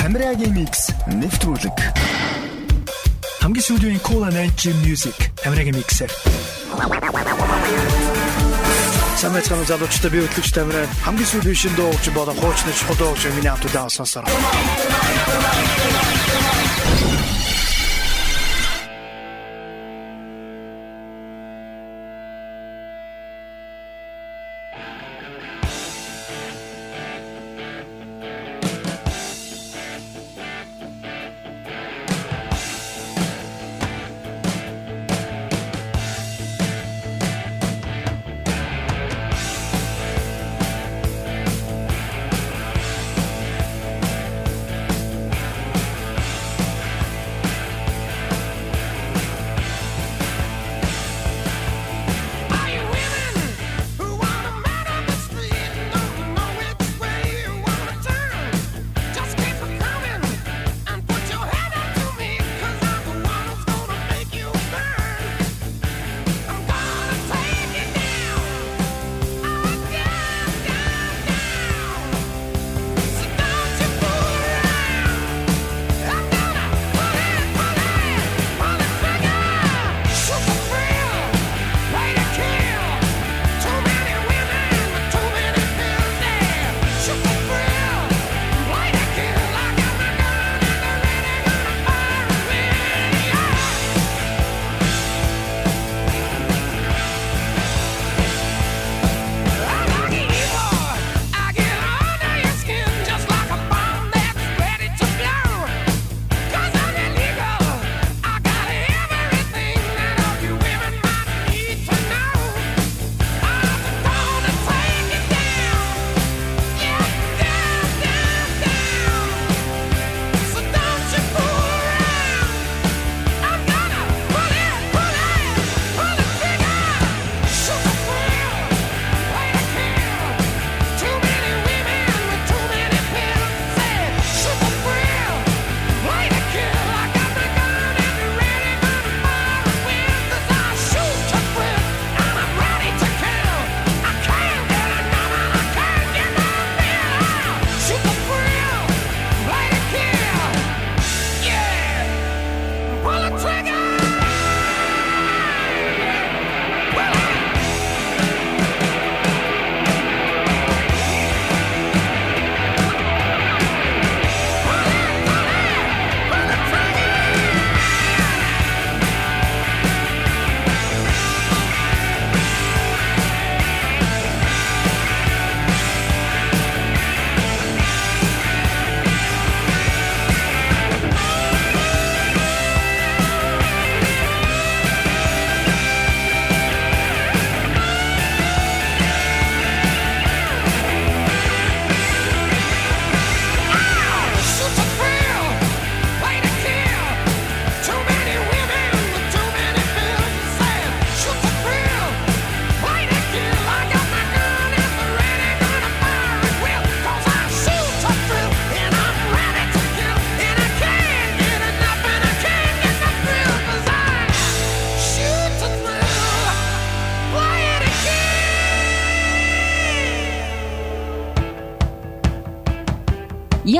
Тамирагийн 0.00 0.56
микс 0.56 0.88
нэвтрүүлэг. 1.12 1.76
Хамгийн 3.44 3.64
сүүлийн 3.68 4.00
Cool 4.00 4.24
and 4.24 4.40
Energy 4.40 4.72
Music 4.80 5.28
Тамирагийн 5.44 5.76
миксэр. 5.76 6.08
Самэцхан 9.20 9.68
залуучтай 9.68 10.08
би 10.08 10.24
хөтлөгч 10.24 10.56
Тамираа 10.56 10.88
хамгийн 11.04 11.28
сүүлийн 11.28 11.58
шин 11.60 11.76
дуугч 11.76 12.08
болон 12.16 12.32
хуучны 12.40 12.72
чухал 12.72 12.96
дуугч 12.96 13.28
миний 13.36 13.52
хамт 13.52 13.68
удаан 13.68 13.92
сонсоор. 13.92 14.24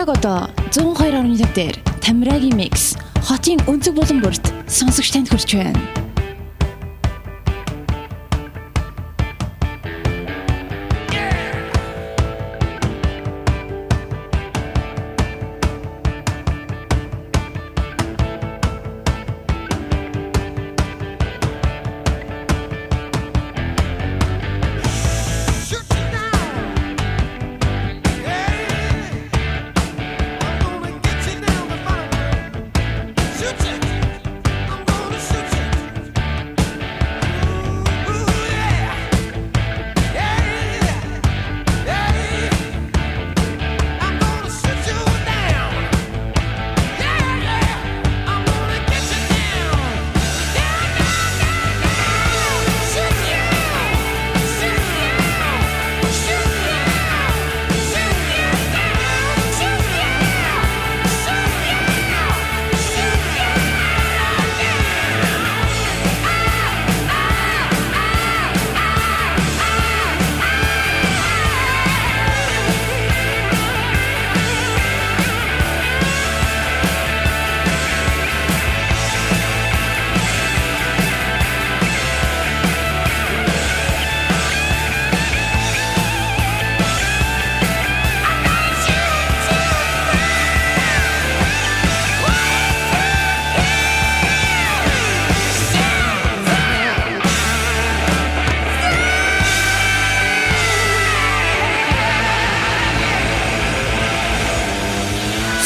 Яг 0.00 0.08
одоо 0.08 0.48
102.1 0.72 1.52
дээр 1.52 1.76
Тамирагийн 2.00 2.56
микс 2.56 2.96
хотын 3.28 3.60
өнцөг 3.68 4.00
булан 4.00 4.24
бүрт 4.24 4.48
сонсогч 4.64 5.12
танд 5.12 5.28
хүрч 5.28 5.60
байна. 5.60 5.99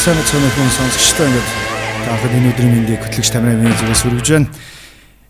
Сайн 0.05 0.21
цааны 0.21 0.49
хүн 0.53 0.69
сонсогчтой 0.69 1.25
ингээд 1.25 1.49
таахад 2.05 2.33
энэ 2.37 2.49
өдрийн 2.53 2.73
мэндийг 2.77 3.01
хөтлөгч 3.09 3.29
тамирын 3.33 3.73
зүгээс 3.73 4.01
хүргэж 4.05 4.27
байна. 4.37 4.53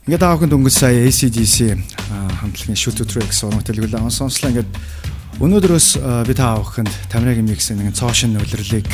Ингээд 0.03 0.19
таахад 0.19 0.51
өнгөрсөн 0.51 0.83
сая 0.83 0.99
ACDC 1.07 1.79
хамтлагийн 2.11 2.75
Shoot 2.75 2.99
to 2.99 3.07
Track 3.07 3.31
соног 3.31 3.63
төлөвлөлөө 3.63 4.03
он 4.03 4.11
сонслоо 4.11 4.51
ингээд 4.51 4.67
өнөөдрөөс 5.39 5.87
би 6.27 6.33
таахад 6.35 6.91
тамирын 7.07 7.47
миксийн 7.47 7.79
нэгэн 7.79 7.95
цоошин 7.95 8.35
нөлөрлөлийг 8.35 8.91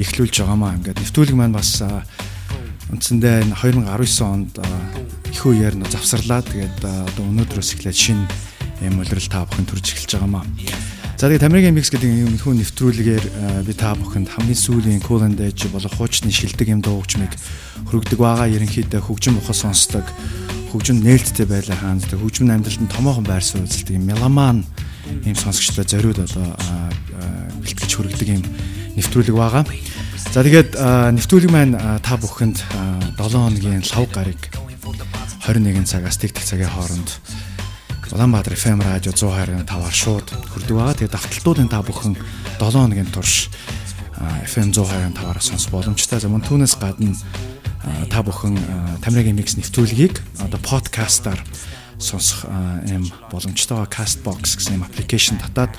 эхлүүлж 0.00 0.40
байгаамаа. 0.40 0.80
Ингээд 0.80 1.04
нэвтрүүлэг 1.04 1.36
маань 1.36 1.52
бас 1.52 1.84
үндсэндээ 2.88 3.52
2019 3.60 4.24
онд 4.24 4.56
их 5.28 5.42
үеэр 5.44 5.76
нь 5.76 5.84
завсарлаа. 5.84 6.40
Тэгээд 6.48 6.80
одоо 6.80 7.24
өнөөдрөөс 7.28 7.76
эхлээд 7.76 7.98
шинэ 8.08 8.24
юм 8.88 9.04
улирал 9.04 9.28
таахад 9.28 9.68
төрж 9.68 9.84
эхэлж 9.84 10.16
байгаамаа. 10.16 10.48
За 11.20 11.28
тэгээ 11.28 11.44
Тамирын 11.44 11.76
микс 11.76 11.92
гэдэг 11.92 12.32
юм 12.32 12.32
хүн 12.40 12.64
нэвтрүүлгээр 12.64 13.24
би 13.68 13.72
та 13.76 13.92
бүхэнд 13.92 14.40
хамгийн 14.40 14.56
сүүлийн 14.56 15.04
Cool 15.04 15.28
and 15.28 15.36
Edge 15.36 15.68
болох 15.68 15.92
хуучны 15.92 16.32
шилдэг 16.32 16.72
юм 16.72 16.80
дуугчмыг 16.80 17.36
хөрөгдөг 17.92 18.16
байгаа. 18.16 18.48
Ерөнхийдөө 18.48 19.04
хөгжим 19.04 19.36
ухаа 19.36 19.52
сонсдог, 19.52 20.08
хөгжим 20.72 21.04
нээлттэй 21.04 21.44
байлаа 21.44 21.76
хаандаг, 21.76 22.16
хөгжим 22.16 22.48
амьдралд 22.48 22.80
нь 22.80 22.88
томоохон 22.88 23.28
байр 23.28 23.44
суурь 23.44 23.68
үзэлдэг 23.68 24.00
юм 24.00 24.08
меломан 24.08 24.64
ийм 25.28 25.36
сонсогчдоо 25.36 25.84
зориуд 25.84 26.24
одоо 26.24 26.56
бэлтгэж 27.68 27.90
хөрөгдөг 28.00 28.28
юм 28.40 28.42
нэвтрүүлэг 28.96 29.36
байгаа. 29.36 29.68
За 30.32 30.40
тэгээд 30.40 30.80
нэвтрүүлэг 31.20 31.52
маань 31.52 31.76
та 32.00 32.16
бүхэнд 32.16 32.64
7 33.20 33.20
хоногийн 33.20 33.84
лав 33.92 34.08
гарыг 34.08 34.40
21 35.44 35.84
цагаас 35.84 36.16
тэг 36.16 36.32
тэг 36.32 36.48
цагийн 36.48 36.72
хооронд 36.72 37.12
Улаанбаатар 38.10 38.58
FM 38.58 38.82
радио 38.82 39.14
102.5-аар 39.14 39.94
шууд 39.94 40.26
хүрдэг 40.50 40.74
байгаа. 40.74 40.98
Тэгээд 40.98 41.14
давталтуудын 41.14 41.70
та 41.70 41.78
бүхэн 41.78 42.18
7 42.58 42.74
хоногийн 42.74 43.06
турш 43.06 43.46
FM 44.50 44.74
102.5-аар 44.74 45.38
сонсох 45.38 45.70
боломжтой. 45.70 46.18
За 46.18 46.26
мөн 46.26 46.42
түүнээс 46.42 46.74
гадна 46.82 47.14
та 48.10 48.26
бүхэн 48.26 48.58
Тамирагийн 48.98 49.38
микс 49.38 49.54
нэвтрүүлгийг 49.54 50.18
одоо 50.42 50.58
подкастаар 50.58 51.38
сонсох 52.02 52.50
юм 52.90 53.06
боломжтой. 53.30 53.86
Castbox 53.86 54.58
гэсэн 54.58 54.82
юм 54.82 54.90
аппликейшн 54.90 55.38
татаад 55.38 55.70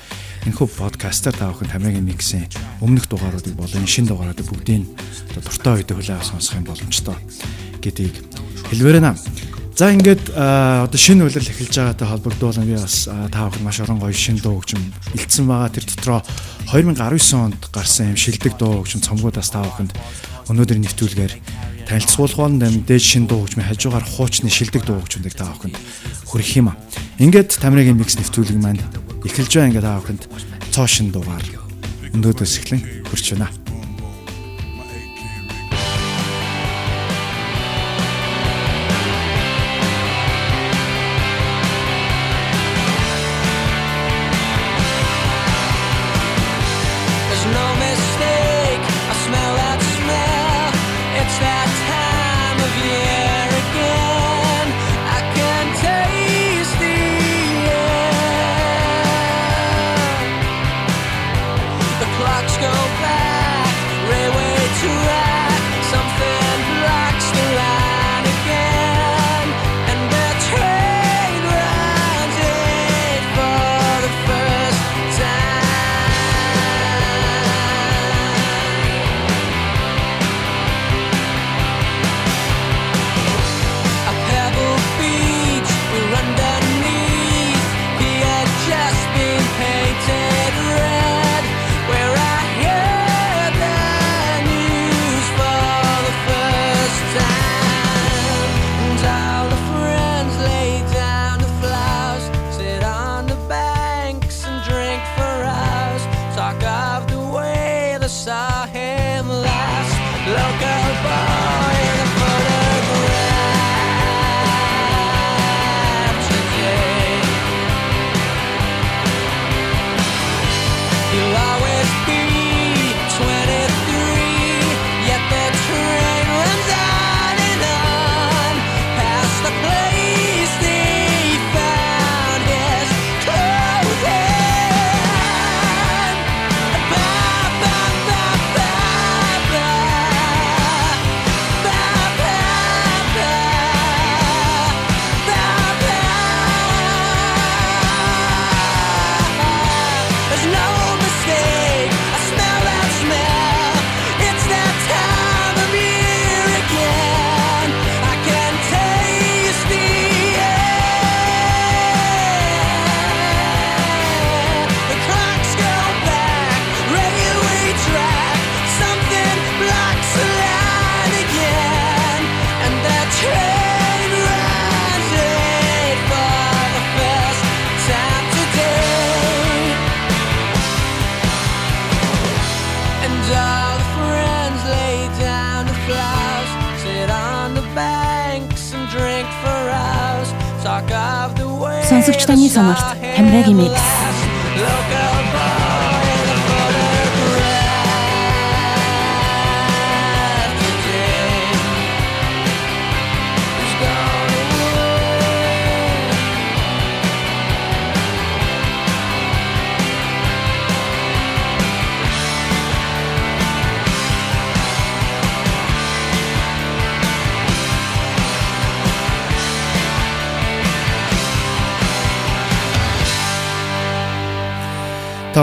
энэхүү 0.48 0.72
подкастаар 0.72 1.36
та 1.36 1.52
бүхэн 1.52 1.68
Тамирагийн 1.68 2.08
миксийн 2.08 2.48
өмнөх 2.80 3.12
дугааруудыг 3.12 3.52
болон 3.60 3.84
шинэ 3.84 4.08
дугааруудыг 4.08 4.48
бүгдийг 4.48 4.88
дуртай 5.36 5.84
үедээ 5.84 6.00
хүлээн 6.00 6.24
сонсох 6.24 6.56
юм 6.56 6.64
боломжтой 6.64 7.20
гэдгийг 7.84 8.16
хэлвэрэнэ. 8.72 9.61
За 9.72 9.88
ингээд 9.88 10.36
одоо 10.36 11.00
шинэ 11.00 11.24
үйлрэл 11.24 11.48
эхэлж 11.48 11.80
байгаатай 11.80 12.04
холбогдуулан 12.04 12.68
би 12.68 12.76
бас 12.76 13.08
та 13.08 13.48
бүхэн 13.48 13.64
маш 13.64 13.80
орон 13.80 14.04
гоё 14.04 14.12
шинэ 14.12 14.44
дуу 14.44 14.60
хөгжим 14.60 14.84
илтсэн 15.16 15.48
байгаа. 15.48 15.72
Тэр 15.72 15.88
дотроо 15.88 16.20
2019 16.68 17.00
онд 17.40 17.56
гарсан 17.72 18.12
юм 18.12 18.20
шилдэг 18.20 18.60
дуу 18.60 18.84
хөгжим 18.84 19.00
цомгуудаас 19.00 19.48
та 19.48 19.64
бүхэнд 19.64 19.96
өнөөдрийн 20.52 20.84
нэвтрүүлгээр 20.84 21.34
танилцуулах 21.88 22.36
болно. 22.36 22.68
Дээд 22.68 23.00
шинэ 23.00 23.32
дуу 23.32 23.48
хөгжмийн 23.48 23.68
хажуугаар 23.72 24.04
хуучны 24.04 24.52
шилдэг 24.52 24.84
дуу 24.84 25.00
хөгжмөдийг 25.00 25.40
та 25.40 25.48
бүхэнд 25.56 25.76
хүргэх 26.28 26.52
юм 26.60 26.68
аа. 26.68 26.76
Ингээд 27.16 27.56
Тамирагийн 27.56 27.96
микс 27.96 28.20
нэвтрүүлэг 28.20 28.60
маань 28.60 28.82
эхэлж 29.24 29.56
байгаа. 29.56 29.68
Ингээд 29.72 29.88
та 29.88 29.96
бүхэнд 30.04 30.22
цоо 30.68 30.84
шин 30.84 31.08
дуугаар 31.16 31.48
өнөөдрөөс 32.12 32.54
эхлэн 32.60 33.08
хүрч 33.08 33.40
байна. 33.40 33.61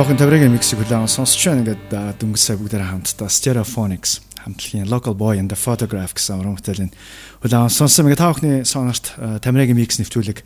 Бүхэн 0.10 0.26
таврын 0.26 0.54
миксийг 0.58 0.82
хүлээн 0.82 1.06
сонсч 1.06 1.38
байна. 1.46 1.62
Ингээд 1.62 1.94
сая 2.34 2.58
бүгдээр 2.58 2.82
хамтдаа 2.82 3.30
Stereophonics 3.30 4.26
хамтлагийн 4.42 4.90
Local 4.90 5.14
Boy 5.14 5.38
and 5.38 5.54
the 5.54 5.60
Photograph 5.60 6.18
гэсэн 6.18 6.42
уран 6.42 6.58
бүтээлийн 6.58 6.90
хүлээн 7.46 7.70
сонссон. 7.70 8.10
Ингээд 8.10 8.18
та 8.18 8.34
бүхний 8.34 8.66
сонорт 8.66 9.14
Тамирагийн 9.46 9.78
микс 9.78 10.02
нэвтрүүлэг 10.02 10.42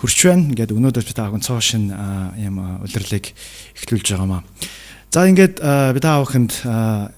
хүрч 0.00 0.16
байна. 0.24 0.48
Ингээд 0.48 0.72
өнөөдөр 0.72 1.04
би 1.04 1.12
та 1.12 1.28
бүхэн 1.28 1.44
цоо 1.44 1.60
шин 1.60 1.92
юм 2.40 2.56
удирлыг 2.80 3.36
эхлүүлж 3.84 4.16
байгаамаа. 4.16 4.48
За 5.12 5.28
ингээд 5.28 5.60
би 5.60 6.00
та 6.00 6.16
бүхэнд 6.16 6.64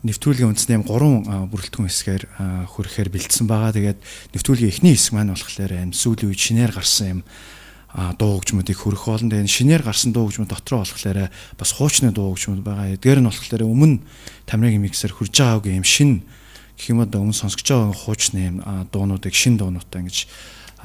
нэвтрүүлгийн 0.02 0.50
үндсний 0.50 0.74
юм 0.74 0.82
гурван 0.82 1.46
бүрэлдэхүүн 1.46 1.94
хэсгээр 1.94 2.22
хүрэхээр 2.74 3.14
бэлдсэн 3.14 3.46
байгаа. 3.46 3.70
Тэгээд 3.70 4.02
нэвтрүүлгийн 4.34 4.72
эхний 4.82 4.98
хэсэг 4.98 5.14
маань 5.14 5.30
болохоор 5.30 5.94
сүүлийн 5.94 6.26
үед 6.26 6.42
шинээр 6.42 6.74
гарсан 6.74 7.06
юм 7.06 7.20
дуу 7.94 8.42
хөгжмөдийг 8.42 8.78
хөрөх 8.78 9.06
болно. 9.06 9.30
Тэгээ 9.30 9.46
шинээр 9.46 9.82
гарсан 9.86 10.10
дуу 10.10 10.26
хөгжмөд 10.26 10.50
дотроо 10.50 10.82
болохоор 10.82 11.30
бас 11.30 11.70
хуучны 11.78 12.10
дуу 12.10 12.34
хөгжмөд 12.34 12.66
байгаа. 12.66 12.98
Эдгээр 12.98 13.22
нь 13.22 13.30
болохоор 13.30 13.62
өмнө 13.62 14.02
Тамирын 14.50 14.82
миксер 14.82 15.14
хурж 15.14 15.30
байгаагүй 15.30 15.78
юм 15.78 15.86
шин 15.86 16.26
гэх 16.74 16.90
юм 16.90 17.06
одоо 17.06 17.22
өмнө 17.22 17.38
сонсгож 17.38 17.70
байгаа 17.70 17.94
хуучны 17.94 18.40
юм 18.50 18.56
дуунуудыг 18.90 19.30
шин 19.30 19.54
дуунуудтай 19.54 20.02
ингэж 20.02 20.26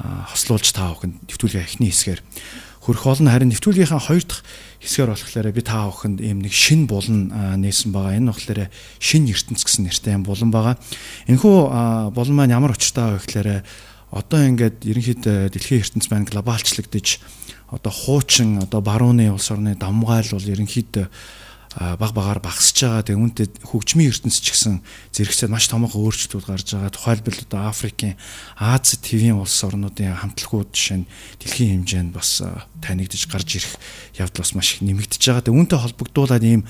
хослуулж 0.00 0.70
таа 0.70 0.94
бүхэн 0.94 1.18
нэвтрүүлгийн 1.26 1.66
эхний 1.66 1.90
хэсгээр 1.90 2.22
хөрөх 2.80 3.04
болно. 3.04 3.34
Харин 3.34 3.52
нэвтрүүлгийнхаа 3.52 4.00
хоёр 4.00 4.24
дахь 4.24 4.46
хэсгээр 4.80 5.10
болохоор 5.12 5.48
би 5.52 5.62
таа 5.66 5.92
бүхэнд 5.92 6.18
ийм 6.24 6.38
нэг 6.40 6.54
шин 6.54 6.86
булан 6.88 7.28
нээсэн 7.60 7.92
байгаа. 7.92 8.16
Энэ 8.16 8.32
болохоор 8.32 8.60
шин 9.02 9.28
ертөнц 9.28 9.60
гэсэн 9.60 9.84
нэртэй 9.84 10.16
юм 10.16 10.24
булан 10.24 10.48
байгаа. 10.48 10.80
Энэхүү 11.28 12.14
булан 12.16 12.36
маань 12.38 12.56
ямар 12.56 12.72
учиртай 12.72 13.18
вэ 13.18 13.20
гэхээр 13.20 13.50
одоо 14.10 14.40
ингээд 14.42 14.82
ерөнхийдөө 14.82 15.54
дэлхийн 15.54 15.82
ертөнц 15.86 16.06
маань 16.10 16.26
глобалчлагдж 16.26 17.22
одоо 17.70 17.92
хуучин 17.94 18.58
одоо 18.58 18.82
барууны 18.82 19.30
улс 19.30 19.50
орны 19.54 19.78
дамгаал 19.78 20.26
бол 20.34 20.52
ерөнхийдөө 20.52 21.06
баг 21.78 22.10
багаар 22.10 22.42
багасж 22.42 22.82
байгаа. 22.82 23.06
Тэгээ 23.06 23.22
үүнтэй 23.22 23.46
хөгжмийн 23.62 24.10
ертөнц 24.10 24.42
ч 24.42 24.50
гэсэн 24.50 24.82
зэрэгцээд 25.14 25.54
маш 25.54 25.70
томоохон 25.70 26.02
өөрчлөлтүүд 26.02 26.46
гарч 26.50 26.74
байгаа. 26.74 26.90
Тухайлбал 26.90 27.38
одоо 27.46 27.60
Африкийн 27.70 28.18
Аз 28.58 28.98
твийн 28.98 29.38
улс 29.38 29.54
орнуудын 29.62 30.18
хамтлагууд 30.18 30.74
жишээ 30.74 31.06
нь 31.06 31.10
дэлхийн 31.38 31.86
хэмжээнд 31.86 32.10
бас 32.10 32.42
танигдж 32.82 33.30
гарч 33.30 33.62
ирэх 33.62 33.78
явдал 34.18 34.42
бас 34.42 34.52
маш 34.58 34.74
их 34.74 34.82
нэмэгдэж 34.82 35.22
байгаа. 35.22 35.46
Тэгээ 35.46 35.58
үүнтэй 35.62 35.78
холбогдуулаад 35.78 36.42
ийм 36.42 36.66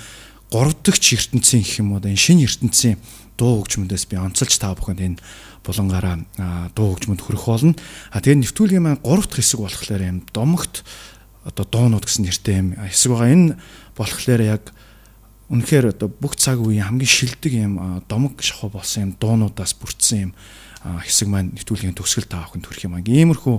гурав 0.52 0.76
дахь 0.84 1.00
ертөнцийн 1.00 1.64
гэх 1.64 1.80
юм 1.80 1.96
уу 1.96 2.04
энэ 2.04 2.20
шинэ 2.20 2.44
ертөнцийн 2.44 3.00
дуу 3.40 3.64
хөгжмөндөөс 3.64 4.04
би 4.04 4.20
онцолж 4.20 4.52
та 4.60 4.76
бүхэнд 4.76 5.00
энэ 5.00 5.22
булангаараа 5.64 6.16
дуу 6.74 6.96
хөгжмөнд 6.96 7.20
хүрэх 7.20 7.44
болно. 7.44 7.74
А 8.10 8.20
тэгээ 8.20 8.42
нэвтрүүлгийн 8.48 8.84
маань 8.84 9.04
3 9.04 9.28
дахь 9.28 9.40
хэсэг 9.44 9.60
болохоор 9.60 10.02
юм 10.02 10.18
домогт 10.32 10.84
одоо 11.44 11.64
дуунууд 11.64 12.04
гэсэн 12.04 12.24
нэртэй 12.24 12.56
юм 12.60 12.68
хэсэг 12.76 13.10
байгаа. 13.12 13.32
Энэ 13.32 13.56
болохоор 13.96 14.40
яг 14.40 14.64
үнэхээр 15.50 15.96
одоо 15.98 16.08
бүх 16.08 16.38
цаг 16.38 16.62
үеийн 16.62 16.86
хамгийн 16.86 17.10
шилдэг 17.10 17.52
юм 17.52 18.04
домог 18.06 18.38
шахуу 18.40 18.70
болсон 18.70 19.10
юм 19.10 19.12
дуунуудаас 19.18 19.74
бүрдсэн 19.76 20.30
юм 20.30 20.32
хэсэг 20.80 21.28
маань 21.28 21.52
нэвтрүүлгийн 21.58 21.98
төгсгөл 21.98 22.30
та 22.30 22.46
бүхэнд 22.46 22.64
хүрэх 22.64 22.86
юм. 22.86 22.96
Иймэрхүү 23.02 23.56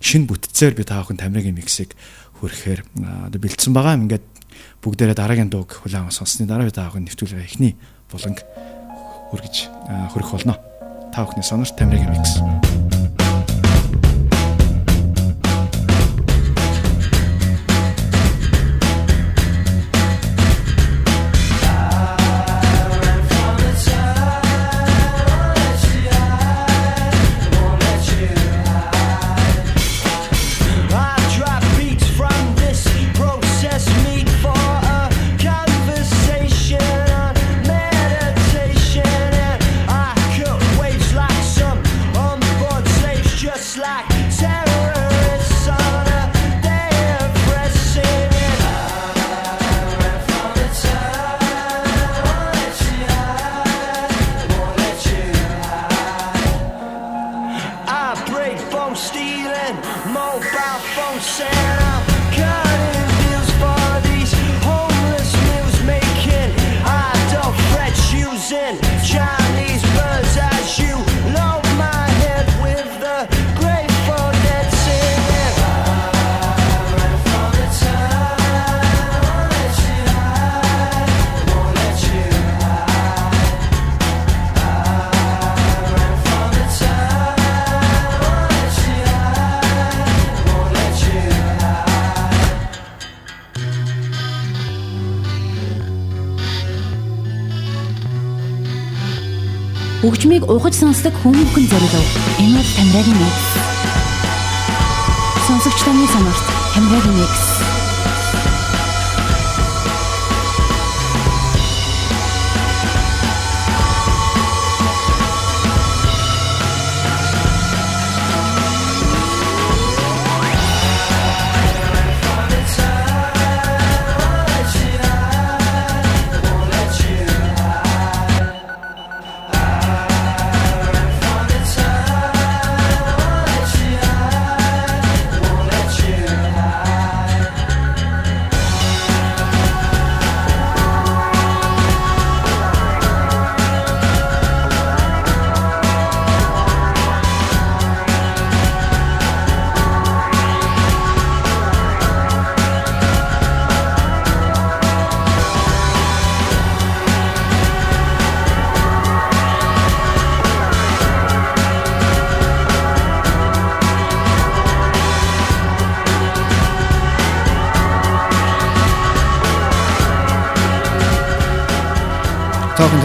шин 0.00 0.26
бүтцээр 0.26 0.74
би 0.74 0.82
та 0.82 1.04
бүхэнд 1.04 1.20
Тамирагийн 1.22 1.54
миксийг 1.54 1.94
хүрэхээр 2.40 2.80
одоо 3.30 3.38
бэлдсэн 3.38 3.76
байгаа. 3.76 4.00
Ингээд 4.00 4.26
бүгдээрээ 4.82 5.16
дараагийн 5.20 5.52
дууг 5.52 5.70
хүлээн 5.84 6.10
сонссны 6.10 6.48
дараа 6.48 6.66
би 6.66 6.74
та 6.74 6.88
бүхэнд 6.90 7.12
нэвтрүүлгээ 7.12 7.46
эхний 7.46 7.78
буланг 8.10 8.42
хүргэж 9.30 9.54
хүрэх 10.10 10.30
болно 10.32 10.73
та 11.14 11.22
бүхний 11.22 11.44
сонорт 11.44 11.76
Тамирагийн 11.76 12.10
микс. 12.10 12.93
Хөгжмийг 100.44 100.60
ухаж 100.60 100.74
сонсдог 100.76 101.14
хүмүүхэн 101.24 101.64
зориулв. 101.72 102.10
Энэ 102.38 102.60
бол 102.60 102.70
Тамирагийн 102.76 103.16
микс. 103.16 103.44
Сонсогч 105.46 105.80
таны 105.84 106.06
сонорт 106.12 106.44
Тамирагийн 106.74 107.16
микс. 107.16 107.83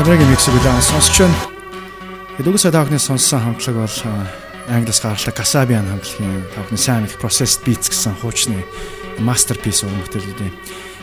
Тамирагийн 0.09 0.33
миксийг 0.33 0.57
үлээн 0.57 0.81
сонсч 0.81 1.21
байна. 1.21 1.37
Эдгээс 2.41 2.73
таахны 2.73 2.97
сонссон 2.97 3.45
хамтлаг 3.45 3.77
бол 3.77 3.97
англиас 4.65 5.05
гаралтай 5.05 5.33
Kasabian 5.37 5.85
хамтлагийн 5.85 6.49
таахны 6.49 6.81
сайн 6.81 7.05
их 7.05 7.21
Processed 7.21 7.61
Beats 7.61 7.93
гэсэн 7.93 8.17
хуучны 8.17 8.57
masterpiece 9.21 9.85
юм. 9.85 9.93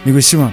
Нэг 0.03 0.11
үсэм. 0.11 0.51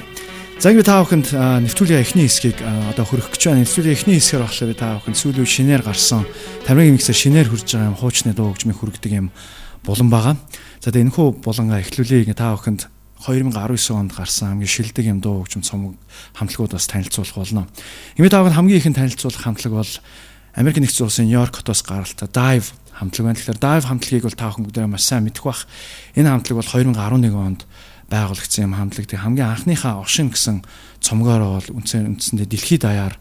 За 0.61 0.69
ингэ 0.69 0.85
та 0.85 1.01
бүхэнд 1.01 1.33
нэвтрүүлгийн 1.65 2.05
эхний 2.05 2.29
хэсгийг 2.29 2.61
одоо 2.61 3.09
хөрөх 3.09 3.33
гэж 3.33 3.41
байна. 3.41 3.65
Нэвтрүүлгийн 3.65 3.97
эхний 3.97 4.21
хэсгээр 4.21 4.45
болохоор 4.45 4.69
би 4.69 4.77
та 4.77 5.01
бүхэнд 5.01 5.17
сүүлийн 5.17 5.49
шинээр 5.49 5.81
гарсан 5.81 6.21
Тамирагийн 6.69 7.01
миксээр 7.01 7.17
шинээр 7.17 7.49
хурж 7.49 7.73
байгаа 7.73 7.89
юм 7.89 7.97
хуучны 7.97 8.37
дуу 8.37 8.53
хөгжмийг 8.53 8.77
хүргэдэг 8.77 9.13
юм 9.17 9.33
булан 9.81 10.13
байгаа. 10.13 10.37
За 10.77 10.93
тэгээ 10.93 11.09
энэхүү 11.09 11.41
булангаа 11.41 11.81
эхлүүлээ 11.81 12.37
та 12.37 12.53
бүхэнд 12.53 12.92
2019 13.23 13.95
онд 13.95 14.11
гарсан 14.11 14.51
хамгийн 14.51 14.67
шилдэг 14.67 15.05
юм 15.07 15.19
дуу 15.23 15.47
хөгжим 15.47 15.63
цомог 15.63 15.95
хамтлагууд 16.35 16.75
бас 16.75 16.87
танилцуулах 16.91 17.39
болно. 17.39 17.67
Имэ 18.19 18.27
таавд 18.27 18.51
хамгийн 18.51 18.83
ихэнд 18.83 18.99
танилцуулах 18.99 19.39
хамтлаг 19.39 19.73
бол 19.73 19.91
Америк 20.53 20.77
нэгдсэн 20.77 21.07
улсын 21.07 21.25
Нью-Йорк 21.31 21.63
хотоос 21.63 21.81
гаралтай 21.87 22.27
Dive 22.27 22.75
хамтлаг 22.91 23.23
байна. 23.25 23.39
Тэгэхээр 23.39 23.63
Dive 23.63 23.87
хамтлагийг 23.87 24.23
бол 24.27 24.35
та 24.37 24.51
бүхэн 24.51 24.65
бүгдээ 24.67 24.85
маш 24.91 25.07
сайн 25.07 25.23
мэдэх 25.23 25.43
бах. 25.47 25.65
Энэ 26.13 26.29
хамтлаг 26.29 26.61
бол 26.61 26.67
2011 26.67 27.33
онд 27.33 27.61
байгуулагдсан 28.11 28.67
юм 28.67 28.77
хамтлаг. 28.77 29.07
Тэг 29.09 29.23
хамгийн 29.23 29.49
анхныхаа 29.49 30.03
Ошин 30.03 30.29
гэсэн 30.29 30.61
цомгоор 31.01 31.63
бол 31.63 31.69
үндсэн 31.79 32.05
үндсэндээ 32.13 32.47
дэлхийд 32.51 32.85
даяар 32.85 33.17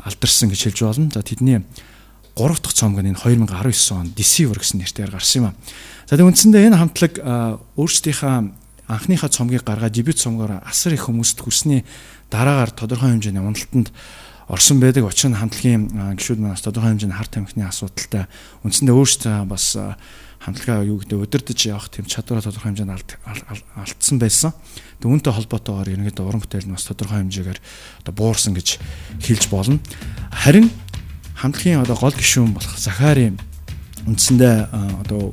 алдарсан 0.00 0.48
гэж 0.48 0.72
хэлж 0.72 0.80
болно. 0.80 1.10
За 1.12 1.20
тэдний 1.20 1.60
3 1.60 2.62
дахь 2.64 2.72
цомог 2.72 3.04
нь 3.04 3.12
энэ 3.12 3.20
2019 3.20 3.92
онд 3.92 4.16
Deceiver 4.16 4.56
гэсэн 4.56 4.80
нэрээр 4.80 5.12
гарсан 5.12 5.36
юм 5.44 5.46
а. 5.52 5.56
За 6.08 6.16
тэг 6.16 6.24
үндсэндээ 6.24 6.72
энэ 6.72 6.80
хамтлаг 6.80 7.20
өөрсдийнхөө 7.76 8.61
анхныхаа 8.88 9.28
цомгийг 9.28 9.64
гаргаад 9.64 9.92
дебют 9.92 10.18
цомгоор 10.18 10.62
асар 10.64 10.94
их 10.94 11.06
хүмүүст 11.06 11.42
хүсний 11.42 11.84
дараагаар 12.30 12.70
тодорхой 12.70 13.14
хэмжээний 13.14 13.40
уналтанд 13.40 13.92
орсон 14.48 14.80
байдаг. 14.80 15.06
Учир 15.06 15.30
нь 15.30 15.38
хамтлагийн 15.38 16.16
гишүүд 16.18 16.40
манаас 16.40 16.62
тодорхой 16.62 16.92
хэмжээний 16.92 17.16
хар 17.16 17.30
тамхины 17.30 17.68
асуудалтай 17.68 18.26
үндсэндээ 18.66 18.94
өөрсдөө 18.94 19.46
бас 19.46 19.78
хамтлагаа 20.42 20.82
юу 20.82 20.98
гэдэг 20.98 21.22
удирдах 21.22 21.62
явах 21.62 21.88
тийм 21.88 22.10
чадвараа 22.10 22.42
тодорхой 22.42 22.74
хэмжээнд 22.74 22.90
алдсан 23.78 24.18
байсан. 24.18 24.50
Тэг 24.98 25.06
үүнтэй 25.06 25.32
холбоотойгоор 25.32 25.88
ерөнхийдөө 25.94 26.26
уран 26.26 26.42
бүтээл 26.42 26.66
нь 26.66 26.74
бас 26.74 26.84
тодорхой 26.90 27.22
хэмжээгээр 27.22 27.60
одоо 28.02 28.14
буурсан 28.18 28.52
гэж 28.58 28.82
хэлж 29.22 29.46
болно. 29.46 29.78
Харин 30.34 30.66
хамтлагийн 31.38 31.82
одоо 31.86 31.94
гол 31.94 32.10
гишүүн 32.10 32.58
болох 32.58 32.74
Захари 32.74 33.38
үндсэндээ 34.06 34.74
одоо 35.06 35.30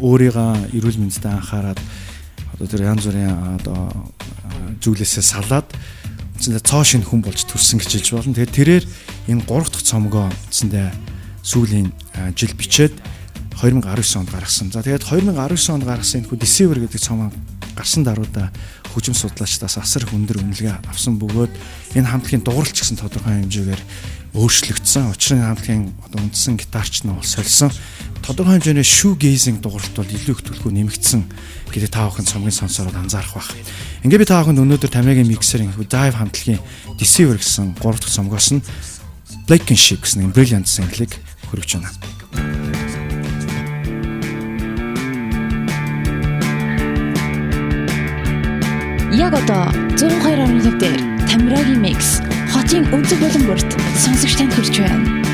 өөрийгөө 0.00 0.72
эрүүл 0.72 0.98
мэндэд 1.04 1.28
анхаарад 1.28 1.78
одоо 2.54 2.66
тэр 2.70 2.86
янз 2.86 3.04
бүрийн 3.04 3.58
одоо 3.58 4.10
зүйлээсээ 4.80 5.24
салаад 5.24 5.68
үндсэндээ 6.38 6.62
цоо 6.62 6.82
шин 6.86 7.02
хүн 7.02 7.22
болж 7.22 7.46
төрсөн 7.46 7.78
гэж 7.82 7.90
хэлж 7.98 8.08
болно. 8.14 8.34
Тэгэхээр 8.34 8.54
тэрээр 8.54 8.84
энэ 9.30 9.42
3 9.46 9.70
дахь 9.70 9.84
цомгоо 9.86 10.26
үндсэндээ 10.30 10.88
сүүлийн 11.42 11.88
жил 12.34 12.54
бичээд 12.54 12.94
2019 13.58 14.18
онд 14.18 14.30
гаргасан. 14.30 14.70
За 14.74 14.82
тэгээд 14.82 15.06
2019 15.06 15.74
онд 15.74 15.84
гаргасан 15.86 16.22
энэ 16.22 16.28
хүү 16.30 16.38
Deceiver 16.42 16.78
гэдэг 16.82 17.00
цомог 17.00 17.32
гарсан 17.74 18.02
даруйда 18.02 18.50
хөгжим 18.94 19.14
судлаачдаас 19.14 19.78
асар 19.78 20.06
их 20.06 20.14
өндөр 20.14 20.42
үнэлгээ 20.42 20.86
авсан 20.86 21.18
бөгөөд 21.18 21.52
энэ 21.98 22.06
хамтлагийн 22.06 22.46
дууралч 22.46 22.78
гэсэн 22.78 22.98
тодорхой 22.98 23.42
хэмжээгээр 23.42 23.82
өөрчлөгдсөн. 24.38 25.10
Учир 25.10 25.38
нь 25.38 25.42
хамтлагийн 25.42 25.90
одоо 26.06 26.18
үндсэн 26.22 26.54
гитарч 26.58 27.02
нь 27.02 27.10
бол 27.10 27.26
сольсон. 27.26 27.74
Тодорхой 28.24 28.56
хэмжээний 28.56 28.88
shoegazing 28.88 29.60
дууралт 29.60 29.92
бол 30.00 30.08
илүү 30.08 30.32
их 30.32 30.40
төлхөө 30.48 30.72
нэмэгдсэн 30.72 31.28
гэдэг 31.68 31.90
та 31.92 32.08
бүхэн 32.08 32.24
цомгийн 32.24 32.56
сонсороод 32.56 32.96
анзаарах 32.96 33.36
байх. 33.36 33.52
Ингээ 34.00 34.16
би 34.16 34.24
та 34.24 34.40
бүхэнд 34.40 34.64
өнөөдөр 34.64 34.88
Тамиагийн 34.88 35.28
миксерийн 35.28 35.76
Dive 35.76 36.16
хамтлагийн 36.16 36.64
Deceiver 36.96 37.36
гэсэн 37.36 37.76
3 37.76 37.84
дахь 38.00 38.08
цомгоос 38.08 38.48
нь 38.56 38.64
Blankenship 39.44 40.08
гэсэн 40.08 40.32
brilliant 40.32 40.64
single-ийг 40.64 41.12
хөргөж 41.52 41.76
байна. 41.76 41.92
Яг 49.12 49.36
одоо 49.36 49.68
102.5 50.00 50.80
дээр 50.80 51.00
Тамирагийн 51.28 51.84
микс 51.84 52.24
хотын 52.48 52.88
өнцөг 52.88 53.20
болон 53.20 53.44
бүрт 53.52 53.68
сонсогч 54.00 54.40
танд 54.40 54.56
хүрч 54.56 54.80
байна. 54.80 55.33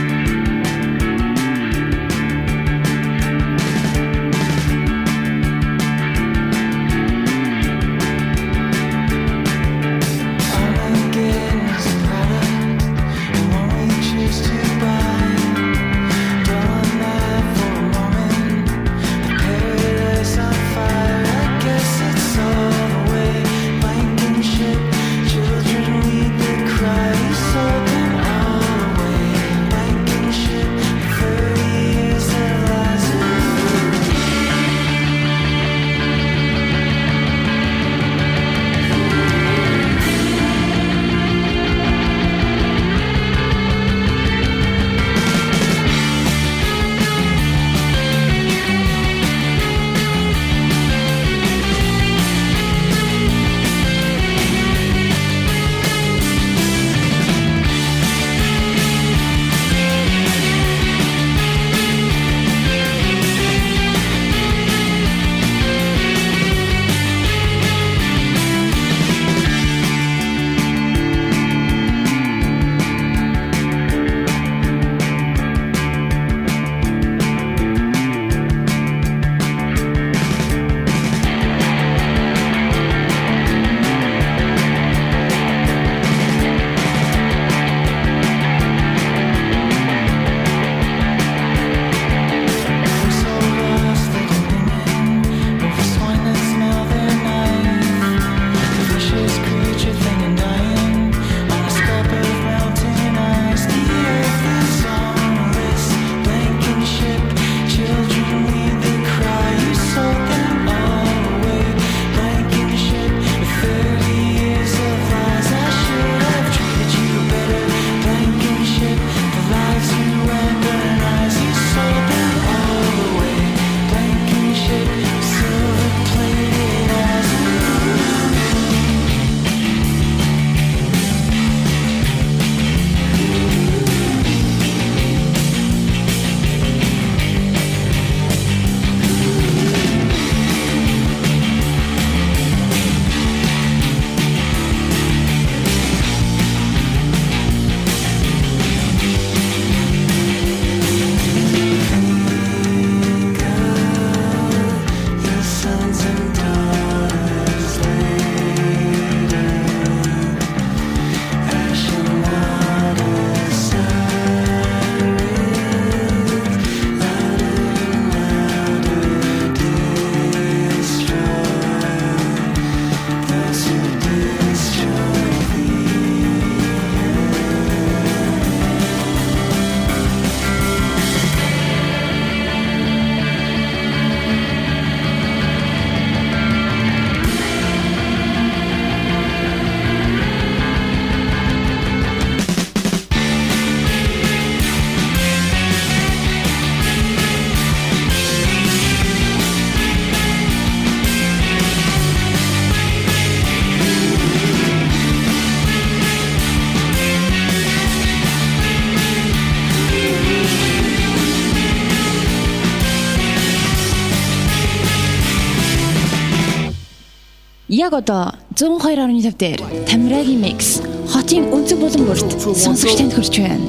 Яг 217.91 218.09
одоо 218.09 218.35
102.5 218.55 219.35
дээр 219.37 219.61
Тамирагийн 219.89 220.41
микс 220.41 220.79
хотын 221.11 221.51
өнцөг 221.51 221.79
болон 221.83 222.07
бүрт 222.07 222.31
сонсогч 222.39 222.95
танд 223.03 223.15
хүрч 223.19 223.35
байна. 223.43 223.67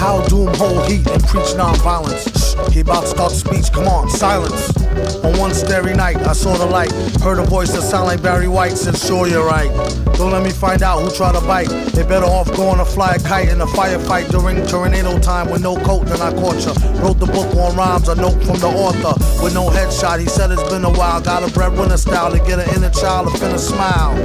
How 0.00 0.24
doom 0.32 0.48
hold 0.56 0.80
heat 0.88 1.04
and 1.12 1.22
preach 1.28 1.52
non-violence. 1.52 2.24
He 2.72 2.80
about 2.80 3.04
to 3.04 3.12
start 3.12 3.32
speech. 3.32 3.68
Come 3.76 3.88
on, 3.88 4.08
silence. 4.08 4.77
On 5.24 5.38
one 5.38 5.54
starry 5.54 5.94
night, 5.94 6.16
I 6.16 6.32
saw 6.32 6.56
the 6.56 6.66
light. 6.66 6.92
Heard 7.22 7.38
a 7.38 7.44
voice 7.44 7.72
that 7.72 7.82
sounded 7.82 8.06
like 8.06 8.22
Barry 8.22 8.48
White. 8.48 8.76
Said, 8.76 8.96
sure, 8.96 9.26
you're 9.26 9.46
right. 9.46 9.70
Don't 10.18 10.32
let 10.32 10.42
me 10.42 10.50
find 10.50 10.82
out 10.82 11.00
who 11.00 11.10
tried 11.10 11.34
to 11.38 11.40
bite. 11.46 11.68
They 11.94 12.02
better 12.02 12.26
off 12.26 12.50
going 12.56 12.78
to 12.78 12.84
fly 12.84 13.14
a 13.14 13.18
kite 13.20 13.48
in 13.48 13.60
a 13.60 13.66
firefight 13.66 14.30
during 14.30 14.66
tornado 14.66 15.18
time 15.18 15.50
with 15.50 15.62
no 15.62 15.76
coat. 15.76 16.06
Then 16.06 16.20
I 16.20 16.32
caught 16.32 16.58
ya. 16.64 16.74
Wrote 17.00 17.20
the 17.20 17.26
book 17.26 17.54
on 17.54 17.76
rhymes, 17.76 18.08
a 18.08 18.14
note 18.14 18.42
from 18.42 18.58
the 18.58 18.66
author 18.66 19.14
with 19.42 19.54
no 19.54 19.70
headshot. 19.70 20.18
He 20.18 20.26
said 20.26 20.50
it's 20.50 20.68
been 20.68 20.84
a 20.84 20.90
while. 20.90 21.20
Got 21.20 21.48
a 21.48 21.52
breadwinner 21.52 21.96
style 21.96 22.32
to 22.32 22.38
get 22.38 22.58
an 22.58 22.68
inner 22.74 22.90
child 22.90 23.28
to 23.28 23.38
finna 23.38 23.58
smile. 23.58 24.16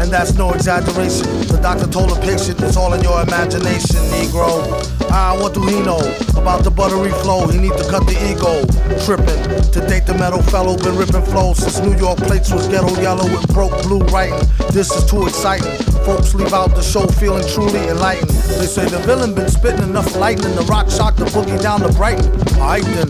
And 0.00 0.10
that's 0.10 0.34
no 0.34 0.52
exaggeration. 0.52 1.26
The 1.48 1.60
doctor 1.62 1.86
told 1.86 2.10
the 2.10 2.20
patient 2.20 2.60
it's 2.60 2.76
all 2.76 2.92
in 2.92 3.02
your 3.02 3.22
imagination, 3.22 4.00
Negro. 4.12 4.68
Ah, 5.10 5.36
what 5.40 5.54
do 5.54 5.62
he 5.66 5.80
know 5.80 6.00
about 6.36 6.64
the 6.64 6.70
buttery 6.70 7.12
flow? 7.22 7.46
He 7.46 7.58
need 7.58 7.76
to 7.76 7.88
cut 7.88 8.04
the 8.06 8.16
ego. 8.28 8.64
Tripping 9.04 9.40
to 9.72 9.80
the 10.06 10.14
metal 10.14 10.42
fellow, 10.42 10.76
been 10.76 10.96
ripping 10.96 11.22
flows 11.22 11.58
since 11.58 11.78
New 11.80 11.96
York 11.96 12.18
plates 12.18 12.52
was 12.52 12.66
ghetto 12.68 13.00
yellow 13.00 13.24
with 13.24 13.46
broke 13.52 13.82
blue 13.82 14.00
writing. 14.06 14.38
This 14.70 14.90
is 14.90 15.04
too 15.04 15.26
exciting. 15.26 15.72
Folks 16.04 16.34
leave 16.34 16.52
out 16.52 16.74
the 16.74 16.82
show 16.82 17.06
feeling 17.06 17.46
truly 17.48 17.88
enlightened. 17.88 18.30
They 18.30 18.66
say 18.66 18.88
the 18.88 18.98
villain 19.00 19.34
been 19.34 19.48
spitting 19.48 19.82
enough 19.82 20.14
lightning. 20.16 20.54
The 20.54 20.62
rock 20.62 20.90
shock 20.90 21.16
the 21.16 21.26
boogie 21.26 21.60
down 21.60 21.80
to 21.80 21.92
Brighton. 21.92 22.30
Alright 22.58 22.84
then. 22.84 23.08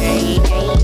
Yeah. 0.00 0.79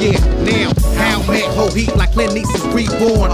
Yeah, 0.00 0.18
now. 0.44 0.91
Man 1.28 1.50
hold 1.54 1.74
heat 1.74 1.94
like 1.96 2.12
Clint 2.12 2.36
East's 2.36 2.64
reborn. 2.74 3.30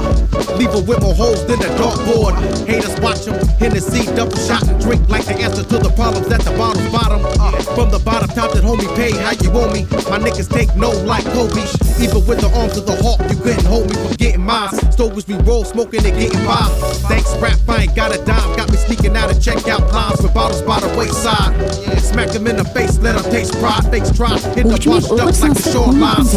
Leave 0.58 0.72
her 0.72 0.82
with 0.82 1.00
more 1.00 1.14
holes 1.14 1.46
than 1.46 1.60
a 1.60 1.70
dartboard. 1.78 2.34
Haters 2.66 2.98
watch 3.00 3.24
him. 3.26 3.34
Hennessy 3.58 4.06
double 4.14 4.36
shot 4.36 4.66
and 4.68 4.80
drink 4.80 5.08
like 5.08 5.24
the 5.24 5.34
answer 5.34 5.62
to 5.62 5.78
the 5.78 5.90
problems 5.96 6.30
at 6.32 6.42
the 6.42 6.50
bottom's 6.52 6.90
bottom. 6.92 7.24
Uh, 7.40 7.52
from 7.74 7.90
the 7.90 7.98
bottom 7.98 8.28
top 8.30 8.52
that 8.52 8.62
homie 8.62 8.88
pay 8.96 9.12
how 9.12 9.32
you 9.42 9.50
want 9.50 9.72
me. 9.72 9.82
My 10.10 10.18
niggas 10.18 10.48
take 10.48 10.74
no 10.76 10.90
like 10.90 11.24
Kobe. 11.32 11.64
Even 11.98 12.24
with 12.26 12.40
the 12.40 12.50
arms 12.54 12.76
of 12.76 12.86
the 12.86 12.94
hawk, 13.02 13.18
you 13.30 13.36
couldn't 13.36 13.66
hold 13.66 13.88
me 13.90 13.94
from 13.96 14.12
getting 14.14 14.44
mine. 14.44 14.70
Stoves 14.92 15.26
we 15.26 15.34
roll, 15.42 15.64
smoking 15.64 16.04
and 16.04 16.16
getting 16.18 16.44
by. 16.44 16.68
Thanks, 17.10 17.34
rap, 17.38 17.58
I 17.68 17.82
ain't 17.82 17.96
got 17.96 18.14
a 18.14 18.18
dime. 18.24 18.56
Got 18.56 18.70
me 18.70 18.76
sneaking 18.76 19.16
out 19.16 19.30
of 19.30 19.38
checkout 19.38 19.92
lines 19.92 20.22
with 20.22 20.34
bottles 20.34 20.62
by 20.62 20.80
the 20.80 20.88
wayside. 20.96 21.54
Smack 21.98 22.30
them 22.30 22.46
in 22.46 22.56
the 22.56 22.64
face, 22.64 22.98
let 22.98 23.14
them 23.16 23.30
taste 23.30 23.54
pride. 23.58 23.84
Fakes 23.90 24.10
try, 24.16 24.38
hit 24.54 24.66
the 24.66 24.78
washed 24.86 25.10
up 25.10 25.26
like 25.26 25.54
the 25.54 25.64
shorelines. 25.70 26.30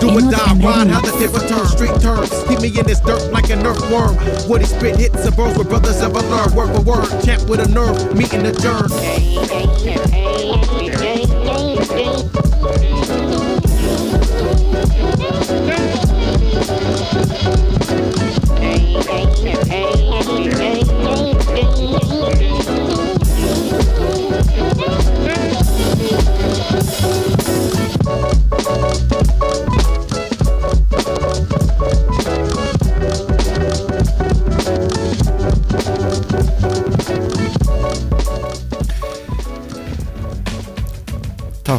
Do 0.00 0.10
or 0.10 0.30
die, 0.30 0.54
ride, 0.86 0.94
how 0.94 1.00
the 1.00 1.10
tip 1.18 1.32
return, 1.32 1.66
street 1.66 2.00
turns. 2.00 2.30
Keep 2.48 2.60
me 2.60 2.68
in 2.78 2.86
this 2.86 3.00
dirt 3.00 3.32
like 3.32 3.50
an 3.50 3.66
earthworm. 3.66 4.16
What 4.48 4.60
he 4.60 4.66
spit 4.66 4.96
hits 4.96 5.24
and 5.26 5.36
burns 5.36 5.58
with 5.58 5.68
brothers 5.68 6.00
ever 6.02 6.20
learn. 6.20 6.54
Word 6.54 6.74
for 6.74 6.82
word, 6.82 7.24
champ 7.24 7.48
with 7.48 7.60
a 7.60 7.68
nerve, 7.68 8.16
meeting 8.16 8.42
the 8.42 8.52
germ. 8.52 8.88
Та 19.46 20.05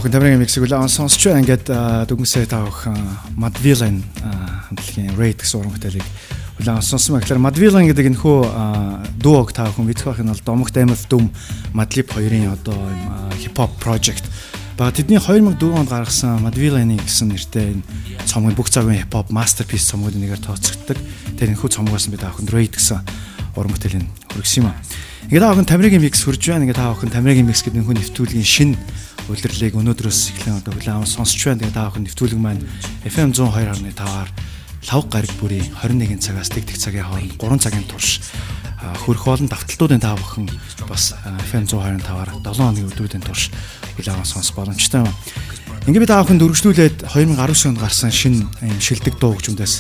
бүхэн 0.08 0.24
тамирын 0.24 0.40
миксийг 0.40 0.64
үлээн 0.64 0.88
сонсч 0.88 1.20
байна. 1.28 1.44
Ингээд 1.44 1.68
дүнсээ 2.08 2.48
та 2.48 2.64
бүхэн 2.64 2.96
Madvillain 3.36 4.00
хамтлагийн 4.72 5.20
Raid 5.20 5.44
гэсэн 5.44 5.60
уран 5.60 5.76
бүтээлийг 5.76 6.08
улаан 6.64 6.80
сонсон 6.80 7.20
ба 7.20 7.28
гэхээр 7.28 7.44
Madvillain 7.44 7.92
гэдэг 7.92 8.16
энэ 8.16 8.22
хүү 8.24 8.40
дууг 9.20 9.52
та 9.52 9.68
бүхэн 9.68 9.84
мэдэх 9.84 10.08
байх 10.08 10.24
нь 10.24 10.32
бол 10.32 10.48
Домогт 10.48 10.80
Аймов 10.80 11.04
Дүм 11.12 11.28
Madlib 11.76 12.08
хоёрын 12.08 12.56
одоо 12.56 12.80
хипхоп 13.36 13.76
project. 13.84 14.24
Бага 14.80 14.96
тэдний 14.96 15.20
2004 15.20 15.76
онд 15.76 15.92
гаргасан 15.92 16.40
Madvillain 16.40 16.96
гэсэн 17.04 17.28
нэртэй 17.36 17.76
энэ 17.76 17.84
цомог 18.24 18.56
бүх 18.56 18.72
цагийн 18.72 19.04
хипхоп 19.04 19.28
masterpiece 19.28 19.92
цомгуудын 19.92 20.24
нэгээр 20.24 20.40
тооцогддог. 20.40 20.96
Тэр 21.36 21.52
энэ 21.52 21.60
хүү 21.60 21.76
цомгоос 21.76 22.08
би 22.08 22.16
та 22.16 22.32
бүхэн 22.32 22.48
Raid 22.48 22.80
гэсэн 22.80 23.04
уран 23.60 23.76
бүтээлийн 23.76 24.08
хүргэсэн 24.32 24.64
юм 24.64 24.72
аа. 24.72 24.80
Ингээд 25.28 25.44
та 25.44 25.52
бүхэн 25.52 25.68
тамирын 25.68 26.00
микс 26.00 26.24
хүрж 26.24 26.48
байна. 26.48 26.64
Ингээд 26.64 26.80
та 26.80 26.96
бүхэн 26.96 27.12
тамирын 27.12 27.44
микс 27.44 27.60
гэдэг 27.68 27.84
энэ 27.84 27.88
хүү 27.92 27.96
нэвтрүүлгийн 28.00 28.48
шинэ 28.48 28.80
удирлыг 29.28 29.76
өнөөдрөөс 29.76 30.20
эхлэн 30.32 30.60
одоо 30.64 30.72
хүлээн 30.72 31.04
аван 31.04 31.10
сонсч 31.10 31.40
байна. 31.44 31.62
Тэгээ 31.68 31.76
та 31.76 31.88
бүхэн 31.92 32.04
нэвтрүүлэг 32.08 32.40
маань 32.40 32.64
FM 33.04 33.36
102.5-аар 33.36 34.30
лав 34.88 35.04
гараг 35.12 35.34
бүрийн 35.40 35.68
21 35.84 36.24
цагаас 36.24 36.48
тэг 36.48 36.64
тэг 36.64 36.80
цагийн 36.80 37.04
хооронд 37.04 37.36
3 37.36 37.60
цагийн 37.60 37.88
турш 37.92 38.24
хөрөх 39.04 39.26
болон 39.28 39.52
давталтуудын 39.52 40.00
та 40.00 40.16
бүхэн 40.16 40.48
бас 40.88 41.12
FM 41.52 41.68
102.5-аар 41.68 42.30
7 42.40 42.56
хоногийн 42.56 42.88
өдрүүдийн 42.88 43.24
турш 43.26 43.52
хүлээн 44.00 44.16
аван 44.16 44.30
сонсох 44.30 44.56
боломжтой 44.56 45.04
байна. 45.04 45.18
Ингээд 45.88 46.04
би 46.04 46.08
та 46.08 46.24
бүхэнд 46.24 46.46
өргөжлүүлээд 46.48 46.98
2019 47.12 47.68
онд 47.68 47.80
гарсан 47.84 48.12
шинэ 48.12 48.48
юм 48.48 48.80
шилдэг 48.80 49.20
дуу 49.20 49.36
хөгжмөдөөс 49.36 49.76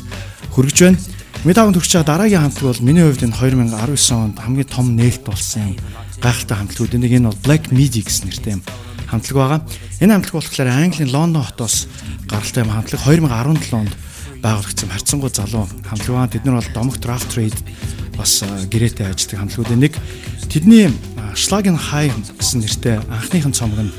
хөргөж 0.52 0.78
байна. 0.84 1.00
Бүхэнд 1.48 1.78
хүрч 1.80 1.92
байгаа 1.96 2.08
дараагийн 2.12 2.44
хамтлаг 2.44 2.68
бол 2.68 2.84
миний 2.84 3.06
хувьд 3.06 3.24
энэ 3.24 3.38
2019 3.38 4.12
онд 4.12 4.36
хамгийн 4.44 4.68
том 4.68 4.88
нээлт 4.98 5.24
болсон 5.24 5.78
гайхалтай 6.20 6.58
хамтлагууд. 6.58 6.98
Энийг 6.98 7.14
энэ 7.16 7.30
бол 7.30 7.44
Black 7.46 7.72
Midi 7.72 8.02
гэсэн 8.04 8.28
нэртэй 8.28 8.60
юм 8.60 8.64
хамтлаг 9.08 9.36
байгаа. 9.36 9.60
Энэ 10.04 10.14
хамтлаг 10.14 10.36
болохоор 10.36 10.68
Английн 10.68 11.12
Лондон 11.12 11.44
хотоос 11.44 11.88
гаралтай 12.28 12.64
юм 12.64 12.72
хамтлаг 12.72 13.02
2017 13.02 13.74
онд 13.74 13.94
байгуулагдсан 14.44 14.90
харьцангуй 14.92 15.32
залуу 15.32 15.66
хамтлаг 15.88 16.14
байгаа. 16.14 16.34
Тэд 16.36 16.46
нар 16.46 16.60
бол 16.60 16.74
Домог 16.76 16.98
Draft 17.00 17.32
Trade 17.32 17.60
бас 18.18 18.44
гэрээтэй 18.44 19.08
ажилладаг 19.08 19.40
хамтлагуудын 19.40 19.80
нэг. 19.80 19.94
Тэдний 20.52 20.92
Schlagen 21.36 21.78
High 21.78 22.12
гэсэн 22.38 22.62
нэртэй 22.66 22.98
анхныхын 23.08 23.54
цомог 23.54 23.80
нь 23.80 23.94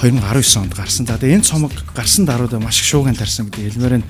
2019 0.00 0.62
онд 0.62 0.74
гарсан. 0.74 1.06
За 1.06 1.18
тэгээ 1.18 1.42
энэ 1.42 1.48
цомог 1.48 1.72
гарсан 1.94 2.24
даруйд 2.24 2.56
маш 2.56 2.80
их 2.80 2.86
шууган 2.88 3.18
тарьсан 3.18 3.50
гэдэг 3.50 3.74
хэлмээр 3.74 3.96
нь 4.00 4.06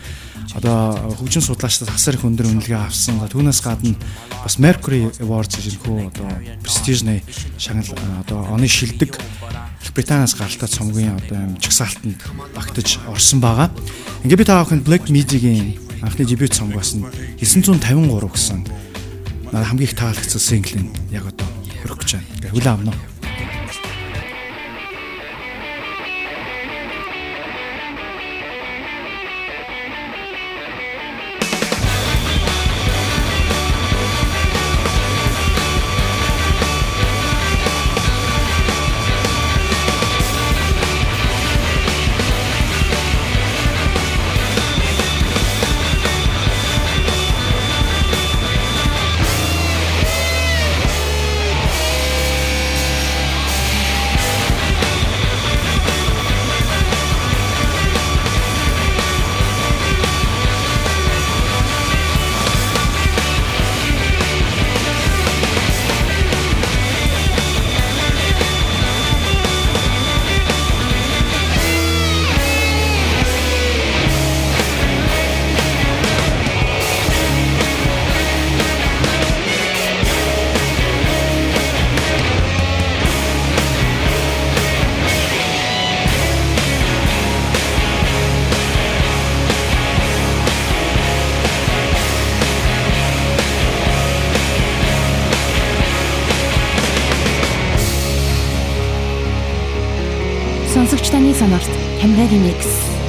одоо 0.55 1.15
хөгжин 1.19 1.43
судлаачдаас 1.43 1.91
асар 1.95 2.19
их 2.19 2.25
өндөр 2.27 2.51
үнэлгээ 2.51 2.79
авсан. 2.79 3.23
Түүнээс 3.23 3.61
гадна 3.63 3.95
бас 4.43 4.59
Mercury 4.59 5.07
Awards 5.23 5.55
гэж 5.59 5.79
нөхөө 5.79 6.11
одоо 6.11 6.29
престижний 6.63 7.23
шагнал 7.59 7.87
одоо 8.25 8.47
оны 8.51 8.67
шилдэг 8.67 9.19
Британаас 9.95 10.35
гаралтай 10.39 10.69
цомгийн 10.71 11.19
одоо 11.19 11.39
юм 11.39 11.59
чагсаалтанд 11.59 12.23
багтаж 12.55 12.99
орсон 13.11 13.41
байгаа. 13.43 13.71
Ингээ 14.23 14.39
би 14.39 14.47
та 14.47 14.63
бүхэнд 14.63 14.87
Black 14.87 15.11
Midi-гийн 15.11 15.77
анхны 16.03 16.25
дебют 16.25 16.55
цомгоос 16.55 16.95
нь 16.95 17.05
953 17.43 18.31
гэсэн 18.31 18.61
хамгийн 19.51 19.91
их 19.91 19.99
таалагдсан 19.99 20.41
синглийг 20.41 20.87
яг 21.11 21.27
одоо 21.27 21.49
хөрөх 21.83 22.07
гэж 22.07 22.23
байна. 22.23 22.51
Хүлээн 22.55 22.71
авна 22.71 22.93
уу? 22.95 23.10
сонсогч 100.91 101.11
таны 101.11 101.33
сонорт 101.33 101.71
Камраг 102.03 102.33
Mix 102.43 103.00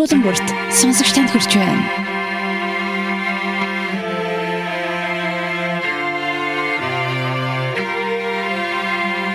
булан 0.00 0.22
бүрт 0.24 0.52
сонсогч 0.72 1.12
танд 1.12 1.28
хүрч 1.28 1.52
байна. 1.60 1.84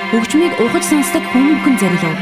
Хөгжмийг 0.09 0.57
ухаж 0.65 0.83
сонсдог 0.89 1.23
хүмүүхэн 1.29 1.75
зориулав 1.81 2.17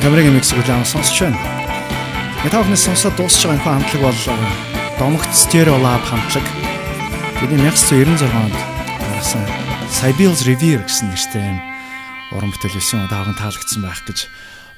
Тамирагийн 0.00 0.32
микс 0.32 0.56
хүлээн 0.56 0.88
сонсч 0.88 1.28
байна. 1.28 1.36
Таахнаас 2.48 2.88
сонсоод 2.88 3.20
дуусч 3.20 3.44
байгаа 3.44 3.60
энэ 3.60 3.84
хамтлаг 3.84 4.00
бол 4.00 4.16
э, 4.32 4.36
Домогт 4.96 5.28
Stereo 5.36 5.76
Lab 5.76 6.00
хамтлаг. 6.08 6.46
Тэний 7.36 7.60
1996 7.68 8.24
онд 8.24 8.56
гаргасан 8.96 9.44
Sibyl's 9.92 10.40
Revere 10.48 10.88
гэсэн 10.88 11.12
нэртэй 11.12 11.52
уран 12.32 12.48
бүтээл 12.48 12.80
байсан. 12.80 13.12
Таахан 13.12 13.36
таалагдсан 13.36 13.84
байх 13.84 14.00
гэж 14.08 14.18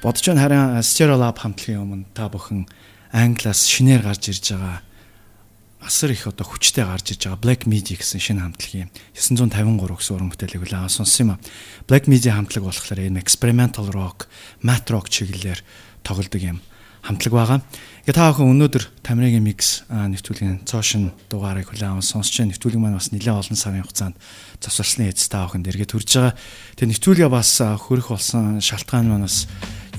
бодож 0.03 0.27
байна. 0.27 0.43
Харин 0.43 0.63
э, 0.75 0.83
Stereo 0.83 1.15
Lab 1.15 1.39
хамтлагийн 1.39 1.79
өмнө 1.87 2.11
та 2.11 2.27
бүхэн 2.27 2.67
англиас 3.15 3.63
шинээр 3.63 4.03
гарч 4.03 4.27
ирж 4.27 4.59
байгаа 4.59 4.83
асар 5.83 6.15
их 6.15 6.27
одоо 6.27 6.47
хүчтэй 6.47 6.87
гарч 6.87 7.13
иж 7.13 7.27
байгаа 7.27 7.43
Black 7.43 7.61
Media 7.67 7.99
гэсэн 7.99 8.23
шинэ 8.23 8.41
хамтлагийн 8.41 8.89
953 9.13 9.99
гэсэн 9.99 10.15
уран 10.15 10.31
бүтээлийг 10.31 10.63
үлээ 10.63 10.87
сонсон 10.87 11.21
юм 11.27 11.31
а. 11.35 11.41
Black 11.85 12.07
Media 12.07 12.33
хамтлаг 12.39 12.63
болохоор 12.63 12.99
энэ 13.03 13.19
experimental 13.19 13.91
rock, 13.91 14.31
math 14.63 14.87
rock 14.87 15.11
чиглэлээр 15.11 15.59
тоглодог 16.07 16.41
юм 16.41 16.59
хамтлаг 17.03 17.33
байгаа. 17.35 17.59
Тэгээ 18.07 18.15
та 18.15 18.31
бүхэн 18.31 18.51
өнөөдөр 18.51 18.83
Тамирагийн 19.03 19.43
mix 19.43 19.83
нэвтрүүлгийн 19.91 20.63
цоошин 20.63 21.11
дугаарыг 21.27 21.67
хүлээн 21.67 21.99
аван 21.99 22.03
сонсч 22.03 22.39
байна. 22.39 22.55
Нэвтрүүлэг 22.55 22.79
маань 22.79 22.95
бас 22.95 23.11
нэлээд 23.11 23.39
олон 23.43 23.59
сарын 23.59 23.83
хугацаанд 23.83 24.15
завсарсны 24.63 25.11
эц 25.11 25.27
та 25.27 25.43
бүхэнд 25.43 25.67
эргээд 25.67 25.91
хүрж 25.91 26.09
байгаа. 26.15 26.35
Тэгээ 26.79 26.91
нэвтрүүлгээ 26.95 27.27
бас 27.31 27.51
хөрөх 27.59 28.07
болсон 28.15 28.63
шалтгаан 28.63 29.07
маань 29.11 29.27
бас 29.27 29.47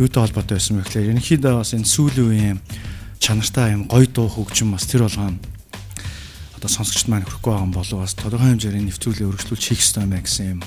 юутай 0.01 0.21
холбоотой 0.25 0.57
байсан 0.57 0.81
бэ 0.81 0.85
гэхээр 0.89 1.09
ерөнхийдөө 1.13 1.53
бас 1.61 1.77
энэ 1.77 1.89
сүүлийн 1.93 2.29
үеийн 2.29 2.59
чанартай 3.21 3.77
юм 3.77 3.85
гоё 3.89 4.09
дуу 4.09 4.29
хөгжим 4.29 4.73
бас 4.73 4.89
тэр 4.89 5.05
болгоом 5.05 5.41
одоо 6.57 6.71
сонсогчд 6.71 7.09
маань 7.11 7.27
хөрөхгүй 7.27 7.53
байгаа 7.53 7.67
юм 7.67 7.75
болов 7.75 7.99
бас 8.05 8.15
тодорхой 8.15 8.55
хэмжээний 8.55 8.87
нэвтрүүлгээ 8.89 9.29
өргөжлүүлж 9.31 9.65
хийх 9.65 9.83
ёстой 9.83 10.07
мэй 10.07 10.23
гэсэн 10.23 10.59
юм 10.59 10.61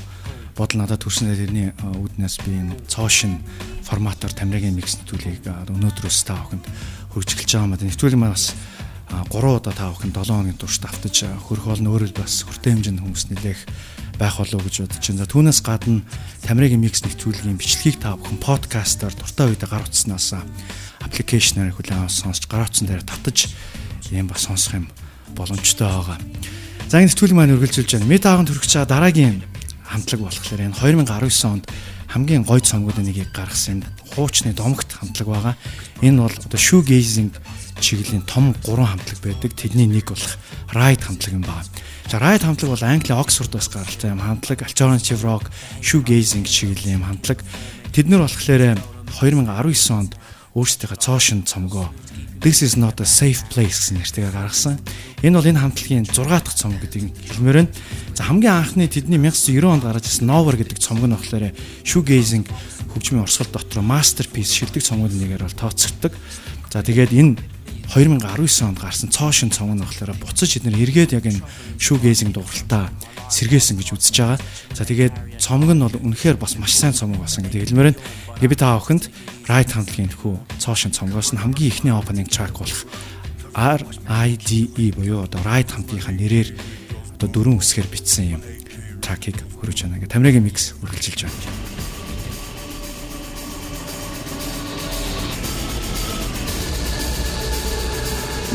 бодол 0.58 0.82
надад 0.82 1.06
төрснээр 1.06 1.38
тэрний 1.38 1.70
үүднээс 1.78 2.36
би 2.42 2.58
энэ 2.58 2.74
цоошин 2.90 3.38
форматаар 3.86 4.34
Тамирагийн 4.34 4.74
микс 4.74 4.98
нэвтрүүлгийг 4.98 5.46
өнөөдрөөс 5.46 6.20
та 6.26 6.34
бүхэнд 6.42 6.66
хөгжүүлж 7.14 7.46
байгаа 7.46 7.66
юм. 7.70 7.78
Нэвтрүүлэг 7.78 8.18
маань 8.18 8.34
бас 8.34 8.58
3 9.08 9.30
удаа 9.30 9.74
та 9.78 9.94
бүхэнд 9.94 10.18
7 10.18 10.34
хоногийн 10.34 10.58
турш 10.58 10.82
давтаж 10.82 11.16
хөрөх 11.46 11.70
болно 11.78 11.94
өөрөө 11.94 12.18
бас 12.18 12.42
хүртээ 12.42 12.74
хэмжээний 12.74 13.04
хүмүүс 13.06 13.26
нэлээх 13.32 13.62
байх 14.18 14.36
болов 14.42 14.66
гэж 14.66 14.76
бодож 14.82 15.06
байна. 15.06 15.22
За 15.22 15.30
түүнээс 15.30 15.60
гадна 15.62 16.02
Тамирагийн 16.42 16.82
микс 16.82 17.06
нэвтрүүлгийн 17.06 17.62
бичлэгийг 17.62 18.02
та 18.02 18.18
бүхэн 18.18 18.42
подкастаар 18.42 19.14
дуртай 19.14 19.54
үедээ 19.54 19.70
гар 19.70 19.86
утснаас 19.86 20.34
аппликейшнээр 21.06 21.78
хүлээн 21.78 22.10
авч 22.10 22.26
сонсч 22.26 22.50
гар 22.50 22.66
утсан 22.66 22.90
дээр 22.90 23.06
татаж 23.06 23.54
юм 24.10 24.28
бас 24.28 24.50
сонсох 24.50 24.82
юм 24.82 24.86
боломжтой 25.36 25.88
байгаа. 25.88 26.18
За 26.88 27.04
энэ 27.04 27.12
сэтгүүл 27.12 27.36
маань 27.36 27.56
үргэлжилж 27.58 28.00
байна. 28.00 28.08
Аахан 28.08 28.48
төрөх 28.48 28.68
чаа 28.68 28.88
дараагийн 28.88 29.44
хамтлаг 29.84 30.22
болохоор 30.24 30.62
энэ 30.62 30.76
2019 30.80 31.52
онд 31.52 31.66
хамгийн 32.08 32.48
гоё 32.48 32.64
цомгуудын 32.64 33.12
нэгийг 33.12 33.36
гаргасан 33.36 33.84
хуучны 34.16 34.56
домогт 34.56 34.88
хамтлаг 34.96 35.28
байгаа. 35.28 35.56
Энэ 36.00 36.24
бол 36.24 36.32
одоо 36.32 36.60
shoegazing 36.60 37.36
чиглэлийн 37.84 38.24
том 38.24 38.56
3 38.64 38.88
хамтлаг 38.88 39.20
байдаг. 39.20 39.52
Тэдний 39.52 39.88
нэг 39.88 40.08
болох 40.08 40.40
Ride 40.72 41.04
хамтлаг 41.04 41.34
юм 41.36 41.44
байна. 41.44 41.68
За 42.08 42.18
Ride 42.24 42.48
хамтлаг 42.48 42.72
бол 42.72 42.84
Англи 42.88 43.12
Оксфордоос 43.12 43.68
гаралтай 43.68 44.12
юм 44.12 44.24
хамтлаг. 44.24 44.64
Alternative 44.64 45.22
rock, 45.24 45.52
shoegazing 45.84 46.48
чиглэлийн 46.48 47.04
юм 47.04 47.08
хамтлаг. 47.08 47.44
Тэд 47.92 48.08
нар 48.08 48.24
болохоор 48.24 48.80
2019 49.12 49.92
онд 49.92 50.16
өөрсдийнхөө 50.56 51.00
цоошин 51.04 51.44
цомгоо 51.44 51.92
This 52.40 52.62
is 52.62 52.78
not 52.78 53.02
a 53.02 53.06
safe 53.06 53.42
place 53.50 53.82
гэсэн 53.82 53.98
нэртэйгээр 53.98 54.36
гаргасан. 54.38 54.78
Энэ 55.26 55.42
бол 55.42 55.50
энэ 55.50 55.58
хамтлагийн 55.58 56.06
6 56.06 56.30
дахь 56.30 56.54
цомог 56.54 56.78
гэдгийг 56.86 57.10
хэлмээр 57.34 57.66
байна. 57.66 57.74
За 58.14 58.30
хамгийн 58.30 58.54
анхны 58.54 58.86
тэдний 58.86 59.18
1990 59.18 59.66
онд 59.66 59.84
гарч 59.90 60.06
ирсэн 60.06 60.30
Nova 60.30 60.54
гэдэг 60.54 60.78
цомог 60.78 61.10
нь 61.10 61.18
болохоор 61.18 61.50
shoegazing 61.82 62.46
хөгжмийн 62.94 63.26
урсгал 63.26 63.50
дотор 63.50 63.82
masterpiece 63.82 64.54
шилдэг 64.54 64.86
цомгууд 64.86 65.18
нэгээр 65.18 65.50
бол 65.50 65.58
тооцогддог. 65.58 66.14
За 66.70 66.86
тэгээд 66.86 67.18
энэ 67.18 67.42
2019 67.90 68.70
онд 68.70 68.80
гарсан 68.86 69.10
цоошин 69.10 69.50
цомог 69.50 69.82
нь 69.82 69.82
болохоор 69.82 70.14
буцаж 70.22 70.62
эдгээр 70.62 70.78
эргээд 70.78 71.16
яг 71.18 71.26
энэ 71.26 71.42
shoegazing 71.82 72.38
дууралтаа 72.38 72.94
сэргээсэн 73.30 73.78
гэж 73.78 73.88
үзэж 73.96 74.16
байгаа. 74.18 74.40
За 74.74 74.84
тэгээд 74.88 75.40
цомог 75.40 75.72
нь 75.76 75.84
бол 75.84 75.96
үнэхээр 75.96 76.38
бас 76.40 76.56
маш 76.58 76.76
сайн 76.76 76.96
цомог 76.96 77.22
басан 77.22 77.44
гэдэг 77.48 77.72
хэлмээр 77.72 77.92
байна. 77.94 78.02
Тэгээ 78.40 78.52
би 78.52 78.58
та 78.58 78.78
бүхэнд 78.80 79.06
Right 79.48 79.72
хамтлагийн 79.72 80.12
хүү 80.12 80.36
цоошин 80.60 80.92
цомгоос 80.92 81.32
нь 81.36 81.42
хамгийн 81.42 81.72
ихний 81.72 81.94
opening 81.96 82.28
track 82.28 82.56
болох 82.60 82.84
RIDE 83.58 84.92
буюу 84.94 85.24
одоо 85.24 85.42
Right 85.42 85.72
хамтынхаа 85.72 86.14
нэрээр 86.14 86.52
одоо 87.18 87.28
дөрвөн 87.32 87.58
үсгээр 87.58 87.88
бичсэн 87.90 88.38
юм 88.38 88.42
track-ыг 89.02 89.40
хөрөж 89.58 89.88
байна. 89.88 89.98
Ингээ 89.98 90.14
Тамирагийн 90.14 90.46
mix 90.46 90.76
үргэлжилж 90.84 91.26
байна. 91.26 91.40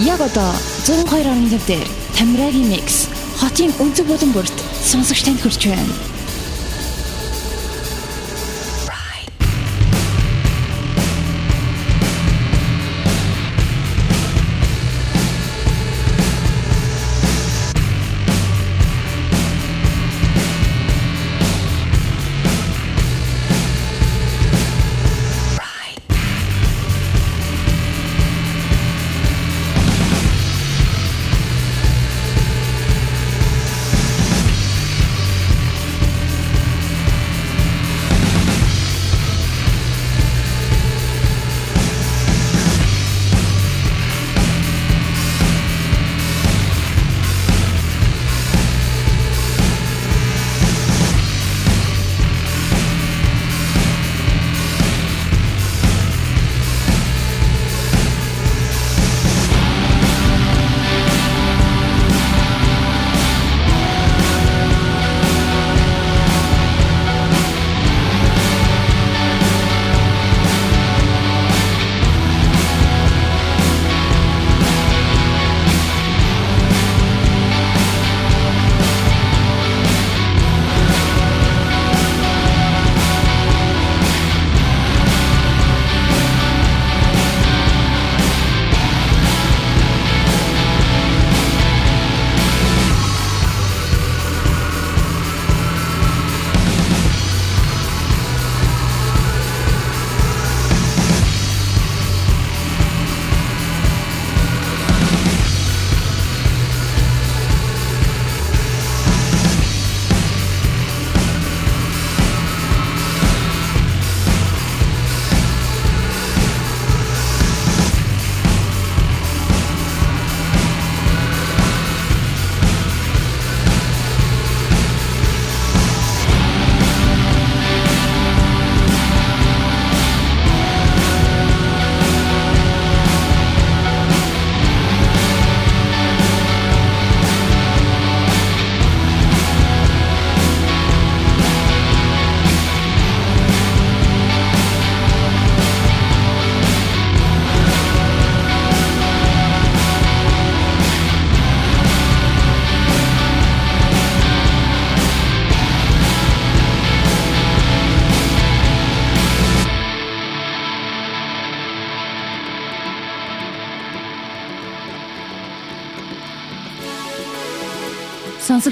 Яг 0.06 0.20
одоо 0.20 0.52
102.1 0.86 1.66
дээр 1.66 1.88
Тамирагийн 2.16 2.68
mix 2.68 3.08
хотын 3.42 3.72
өнцөг 3.82 4.06
болон 4.06 4.30
бүрт 4.36 4.62
сонсогч 4.86 5.26
танд 5.26 5.42
хүрч 5.42 5.66
байна. 5.66 6.11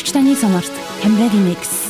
Сонсогч 0.00 0.12
таны 0.16 0.34
сонорт 0.34 0.72
Хамрагийн 1.02 1.44
микс 1.44 1.89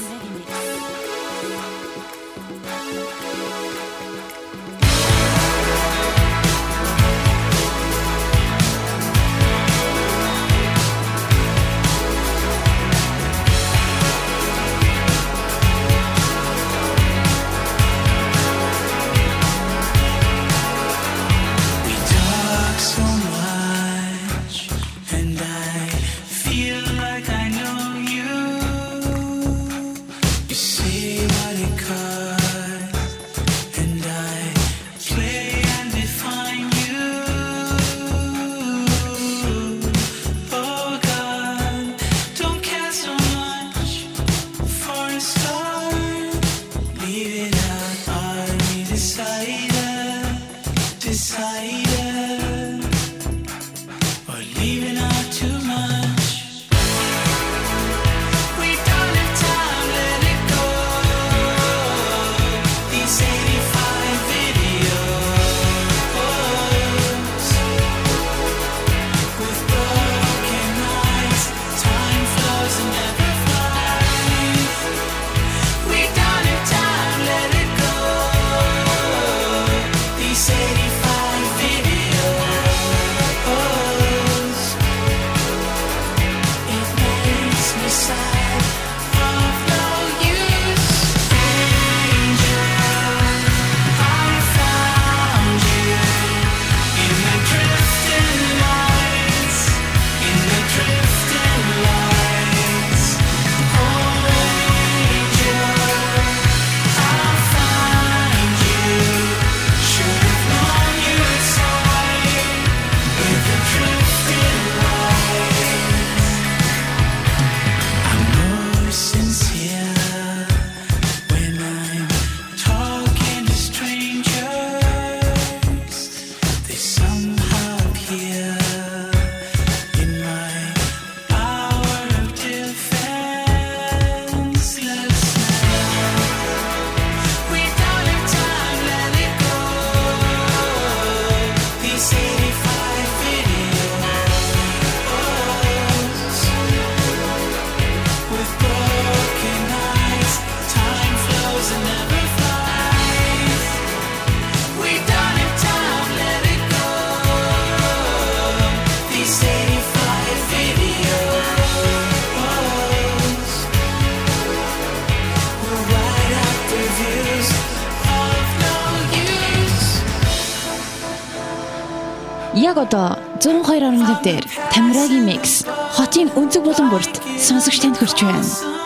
102.5 173.80 174.22
дээр 174.22 174.44
Тамирагийн 174.72 175.24
микс 175.24 175.64
хотын 175.96 176.28
өнцөг 176.36 176.68
болон 176.68 176.92
бүрт 176.92 177.16
сонсогч 177.40 177.80
танд 177.80 177.96
хүрч 177.96 178.20
байна. 178.20 178.79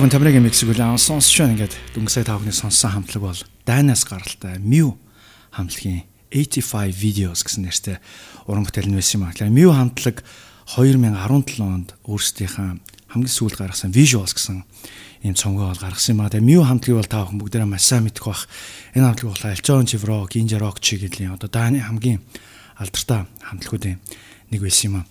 Таахан 0.00 0.16
Тамирагийн 0.16 0.48
миксийг 0.48 0.72
үл 0.72 0.96
сонсч 0.96 1.44
байна 1.44 1.60
ингээд 1.60 1.76
дүнгийн 1.92 2.24
таахны 2.24 2.56
сонссон 2.56 3.04
хамтлаг 3.04 3.20
бол 3.20 3.40
Дайнаас 3.68 4.08
гаралтай 4.08 4.56
Mew 4.56 4.96
хамтлагийн 5.52 6.08
85 6.32 6.96
videos 6.96 7.44
гэсэн 7.44 7.68
нэртэй 7.68 8.00
уран 8.48 8.64
бүтээл 8.64 8.88
нь 8.88 8.96
байсан 8.96 9.20
юм 9.20 9.28
аа. 9.28 9.52
Mew 9.52 9.68
хамтлаг 9.76 10.24
2017 10.72 11.60
онд 11.60 11.92
өөрсдийнхээ 12.08 12.80
хамгийн 13.12 13.28
сүүлд 13.28 13.60
гаргасан 13.60 13.92
Visuals 13.92 14.32
гэсэн 14.32 14.64
ийм 15.20 15.36
цомгоо 15.36 15.68
бол 15.68 15.84
гаргасан 15.84 16.16
юм 16.16 16.24
аа. 16.24 16.32
Тэгээ 16.32 16.48
Mew 16.48 16.64
хамтлагийг 16.64 16.96
бол 17.04 17.12
таахан 17.20 17.36
бүгдээрээ 17.36 17.68
маш 17.68 17.84
сайн 17.84 18.08
мэдэх 18.08 18.24
бах. 18.24 18.48
Энэ 18.96 19.04
хамтлаг 19.04 19.28
бол 19.36 19.52
Elton 19.52 19.84
Chivro, 19.84 20.24
Ginja 20.32 20.56
Rock 20.56 20.80
чи 20.80 20.96
гэдлийн 20.96 21.36
одоо 21.36 21.52
Дайны 21.52 21.84
хамгийн 21.84 22.24
алдартай 22.80 23.28
хамтлагуудын 23.44 24.00
нэг 24.48 24.60
байсан 24.64 24.96
юм 24.96 24.96
аа. 25.04 25.06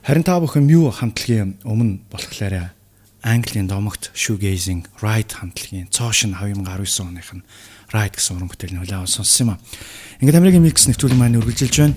Харин 0.00 0.24
та 0.24 0.40
бүхэн 0.40 0.64
Mew 0.64 0.88
хамтлагийн 0.88 1.60
өмнө 1.68 2.00
болохлаарэ 2.08 2.80
Английн 3.22 3.70
домогт 3.70 4.10
shoegazing 4.18 4.82
Ride 4.98 5.30
хамтлагийн 5.30 5.86
Цоошин 5.94 6.34
2019 6.34 7.06
оных 7.06 7.30
нь 7.30 7.46
Ride 7.94 8.18
гэсэн 8.18 8.34
уран 8.34 8.50
бүтээл 8.50 8.82
хүлээн 8.82 9.06
сонссон 9.06 9.46
юм 9.46 9.50
а. 9.54 9.60
Ингээд 10.18 10.42
Америкийн 10.42 10.66
микс 10.66 10.90
нэвтрүүлэг 10.90 11.18
маань 11.22 11.38
үргэлжилж 11.38 11.76
байна. 11.78 11.94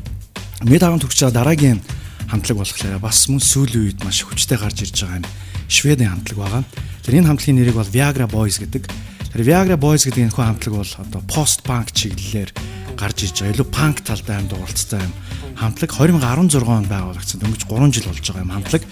Мэд 0.69 0.85
хаан 0.85 1.01
төгсөж 1.01 1.25
байгаа 1.25 1.37
дараагийн 1.41 1.81
хамтлаг 2.29 2.57
болохоор 2.61 3.01
бас 3.01 3.25
мөн 3.25 3.41
сүүлийн 3.41 3.89
үед 3.89 3.99
маш 4.05 4.21
хүчтэй 4.21 4.57
гарч 4.61 4.85
ирж 4.85 5.01
байгаа 5.01 5.25
юм. 5.25 5.29
Шведийн 5.65 6.13
хамтлаг 6.13 6.37
байгаа. 6.37 6.63
Тэр 7.01 7.17
энэ 7.17 7.29
хамтлагийн 7.33 7.57
нэрийг 7.57 7.77
бол 7.81 7.89
Viagra 7.89 8.29
Boys 8.29 8.61
гэдэг. 8.61 8.85
Тэр 9.33 9.41
Viagra 9.41 9.81
Boys 9.81 10.05
гэдэг 10.05 10.29
энэ 10.29 10.37
хамтлаг 10.37 10.73
бол 10.77 10.93
одоо 11.01 11.21
post 11.25 11.65
punk 11.65 11.89
чиглэлээр 11.89 12.53
гарч 13.01 13.17
ирж 13.25 13.41
байгаа. 13.41 13.53
Илүү 13.57 13.67
punk 13.73 14.05
талтай 14.05 14.37
юм 14.37 14.45
дууралцтай 14.45 15.01
юм. 15.01 15.13
Хамтлаг 15.57 15.89
2016 15.89 16.69
онд 16.69 16.85
байгуулагдсан. 16.85 17.41
Дөнгөж 17.41 17.65
3 17.65 17.93
жил 17.97 18.09
болж 18.13 18.25
байгаа 18.29 18.45
юм 18.45 18.53
хамтлаг. 18.53 18.83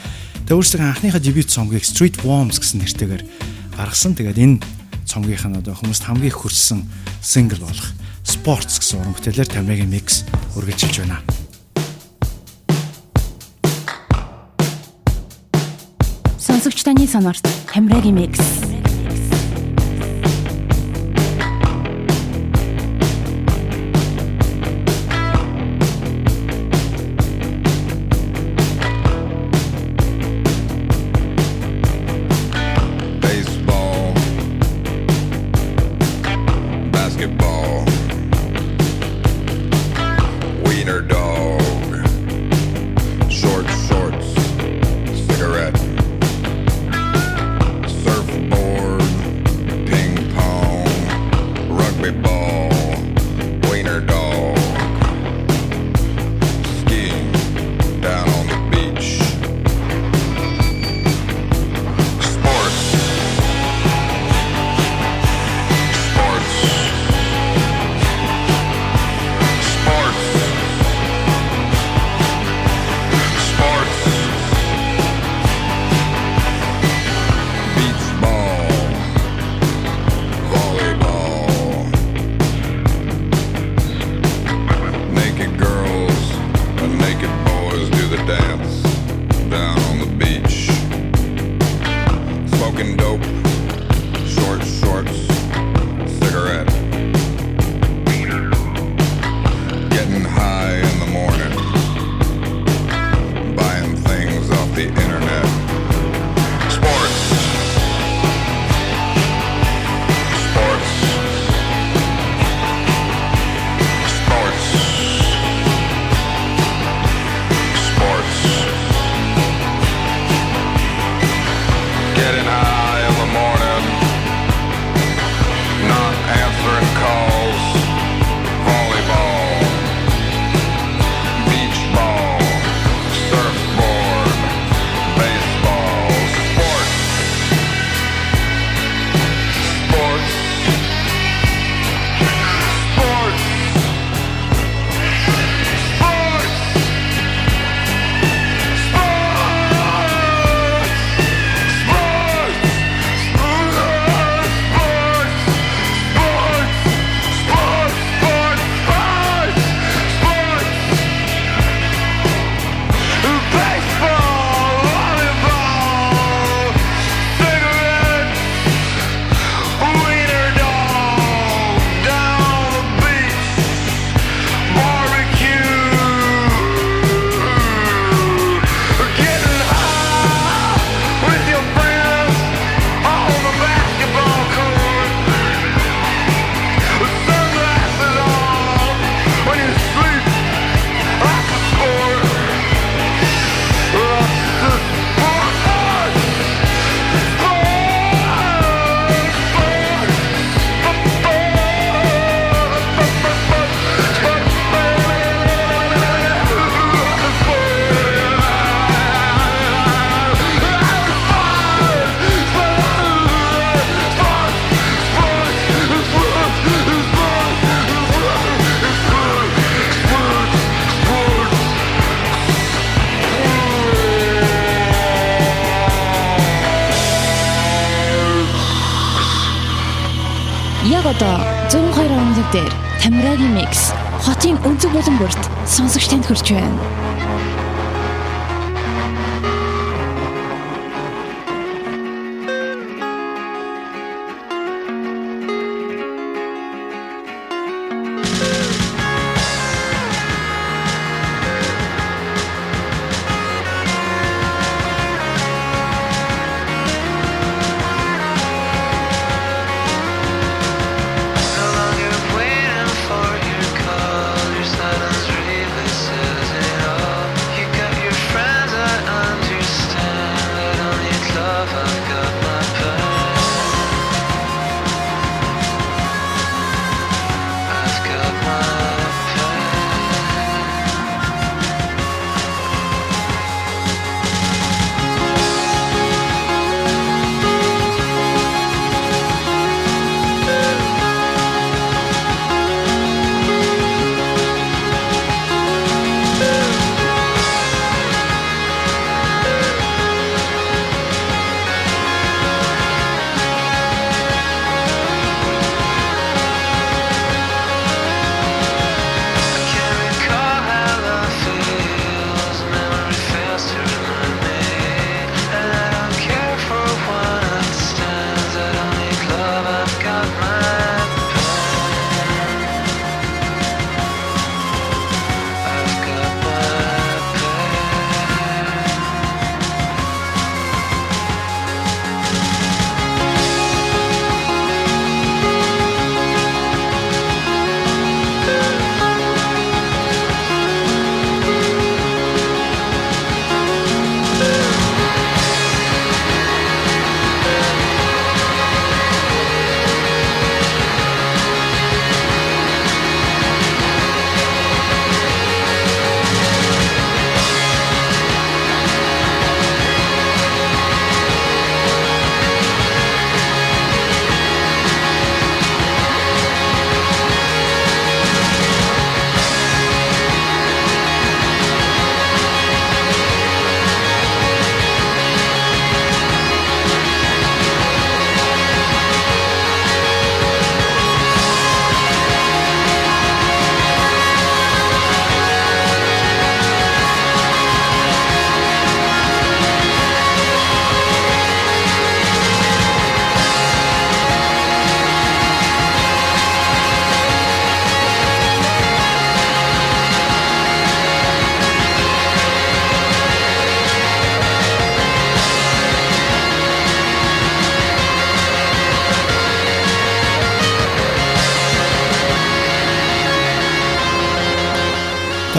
Тэгээ 0.43 0.59
өөрсдөө 0.59 0.83
анхныхаа 0.83 1.23
дебют 1.23 1.47
цомгийг 1.47 1.87
Street 1.87 2.19
Worms 2.27 2.59
гэсэн 2.59 2.83
нэртэйгээр 2.83 3.23
гаргасан. 3.79 4.11
Тэгээд 4.11 4.43
энэ 4.43 4.59
цомгийнх 5.07 5.47
нь 5.47 5.55
одоо 5.55 5.71
хүмүүст 5.71 6.03
хамгийн 6.03 6.35
их 6.35 6.43
хүрсэн 6.43 6.83
сингл 7.23 7.63
болох 7.63 7.95
Sports 8.27 8.75
гэсэн 8.75 8.99
уран 8.99 9.15
бүтээлээр 9.15 9.47
Тамигийн 9.47 9.87
микс 9.87 10.27
үргэлжилж 10.59 10.99
байна. 10.99 11.23
Сонсогч 16.35 16.83
таны 16.83 17.07
сонорт 17.07 17.47
Тамирагийн 17.71 18.19
микс. 18.19 18.43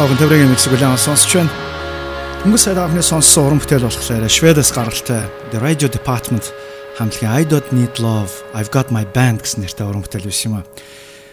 Таахан 0.05 0.21
төврийн 0.21 0.53
миксийг 0.53 0.77
улаан 0.77 1.01
сонсч 1.01 1.33
байна. 1.33 1.49
Өнгөрсөн 2.45 2.77
сард 2.77 2.93
анхны 2.93 3.01
сонссон 3.01 3.49
уран 3.49 3.61
бүтээл 3.65 3.89
болохоор 3.89 4.29
Шведээс 4.29 4.77
гаралтай 4.77 5.25
The 5.49 5.57
Radio 5.65 5.89
Department 5.89 6.45
хамтлагийн 7.01 7.33
I 7.33 7.49
Don't 7.49 7.73
Need 7.73 8.05
Love 8.05 8.29
I've 8.53 8.69
Got 8.69 8.93
My 8.93 9.09
Band 9.09 9.41
гэсэн 9.41 9.65
нэртэй 9.65 9.89
уран 9.89 10.05
бүтээл 10.05 10.29
биш 10.29 10.45
юм 10.45 10.61
аа. 10.61 10.69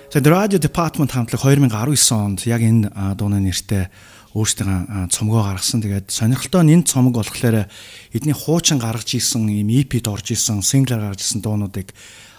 За 0.08 0.24
The 0.24 0.32
Radio 0.32 0.56
Department 0.56 1.12
хамтлаг 1.12 1.44
2019 1.44 2.16
онд 2.16 2.48
яг 2.48 2.64
энэ 2.64 2.88
дууны 3.20 3.44
нэртэй 3.44 3.92
өөрсдөө 4.40 5.12
цомгоо 5.12 5.44
гаргасан. 5.52 5.84
Тэгээд 5.84 6.08
сонирхолтой 6.08 6.64
нь 6.64 6.72
энэ 6.80 6.88
цомог 6.88 7.20
болохоор 7.20 7.68
эдний 7.68 8.32
хуучин 8.32 8.80
гаргаж 8.80 9.20
исэн 9.20 9.52
ийм 9.52 9.68
EP-д 9.68 10.08
орж 10.08 10.32
исэн, 10.32 10.64
синглээр 10.64 11.12
гаргаж 11.12 11.20
исэн 11.20 11.44
дуунуудыг 11.44 11.92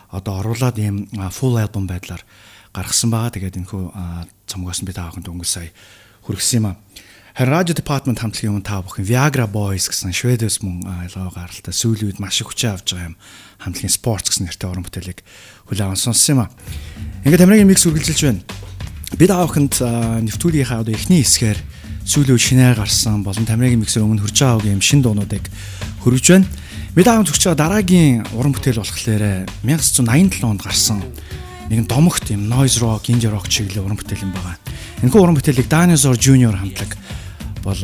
одоо 0.09 0.41
оруулаад 0.41 0.81
ийм 0.81 1.13
full 1.29 1.61
album 1.61 1.85
байдлаар 1.85 2.25
гаргасан 2.73 3.13
байгаа. 3.13 3.37
Тэгээд 3.37 3.69
энэхүү 3.69 3.85
цомгоос 4.49 4.81
нь 4.81 4.89
би 4.89 4.97
тааханд 4.97 5.29
өнгө 5.29 5.45
сая 5.45 5.69
хүргэсэн 6.23 6.59
юм 6.63 6.67
а. 6.71 6.79
Харин 7.33 7.53
радио 7.53 7.75
департамент 7.75 8.21
хамтлагийн 8.21 8.53
өмнө 8.53 8.69
та 8.69 8.85
бүхэн 8.85 9.09
Viagra 9.09 9.49
Boys 9.49 9.89
гэсэн 9.89 10.13
Шведээс 10.13 10.61
мөн 10.61 10.85
ялгаа 10.85 11.33
гаралтай 11.33 11.73
сүүлийн 11.73 12.13
үед 12.13 12.21
маш 12.21 12.45
их 12.45 12.53
хүчээ 12.53 12.77
авч 12.77 12.93
байгаа 12.93 13.09
юм 13.11 13.17
хамтлагийн 13.65 13.97
Sports 13.97 14.29
гэсэн 14.29 14.53
нэртэй 14.53 14.69
уран 14.69 14.85
бүтээлийг 14.85 15.25
хүлээн 15.73 15.97
сонссон 15.97 16.37
юм 16.37 16.41
а. 16.45 16.53
Ингээд 17.25 17.47
Америкийн 17.49 17.73
микс 17.73 17.89
үргэлжилж 17.89 18.21
байна. 18.21 18.45
Бид 19.17 19.33
аавханд 19.33 19.81
нэвтрүүлгийнхаа 19.81 20.85
одоо 20.85 20.93
эхний 20.93 21.25
хэсгээр 21.25 21.59
сүүлийн 22.05 22.37
үед 22.37 22.47
шинээр 22.47 22.77
гарсан 22.77 23.25
болон 23.25 23.49
Америкийн 23.49 23.81
миксэр 23.81 24.05
өмнө 24.05 24.29
хурж 24.29 24.37
байгаа 24.37 24.69
юм 24.69 24.85
шин 24.85 25.01
дуунуудыг 25.01 25.49
хөрвж 26.05 26.27
байна. 26.37 26.47
Бид 26.93 27.09
аавд 27.09 27.33
хурж 27.33 27.49
байгаа 27.49 27.61
дараагийн 27.65 28.29
уран 28.37 28.53
бүтээл 28.53 28.85
болохоор 28.85 29.49
1987 29.65 30.45
онд 30.45 30.61
гарсан 30.61 31.01
нэгэн 31.73 31.89
домогт 31.89 32.29
юм 32.29 32.53
noise 32.53 32.77
rock, 32.85 33.09
indie 33.09 33.33
rock 33.33 33.49
чиглэлийн 33.49 33.89
уран 33.89 33.97
бүтээл 33.97 34.29
юм 34.29 34.37
байгаа. 34.37 34.61
Энэхүү 35.03 35.19
уран 35.19 35.35
бүтээлийг 35.35 35.67
Dinosaur 35.67 36.15
Junior 36.15 36.55
хамтлаг 36.55 36.95
бол 37.67 37.81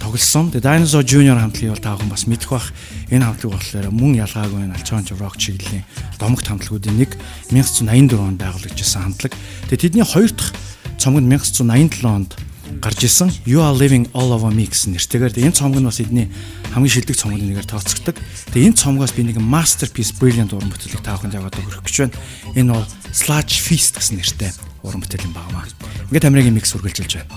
тоглосон. 0.00 0.48
Тэгээ 0.56 0.64
Dinosaur 0.64 1.04
Junior 1.04 1.36
хамтлагийг 1.36 1.76
бол 1.76 1.84
та 1.84 1.92
бүхэн 1.92 2.08
бас 2.08 2.24
мэдэх 2.24 2.48
бах. 2.48 2.72
Энэ 3.12 3.28
хамтлаг 3.28 3.52
болохоор 3.60 3.92
мөн 3.92 4.16
ялгаагүй 4.24 4.64
энэ 4.64 4.72
альчаанч 4.80 5.12
rock 5.20 5.36
чиглэлийн 5.36 5.84
домогт 6.16 6.48
хамтлагуудын 6.48 6.96
нэг 6.96 7.12
1984 7.52 8.16
онд 8.16 8.40
байгуулагдсан 8.40 9.04
хамтлаг. 9.04 9.36
Тэгээ 9.68 9.84
тэдний 9.84 10.06
хоёр 10.08 10.32
дахь 10.32 10.56
цомог 10.96 11.20
нь 11.20 11.28
1987 11.28 12.08
онд 12.08 12.32
гарч 12.80 13.04
исэн 13.04 13.28
You 13.44 13.60
are 13.60 13.76
living 13.76 14.08
all 14.16 14.32
over 14.32 14.48
me 14.48 14.64
гэсэн 14.64 14.96
нэртэйгээр 14.96 15.36
энэ 15.36 15.60
цомог 15.60 15.84
нь 15.84 15.88
бас 15.92 16.00
эдний 16.00 16.32
хамгийн 16.72 17.04
шилдэг 17.04 17.20
цомгны 17.20 17.44
нэгээр 17.52 17.68
тооцогддог. 17.68 18.16
Тэгээ 18.56 18.72
энэ 18.72 18.80
цомгоос 18.80 19.12
би 19.12 19.28
нэг 19.28 19.44
masterpiece 19.44 20.16
brilliant 20.16 20.56
уран 20.56 20.72
бүтээлийг 20.72 21.04
та 21.04 21.20
бүхэнд 21.20 21.36
яваад 21.36 21.60
өгөх 21.60 21.84
гэж 21.84 21.96
байна. 22.00 22.16
Энэ 22.56 22.72
бол 22.72 22.88
Sludge 23.12 23.60
Feast 23.60 24.00
гэсэн 24.00 24.24
нэртэй 24.24 24.75
уран 24.86 25.02
бүтээл 25.02 25.26
юм 25.26 25.34
байна. 25.34 25.66
Ингээд 26.08 26.28
Америкийн 26.30 26.54
микс 26.54 26.74
үргэлжилж 26.78 27.12
байна. 27.18 27.34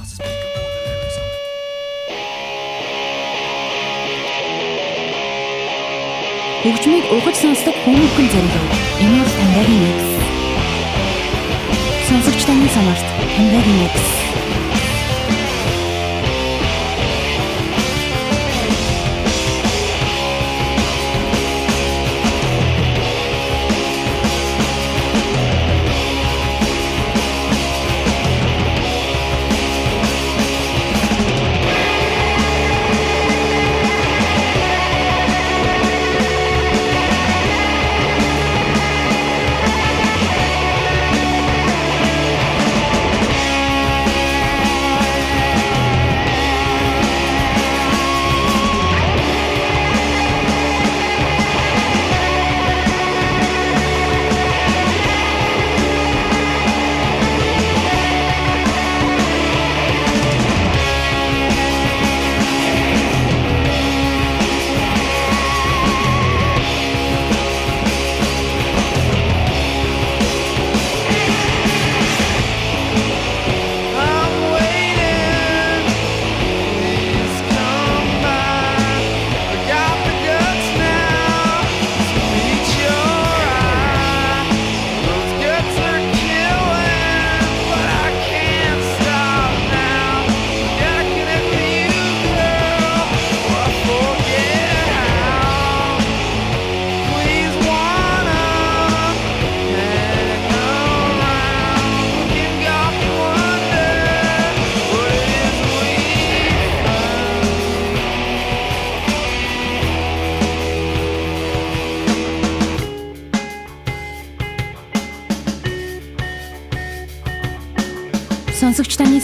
Хөгжмийг 6.59 7.05
угаж 7.09 7.35
сонсдог 7.39 7.75
хүмүүхэн 7.81 8.27
зориулв. 8.29 8.71
Энэ 9.01 9.17
бол 9.17 9.33
Тамбагийн 9.39 9.81
микс. 9.81 10.07
Сонсогч 12.09 12.41
таны 12.45 12.67
санаарт 12.69 13.05
Тамбагийн 13.33 13.77
микс. 13.81 14.05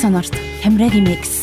Сонорт. 0.06 0.34
Тамирагийн 0.62 1.04
микс 1.10 1.35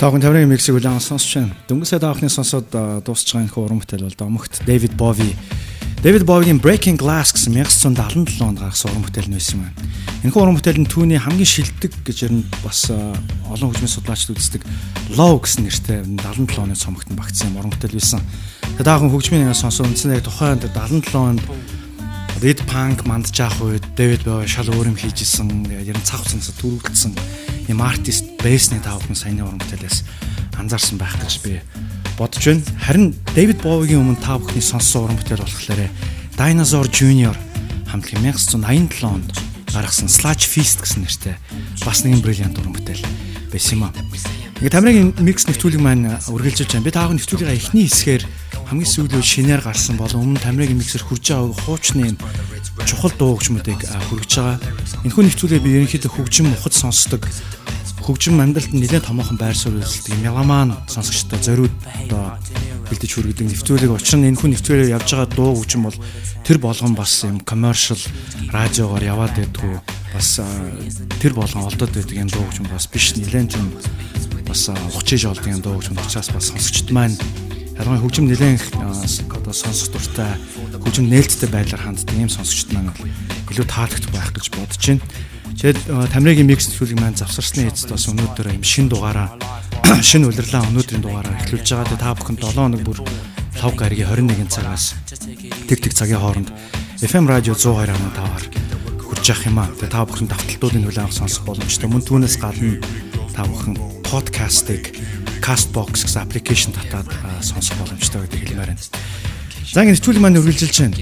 Таахан 0.00 0.22
таврын 0.24 0.48
миксийг 0.48 0.80
үлээн 0.80 0.96
сонсч 0.96 1.36
байна. 1.36 1.52
Дөнгөсөө 1.68 2.00
таахны 2.00 2.32
сонсоод 2.32 2.72
дуусч 3.04 3.36
байгаа 3.36 3.52
энэ 3.52 3.60
уран 3.60 3.80
бүтээл 3.84 4.08
бол 4.08 4.16
домогт 4.16 4.64
Дэвид 4.64 4.96
Бови. 4.96 5.36
Дэвид 6.00 6.24
Бовигийн 6.24 6.56
Breaking 6.56 6.96
Glass 6.96 7.36
гэсэн 7.36 7.52
1977 7.60 8.40
онд 8.40 8.64
гаргасан 8.64 8.96
уран 8.96 9.04
бүтээл 9.04 9.28
нь 9.28 9.36
байсан 9.36 9.60
юм 9.60 9.68
байна. 9.68 9.76
Энэ 10.24 10.32
уран 10.40 10.56
бүтээл 10.56 10.80
нь 10.80 10.88
түүний 10.88 11.20
хамгийн 11.20 11.52
шилдэг 11.52 11.92
гэж 12.00 12.16
ер 12.24 12.32
нь 12.32 12.48
бас 12.64 12.88
олон 12.88 13.68
хөгжмийн 13.68 13.92
судлаачид 13.92 14.32
үздэг 14.40 14.64
Low 15.20 15.36
гэсэн 15.36 15.68
нэртэй 15.68 16.00
77 16.08 16.64
оны 16.64 16.80
цомогт 16.80 17.12
багтсан 17.12 17.52
уран 17.60 17.68
бүтээл 17.68 18.00
байсан. 18.00 18.24
Тэгээд 18.80 18.88
таахан 18.88 19.12
хөгжмийн 19.12 19.52
сонсоод 19.52 19.92
үндсэн 19.92 20.16
яг 20.16 20.24
тухайн 20.24 20.64
77 20.64 21.12
онд 21.12 21.44
Red 22.40 22.64
Punk 22.64 23.04
мандж 23.04 23.36
авах 23.36 23.68
үед 23.68 23.84
Дэвид 24.00 24.24
Бови 24.24 24.48
шал 24.48 24.72
өөр 24.72 24.88
юм 24.88 24.96
хийж 24.96 25.28
исэн. 25.28 25.68
Тэгээд 25.68 25.92
ер 25.92 25.98
нь 26.00 26.08
цаг 26.08 26.24
хугацаанд 26.24 26.56
төрүүлсэн 26.56 27.12
юм 27.68 27.84
артист 27.84 28.29
бэсний 28.40 28.80
таавхан 28.80 29.16
саяны 29.16 29.44
уран 29.44 29.60
бүтээлээс 29.60 30.04
анзаарсан 30.56 30.96
байх 30.98 31.16
гэж 31.20 31.34
би 31.44 31.60
бодож 32.16 32.44
байна. 32.44 32.64
Харин 32.80 33.14
Дэвид 33.34 33.60
Бовигийн 33.62 34.00
өмнө 34.00 34.20
та 34.20 34.36
бүхний 34.40 34.64
сонссон 34.64 35.08
уран 35.08 35.20
бүтээл 35.20 35.44
болохоор 35.44 35.88
Dinosaur 36.36 36.88
Junior 36.88 37.36
хамтлагийн 37.88 38.32
1987 38.32 39.04
онд 39.04 39.28
гаргасан 39.72 40.08
Slash 40.08 40.48
Feast 40.48 40.80
гэсэн 40.84 41.04
нэртэй 41.04 41.36
бас 41.84 42.04
нэгэн 42.04 42.24
бриллиант 42.24 42.58
уран 42.60 42.76
бүтээл 42.76 43.04
байсан 43.52 43.76
юм 43.76 43.84
аа. 43.88 43.94
Ингээ 44.60 44.72
Тамирагийн 44.76 45.16
микс 45.24 45.48
нэвтрүүлэг 45.48 45.80
маань 45.80 46.20
үргэлжилж 46.28 46.76
байна. 46.76 46.84
Би 46.84 46.92
таахан 46.92 47.16
нэвтрүүлгийн 47.16 47.56
эхний 47.56 47.88
хэсгээр 47.88 48.24
хамгийн 48.68 48.92
сүүлөө 48.92 49.22
шинээр 49.24 49.64
гарсан 49.64 49.96
болон 49.96 50.36
өмнө 50.36 50.44
Тамирагийн 50.44 50.76
миксер 50.76 51.00
хурж 51.00 51.32
байгаа 51.32 51.56
хуучны 51.64 52.16
чухал 52.84 53.12
дуу 53.16 53.40
хөгжмүүдийг 53.40 53.80
хүргэж 53.88 54.32
байгаа. 54.36 54.60
Энэхүү 55.04 55.22
нэвтрүүлгээ 55.24 55.64
би 55.64 55.70
ерөнхийдөө 55.80 56.12
хөгжим 56.12 56.52
ухад 56.52 56.74
сонсдог 56.76 57.24
хөгжим 58.00 58.40
амьдралд 58.40 58.72
нэлээд 58.72 59.06
томоохон 59.06 59.36
байр 59.36 59.56
суурь 59.56 59.80
үүсдэг 59.80 60.18
меломан 60.24 60.76
сонсогчтой 60.88 61.40
зориуд 61.40 61.74
одоо 62.08 62.40
бэлдэж 62.90 63.10
хүргэдэг 63.14 63.46
нэвтрүүлэг 63.54 63.94
учир 63.94 64.18
нь 64.18 64.26
энэ 64.26 64.40
хүн 64.40 64.50
нэвтрүүлгээр 64.56 64.94
явж 64.98 65.08
байгаа 65.14 65.30
дуу 65.30 65.54
хөгжим 65.54 65.86
бол 65.86 65.98
тэр 66.42 66.58
болгон 66.58 66.98
бас 66.98 67.22
юм 67.22 67.38
commercial 67.46 68.00
радиогоор 68.50 69.04
яваад 69.06 69.34
байдгүй. 69.38 69.78
Бас 70.10 70.42
тэр 71.22 71.32
болгон 71.38 71.70
олдод 71.70 71.94
байдаг 71.94 72.18
юм 72.18 72.26
дуу 72.26 72.42
хөгжим 72.50 72.66
бас 72.66 72.90
биш. 72.90 73.14
Нэлээд 73.14 73.54
тийм 73.54 73.70
бас 74.42 74.66
ухчиж 74.90 75.30
олдог 75.30 75.46
юм 75.46 75.62
дуу 75.62 75.78
хөгжим 75.78 76.02
учраас 76.02 76.34
бас 76.34 76.50
сонсогчд 76.50 76.90
маань 76.90 77.14
ялангуяа 77.78 78.02
хөгжим 78.02 78.26
нэлээд 78.26 78.74
одоо 79.30 79.54
сонсох 79.54 79.94
дуртай 79.94 80.34
хөгжим 80.82 81.06
нээлттэй 81.06 81.46
байдлаар 81.46 81.86
ханддаг 81.86 82.10
ийм 82.18 82.26
сонсогчд 82.26 82.74
маань 82.74 82.90
илүү 83.54 83.66
таалагдах 83.70 84.10
байх 84.10 84.34
гэж 84.34 84.50
бодож 84.50 84.82
байна. 84.82 85.06
Тэгээд 85.56 86.12
Тамирагийн 86.14 86.46
микс 86.46 86.70
нэвтрүүлэг 86.70 86.98
маань 87.00 87.18
завсарсны 87.18 87.66
эцэст 87.66 87.90
бас 87.90 88.06
өнөөдөр 88.06 88.54
юм 88.54 88.64
шин 88.64 88.86
дугаараа 88.86 89.34
шин 90.06 90.28
улирлаа 90.28 90.62
өнөөдрийн 90.70 91.02
дугаараа 91.02 91.34
эхлүүлж 91.42 91.66
байгаа. 91.66 91.88
Тэгээд 91.90 92.04
та 92.04 92.14
бүхэн 92.14 92.36
7 92.38 92.54
хоног 92.54 92.82
бүр 92.86 92.98
лав 93.58 93.74
гаригийн 93.74 94.08
21 94.08 94.46
цагаас 94.46 94.94
тэг 95.66 95.78
тэг 95.82 95.92
цагийн 95.92 96.22
хооронд 96.22 96.48
FM 97.02 97.26
радио 97.26 97.52
102.5-аар 97.58 98.44
хүрч 99.02 99.24
явах 99.26 99.46
юм 99.50 99.58
аа. 99.58 99.68
Тэгээд 99.74 99.94
та 99.94 100.06
бүхэн 100.06 100.30
давталтуудын 100.30 100.84
хүлээн 100.86 101.04
авах 101.10 101.18
сонсох 101.18 101.42
боломжтой. 101.44 101.88
Мөн 101.90 102.04
түүнээс 102.06 102.36
гадна 102.38 102.78
та 103.34 103.42
бүхэн 103.44 103.74
подкастыг 104.06 104.94
Castbox 105.42 106.04
гэсэн 106.06 106.24
аппликейшн 106.24 106.72
татаад 106.76 107.08
сонсох 107.42 107.76
боломжтой 107.80 108.28
гэдэг 108.28 108.40
хэлмээр 108.54 108.70
байна. 108.70 108.84
За 109.70 109.82
ингэ 109.82 109.96
нэвтрүүлэг 109.98 110.22
маань 110.22 110.38
үргэлжилж 110.40 110.76
байна. 110.78 110.96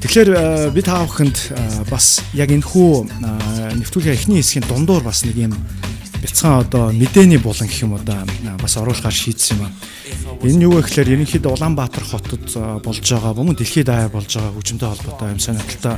Тэгэхээр 0.00 0.70
би 0.76 0.80
та 0.84 1.04
бүхэнд 1.04 1.88
бас 1.88 2.20
яг 2.36 2.52
энэ 2.52 2.64
хүү 2.64 2.90
нэвтрүүлгийн 3.80 4.16
эхний 4.16 4.40
хэсгийн 4.44 4.68
дундуур 4.68 5.02
бас 5.02 5.24
нэг 5.24 5.36
юм 5.36 5.54
бяцхан 6.20 6.60
одоо 6.60 6.92
мэдээний 6.92 7.38
булан 7.38 7.68
гэх 7.68 7.82
юм 7.82 7.96
да 8.04 8.24
бас 8.60 8.76
оруулахаар 8.76 9.14
шийдсэн 9.14 9.56
юм 9.56 9.64
аа. 9.66 9.72
Энэ 10.44 10.64
юу 10.68 10.76
вэ 10.76 10.84
гэхээр 10.84 11.12
ерөнхийдөө 11.16 11.52
Улаанбаатар 11.56 12.04
хотод 12.04 12.44
болж 12.84 13.04
байгаа 13.04 13.32
мөн 13.32 13.56
дэлхийд 13.56 13.88
даяар 13.88 14.12
болж 14.12 14.28
байгаа 14.28 14.52
хөгжимтэй 14.52 14.88
холбоотой 14.88 15.32
юм 15.32 15.40
сонирхолтой 15.40 15.96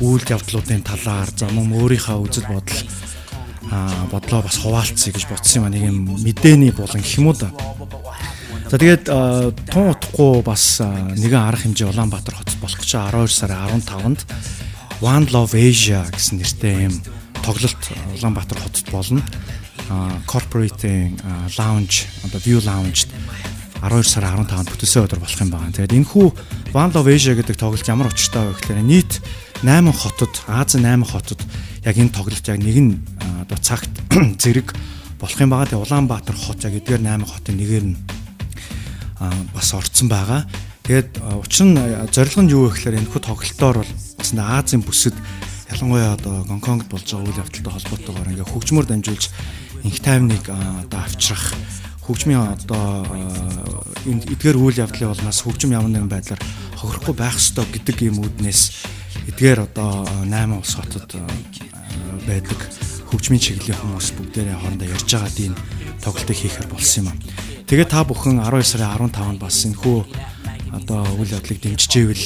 үйл 0.00 0.24
явдлуудын 0.24 0.82
талаар 0.84 1.28
за 1.32 1.48
мөн 1.48 1.72
өөрийнхөө 1.80 2.18
үзэл 2.24 2.48
бодол 2.48 2.80
а 3.70 4.06
бодлоо 4.10 4.42
бас 4.42 4.56
хуваалцъя 4.58 5.12
гэж 5.12 5.24
бодсон 5.28 5.62
юм 5.62 5.64
аа 5.64 5.72
нэг 5.72 5.82
юм 5.86 5.98
мэдээний 6.24 6.72
булан 6.72 7.00
гэх 7.00 7.18
юм 7.18 7.28
уу 7.30 7.36
да. 7.38 7.52
За 8.70 8.78
тэгээд 8.78 9.10
тун 9.66 9.90
утахгүй 9.90 10.46
бас 10.46 10.78
нэгэн 10.78 11.42
арга 11.42 11.66
хэмжээ 11.66 11.90
Улаанбаатар 11.90 12.38
хотод 12.38 12.54
болох 12.62 12.78
гэж 12.78 13.02
12 13.02 13.26
сарын 13.26 13.82
15-нд 13.82 14.22
One 15.02 15.26
Love 15.34 15.58
Asia 15.58 16.06
гэсэн 16.06 16.38
нэртэй 16.38 16.86
юм 16.86 16.94
тоглолт 17.42 17.82
Улаанбаатар 18.14 18.62
хотод 18.62 18.86
болно. 18.94 19.26
Corporate 20.30 20.86
Lounge 21.58 22.06
одоо 22.22 22.38
View 22.38 22.62
Lounge-д 22.62 23.10
12 23.82 24.06
сарын 24.06 24.46
15-нд 24.46 24.70
бүтээсэн 24.70 25.02
өдөр 25.02 25.18
болох 25.18 25.42
юм 25.42 25.50
байна. 25.50 25.74
Тэгээд 25.74 26.06
энэхүү 26.06 26.26
One 26.70 26.94
Love 26.94 27.10
Asia 27.10 27.34
гэдэг 27.34 27.58
тоглолт 27.58 27.90
ямар 27.90 28.06
учиртай 28.06 28.54
вэ 28.54 28.54
гэхээр 28.54 28.86
нийт 28.86 29.18
8 29.66 29.90
хотод 29.90 30.30
Азийн 30.46 30.86
8 30.86 31.10
хотод 31.10 31.42
яг 31.82 31.98
энэ 31.98 32.14
тоглолт 32.14 32.46
яг 32.46 32.62
нэгэн 32.62 33.02
одоо 33.50 33.58
цагт 33.58 33.90
зэрэг 34.38 34.70
болох 35.18 35.38
юм 35.42 35.50
байгаа. 35.50 35.74
Тэгээд 35.74 35.90
Улаанбаатар 35.90 36.38
хот 36.38 36.62
яг 36.62 36.78
эдгээр 36.78 37.02
8 37.02 37.26
хотын 37.26 37.58
нэгээр 37.58 37.86
нь 37.90 38.19
бас 39.54 39.68
орцсон 39.74 40.08
байгаа. 40.08 40.48
Тэгээд 40.84 41.20
учир 41.44 41.66
нь 41.68 41.78
зорилго 42.10 42.42
нь 42.42 42.52
юу 42.52 42.66
вэ 42.66 42.74
гэхээр 42.74 42.98
энэ 43.04 43.10
хүү 43.12 43.22
тоглолтоор 43.22 43.76
бол 43.84 43.92
бас 44.18 44.30
Азийн 44.32 44.82
бүсэд 44.82 45.16
ялангуяа 45.70 46.16
одоо 46.16 46.44
Гонконгд 46.48 46.88
болж 46.90 47.06
байгаа 47.06 47.28
үйл 47.28 47.42
явдалтай 47.44 47.72
холбоотойгоор 47.72 48.30
ингээ 48.32 48.48
хөгжмөр 48.50 48.86
дамжуулж 48.88 49.24
инх 49.84 49.98
таймныг 50.02 50.44
одоо 50.50 51.00
авчрах 51.04 51.54
хөгжмийн 52.02 52.42
одоо 52.42 53.06
эдгээр 54.02 54.58
үйл 54.58 54.82
явдлын 54.82 55.14
болноос 55.14 55.40
хөгжим 55.46 55.76
ямар 55.76 55.92
нэгэн 55.94 56.10
байдлаар 56.10 56.42
хохирохгүй 56.74 57.14
байх 57.14 57.38
ёстой 57.38 57.68
гэдэг 57.70 58.10
юм 58.10 58.24
үүднээс 58.24 58.62
эдгээр 59.30 59.70
одоо 59.70 60.08
8 60.26 60.58
улс 60.58 60.74
хотод 60.74 61.06
байдаг 62.26 62.58
хөгжмийн 63.10 63.42
чиглэлийн 63.42 63.80
хүмүүс 63.82 64.08
бүгдээрээ 64.16 64.56
хоорондоо 64.56 64.88
ярьж 64.88 65.10
байгаа 65.10 65.32
дийн 65.34 65.54
тоглолтыг 66.00 66.36
хийхээр 66.38 66.68
болсон 66.70 66.98
юм 67.04 67.08
аа. 67.10 67.18
Тэгээ 67.66 67.88
та 67.90 68.06
бүхэн 68.06 68.38
12 68.38 68.62
сарын 68.62 69.10
15-нд 69.10 69.40
бас 69.42 69.56
энэхүү 69.66 69.98
одоо 70.70 71.02
үйл 71.18 71.34
явдлыг 71.34 71.58
дэмжижээвэл 71.60 72.24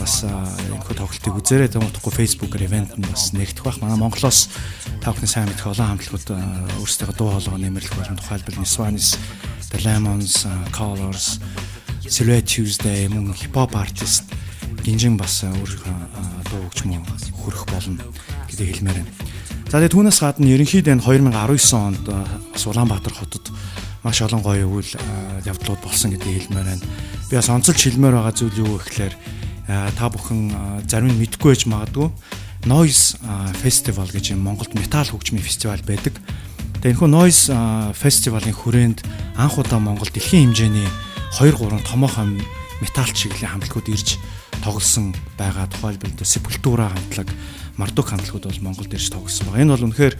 бас 0.00 0.24
энэхүү 0.24 0.94
тоглолтыг 0.96 1.34
үзээрэй 1.36 1.68
утгагүй 1.76 2.12
Facebook-оор 2.12 2.64
ивент 2.64 2.92
нь 2.96 3.04
бас 3.04 3.32
нэгдэх 3.36 3.64
байх. 3.64 3.80
Манай 3.80 4.00
Монголоос 4.00 4.48
та 5.04 5.12
бүхэн 5.12 5.28
сайн 5.28 5.48
мэдэх 5.48 5.68
олон 5.68 5.96
хамтлагууд 5.96 6.28
өөрсдөө 6.80 7.12
дуу 7.16 7.36
хоолой 7.36 7.60
нэмэрлэх 7.60 7.96
болон 7.96 8.16
тухайлбал 8.16 8.60
Niswanis, 8.60 9.20
The 9.72 9.84
Lemons, 9.84 10.48
Colors, 10.72 11.40
Silhouette 12.08 12.48
Tuesday 12.48 13.08
мөн 13.12 13.36
хипхоп 13.36 13.76
артист 13.76 14.24
гинжин 14.80 15.20
бас 15.20 15.44
өөрийнхөө 15.44 15.96
дуу 16.48 16.64
хөгжмөө 16.72 17.04
хөрөх 17.44 17.64
болно 17.68 18.00
гэдэг 18.48 18.66
хэлмээр 18.80 18.98
байна. 19.04 19.29
За 19.70 19.78
тэгээ 19.78 19.94
түүнээс 19.94 20.18
гадна 20.18 20.50
ерөнхийдөө 20.50 20.98
2019 20.98 21.78
онд 21.78 22.02
бас 22.10 22.64
Улаанбаатар 22.66 23.14
хотод 23.14 23.54
маш 24.02 24.18
олон 24.18 24.42
гоё 24.42 24.66
үйл 24.66 24.98
явдлууд 25.46 25.78
болсон 25.86 26.10
гэдгийг 26.10 26.50
хэлмээр 26.50 26.74
байна. 26.74 26.82
Би 27.30 27.38
бас 27.38 27.46
онцолж 27.54 27.78
хэлмээр 27.78 28.18
байгаа 28.18 28.34
зүйл 28.34 28.66
юу 28.66 28.82
гэхээр 28.82 29.14
та 29.94 30.10
бүхэн 30.10 30.50
зарим 30.90 31.14
нь 31.14 31.22
мэдгүй 31.22 31.54
байж 31.54 31.70
магадгүй 31.70 32.10
Noise 32.66 33.22
Festival 33.62 34.10
гэж 34.10 34.34
юм 34.34 34.42
Монголд 34.42 34.74
метал 34.74 35.06
хөгжмийн 35.06 35.46
фестивал 35.46 35.78
байдаг. 35.86 36.18
Тэгээ 36.82 36.98
энэхүү 36.98 37.06
Noise 37.06 37.54
фестивалийн 37.94 38.58
хүрээнд 38.58 39.06
анх 39.38 39.54
удаа 39.54 39.78
Монгол 39.78 40.10
дэлхийн 40.10 40.50
хэмжээний 40.50 40.90
2 41.38 41.54
3 41.54 41.78
томоохон 41.86 42.42
метал 42.82 43.06
чиглэлийн 43.06 43.54
хамтлагууд 43.54 43.86
ирж 43.86 44.18
тоглосон 44.66 45.14
байгаа. 45.38 45.70
Тухайлбал 45.70 46.10
Sepultura 46.26 46.90
хамтлаг, 46.90 47.30
Marduk 47.80 48.12
хамтлагууд 48.12 48.44
бол 48.44 48.64
Монголд 48.68 48.92
ирж 48.92 49.08
тоглосон 49.08 49.48
байгаа. 49.48 49.64
Энэ 49.64 49.72
бол 49.72 49.86
үнэхээр 49.88 50.14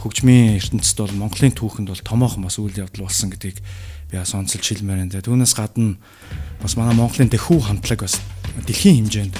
хөгжмийн 0.00 0.56
ертөнцид 0.56 0.98
бол 1.04 1.20
Монголын 1.28 1.52
түүхэнд 1.52 1.88
бол 1.92 2.00
томоохон 2.00 2.48
бас 2.48 2.56
үйл 2.56 2.80
явдал 2.80 3.04
болсон 3.04 3.28
гэдгийг 3.28 3.60
би 4.08 4.16
бас 4.16 4.32
онцолж 4.32 4.64
хэлмээр 4.64 5.04
энэ. 5.04 5.20
Түүнээс 5.20 5.52
гадна 5.52 6.00
бас 6.64 6.80
манай 6.80 6.96
Монголын 6.96 7.28
Дэхүү 7.28 7.60
хамтлаг 7.60 8.08
бас 8.08 8.16
дэлхийн 8.64 9.04
хэмжээнд 9.04 9.36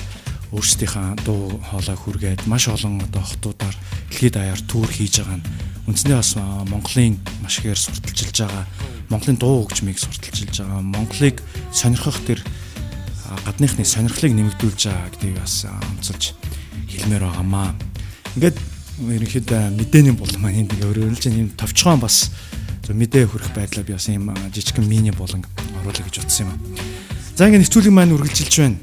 өөрсдийнхээ 0.54 1.24
дуу 1.26 1.58
хоолой 1.66 1.96
хүргээд 1.98 2.46
маш 2.46 2.68
олон 2.68 3.02
одоо 3.02 3.24
хотуудаар 3.26 3.74
дэлхийд 4.10 4.34
даяар 4.38 4.60
тур 4.62 4.86
хийж 4.86 5.18
байгаа 5.18 5.42
нь 5.42 5.46
үндсэндээ 5.90 6.18
бас 6.20 6.32
Монголын 6.70 7.18
маш 7.42 7.58
ихээр 7.58 7.80
сурталчилж 7.80 8.36
байгаа 8.38 8.64
Монголын 9.10 9.38
дуу 9.40 9.66
хөгжмийг 9.66 9.98
сурталчилж 9.98 10.62
байгаа 10.62 10.80
Монголыг 10.80 11.42
сонирхох 11.74 12.22
тэр 12.22 12.38
гадныхны 13.42 13.82
сонирхлыг 13.82 14.30
нэмэгдүүлж 14.30 14.80
байгаа 14.86 15.10
гэдгийг 15.10 15.42
бас 15.42 15.66
онцолж 15.66 16.38
хэлмээр 16.90 17.24
байгаамаа. 17.24 17.74
Ингээд 18.36 18.56
ерөнхийдөө 18.98 19.62
мэдээний 19.74 20.14
болон 20.14 20.40
маань 20.40 20.66
энд 20.66 20.72
өөрөөлж 20.78 21.22
юм 21.30 21.50
товчхон 21.58 21.98
бас 21.98 22.30
мэдээ 22.86 23.26
хөрөх 23.26 23.50
байдлаа 23.56 23.82
би 23.82 23.96
бас 23.96 24.06
юм 24.12 24.30
жижигхэн 24.54 24.86
мини 24.86 25.10
болон 25.10 25.42
оруулах 25.80 26.04
гэж 26.04 26.22
утсан 26.22 26.52
юм. 26.52 26.58
За 27.34 27.48
ингээд 27.48 27.66
нэвтрүүлэг 27.66 27.94
маань 27.94 28.14
үргэлжилж 28.14 28.54
байна. 28.60 28.78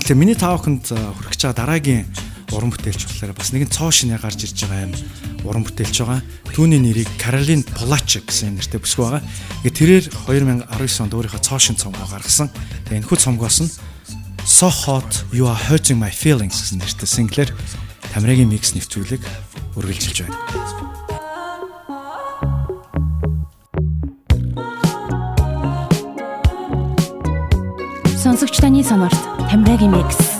Тэгэхээр 0.00 0.20
миний 0.20 0.38
тав 0.38 0.62
хүнд 0.62 0.88
хүрэх 0.88 1.32
гэж 1.34 1.40
байгаа 1.44 1.58
дараагийн 1.60 2.06
уран 2.54 2.70
бүтээлч 2.70 3.02
болохоор 3.04 3.34
бас 3.34 3.50
нэгэн 3.50 3.72
цоо 3.74 3.90
шинэ 3.90 4.16
гарч 4.16 4.46
ирж 4.46 4.64
байгаа 4.64 4.86
юм 4.86 4.94
уран 5.44 5.64
бүтээлч 5.66 5.96
байгаа. 6.00 6.22
Түүний 6.54 6.80
нэрийг 6.80 7.10
Каролин 7.18 7.66
Полачек 7.66 8.30
гэсэн 8.30 8.54
нэртэй 8.54 8.78
бүсгүй 8.78 9.02
байгаа. 9.04 9.22
Тэгээ 9.66 9.74
тэрээр 9.74 10.04
2019 10.24 11.02
онд 11.02 11.14
өөрийнхөө 11.18 11.42
цоо 11.42 11.58
шин 11.58 11.76
цомгоо 11.76 12.06
гаргасан. 12.06 12.48
Тэгээ 12.86 13.02
энэхүү 13.02 13.18
цомгоос 13.18 13.58
нь 13.66 13.70
So 14.46 14.68
Hot 14.68 15.24
You 15.32 15.46
Are 15.46 15.56
Hurting 15.56 15.96
My 15.96 16.12
Feelings 16.12 16.60
гэсэн 16.60 16.84
нэртэй 16.84 17.08
single-ээр 17.08 17.50
Тамирагийн 18.12 18.52
микс 18.52 18.76
нэвтрүүлэг 18.76 19.24
үргэлжилж 19.80 20.28
байна. 20.28 20.36
Сонсогч 28.20 28.60
таны 28.60 28.84
сонорт 28.84 29.16
Тамирагийн 29.48 29.96
микс 29.96 30.33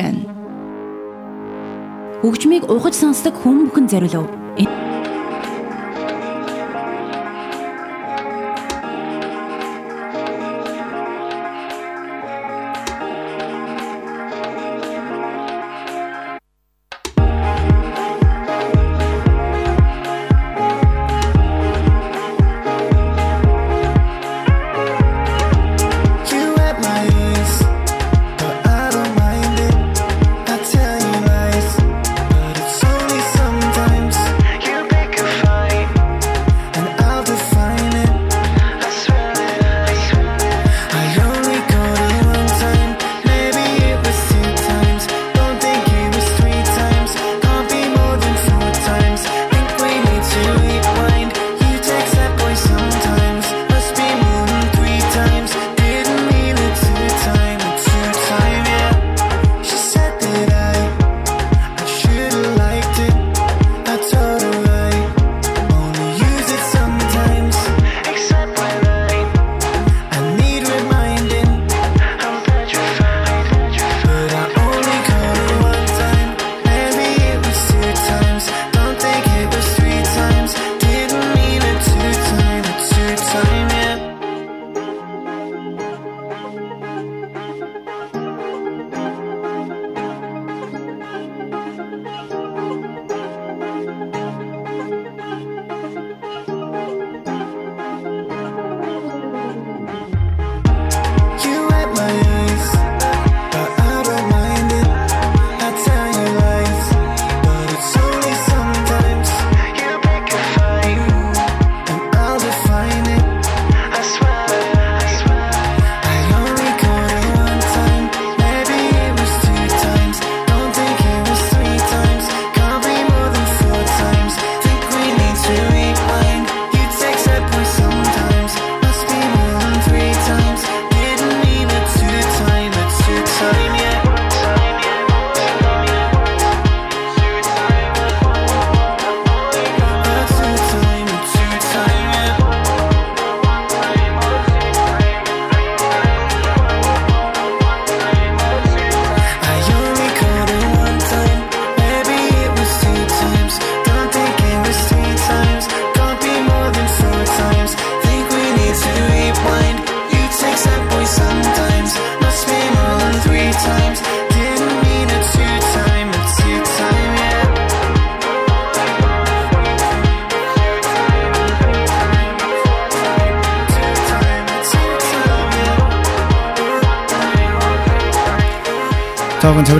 байна. 0.00 0.20
Хөгжмийг 2.22 2.70
ухаж 2.70 2.94
сонсдог 2.94 3.34
хүн 3.34 3.66
бүхэн 3.66 3.86
зориулв. 3.90 4.30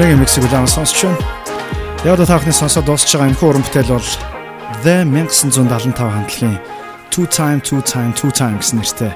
Таврын 0.03 0.19
миксийг 0.19 0.45
удаан 0.51 0.66
сонсч 0.66 1.05
байна. 1.05 1.23
Яг 2.03 2.19
одоо 2.19 2.27
таахны 2.27 2.51
сонсоод 2.51 2.91
дуусч 2.91 3.07
байгаа 3.15 3.31
энэ 3.31 3.39
хуран 3.39 3.62
бүтээл 3.62 3.95
бол 3.95 4.11
The 4.83 5.07
1975 5.07 5.95
хамтлагийн 5.95 6.59
Two 7.15 7.31
Time 7.31 7.62
Two 7.62 7.79
Time 7.87 8.11
Two 8.11 8.35
Time 8.35 8.59
гэсэн 8.59 8.83
нэртэй 8.83 9.15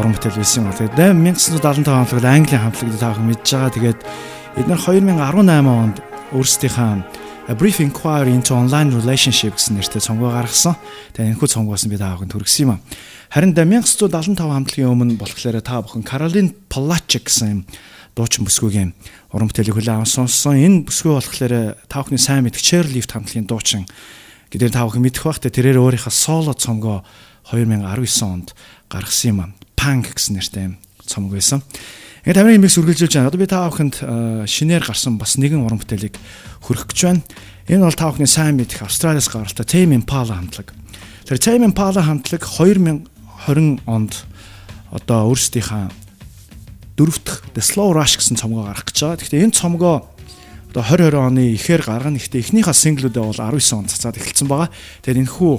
уран 0.00 0.16
бүтээл 0.16 0.40
байсан 0.40 0.64
юм. 0.64 0.72
Тэгээд 0.72 0.96
1975 0.96 1.92
хамтлаг 1.92 2.24
Английн 2.24 2.64
хамтлаг 2.64 2.96
таахан 2.96 3.28
мэдж 3.28 3.52
байгаа. 3.52 3.76
Тэгээд 3.76 4.00
эдгээр 4.64 4.80
2018 4.80 5.76
онд 5.76 5.96
өөрсдийнхөө 6.32 6.92
A 7.48 7.52
Brief 7.52 7.76
Inquiry 7.84 8.32
into 8.32 8.56
Online 8.56 8.88
Relationship 8.88 9.60
гэсэн 9.60 9.76
нэртэй 9.76 10.00
цомгоо 10.00 10.32
гаргасан. 10.32 10.80
Тэгээд 11.12 11.36
энэхүү 11.36 11.48
цомгоос 11.52 11.84
нь 11.84 11.92
би 11.92 12.00
таахын 12.00 12.32
төргсөн 12.32 12.64
юм. 12.64 12.80
Харин 13.28 13.52
1975 13.52 14.40
хамтлагийн 14.40 14.88
өмнө 14.88 15.20
болохоор 15.20 15.60
та 15.60 15.84
бүхэн 15.84 16.00
Caroline 16.00 16.56
Polachek 16.72 17.28
гэсэн 17.28 17.68
дуучин 18.18 18.42
бүсгүйгийн 18.42 18.90
уран 19.30 19.46
бүтээлийг 19.46 19.78
хүлээн 19.78 20.02
аван 20.02 20.10
сонссон. 20.10 20.58
Энэ 20.58 20.90
бүсгүй 20.90 21.14
болохоор 21.14 21.54
та 21.86 22.02
бүхний 22.02 22.18
сайн 22.18 22.42
мэдх 22.42 22.58
Chairlift 22.58 23.14
хамтлагийн 23.14 23.46
дуучин 23.46 23.86
гэдгээр 24.50 24.74
та 24.74 24.82
бүхэн 24.82 25.04
мэдэх 25.06 25.22
бах 25.22 25.38
тэ 25.38 25.54
тэрээр 25.54 25.78
өөрийнхөө 25.78 26.10
соло 26.10 26.52
цомгоо 26.58 27.06
2019 27.54 28.26
онд 28.26 28.58
гаргасан 28.90 29.28
юм. 29.30 29.40
Punk 29.78 30.16
гэсэн 30.16 30.34
нэртэй 30.36 30.74
цомог 31.06 31.36
байсан. 31.36 31.62
Ингээд 32.24 32.38
тамирын 32.40 32.58
имийг 32.60 32.72
сүргэлжүүлж 32.72 33.14
байна. 33.14 33.28
Одоо 33.30 33.40
би 33.40 33.48
та 33.48 33.68
бүхэнд 33.68 33.96
шинээр 34.48 34.84
гарсан 34.84 35.16
бас 35.20 35.36
нэгэн 35.38 35.64
уран 35.64 35.80
бүтээлийг 35.80 36.16
хүргэх 36.64 36.88
гэж 36.92 37.00
байна. 37.04 37.22
Энэ 37.68 37.84
бол 37.84 37.96
та 37.96 38.08
бүхний 38.08 38.28
сайн 38.28 38.56
мэдх 38.56 38.84
Австралиас 38.84 39.28
гаралтай 39.28 39.64
Tame 39.64 39.96
Impala 39.96 40.36
хамтлаг. 40.36 40.72
Тэр 41.28 41.38
Tame 41.38 41.68
Impala 41.68 42.00
хамтлаг 42.00 42.42
2020 42.44 43.84
онд 43.84 44.12
одоо 44.92 45.28
өөрсдийнхөө 45.32 45.92
дөрөв 46.98 47.18
дэх 47.22 47.36
The 47.54 47.62
Slow 47.62 47.94
Rush 47.94 48.18
гэсэн 48.18 48.34
цомгоо 48.34 48.66
гаргах 48.66 48.90
гэж 48.90 48.98
байгаа. 48.98 49.18
Гэхдээ 49.22 49.44
энэ 49.46 49.54
цомгоо 49.54 49.96
одоо 50.74 50.82
2020 50.82 51.14
оны 51.14 51.42
ихээр 51.54 51.82
гаргана. 51.86 52.18
Гэхдээ 52.18 52.42
эхнийхээ 52.42 52.74
синглүүдээ 52.74 53.22
бол 53.22 53.38
19 53.38 53.78
онд 53.78 53.88
цацаад 53.94 54.18
эхэлсэн 54.18 54.48
байгаа. 54.50 54.68
Тэгээд 55.06 55.22
энэ 55.22 55.32
хүү 55.38 55.54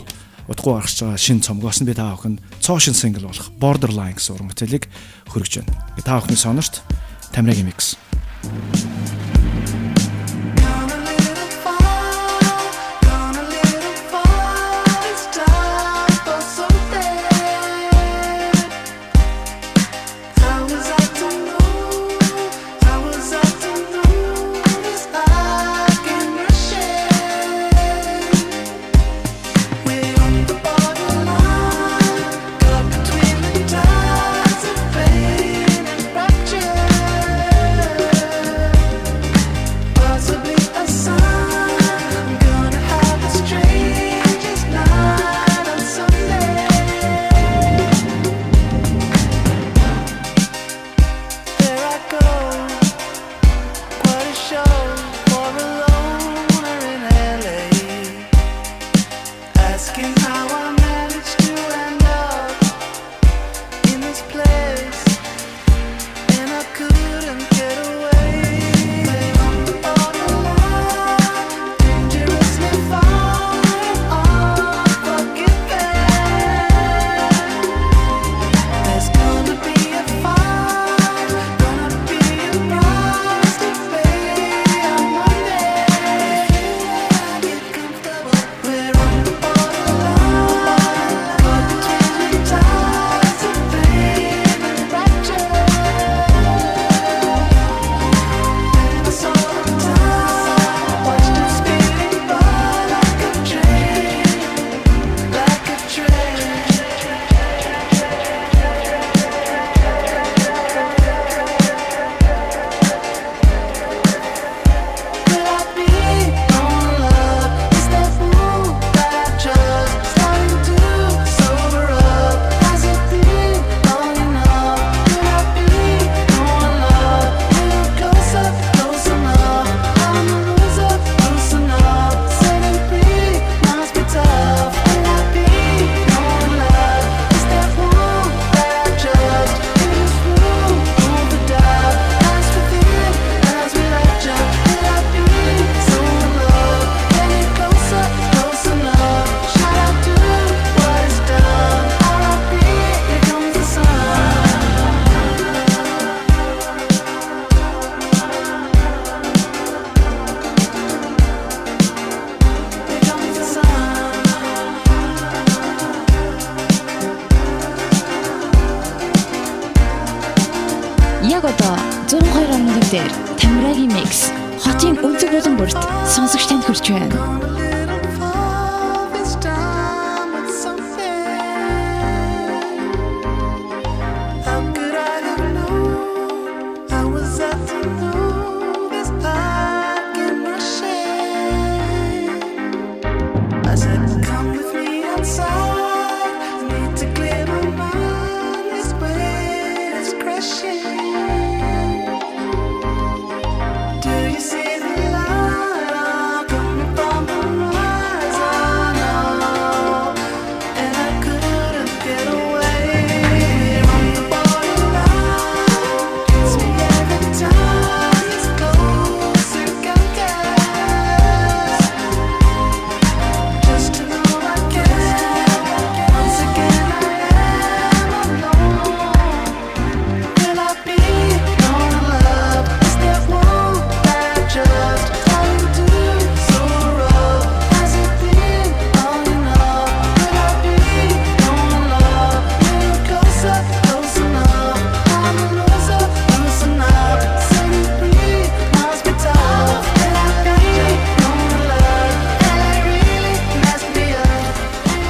удахгүй 0.51 0.73
гаргаж 0.75 0.97
байгаа 0.99 1.17
шинэ 1.17 1.45
цомгоос 1.47 1.79
нь 1.79 1.87
би 1.87 1.95
та 1.95 2.11
бүхэнд 2.13 2.43
цоошин 2.59 2.97
сингл 2.97 3.25
болох 3.25 3.47
Borderline 3.55 4.19
гэсэн 4.19 4.35
уран 4.35 4.51
бүтээлийг 4.51 4.85
хөргөж 5.31 5.53
байна. 5.63 5.73
Та 6.03 6.19
бүхний 6.19 6.37
сонорт 6.37 6.83
Тамирагийн 7.31 7.71
микс. 7.71 7.95
Яг 8.43 9.18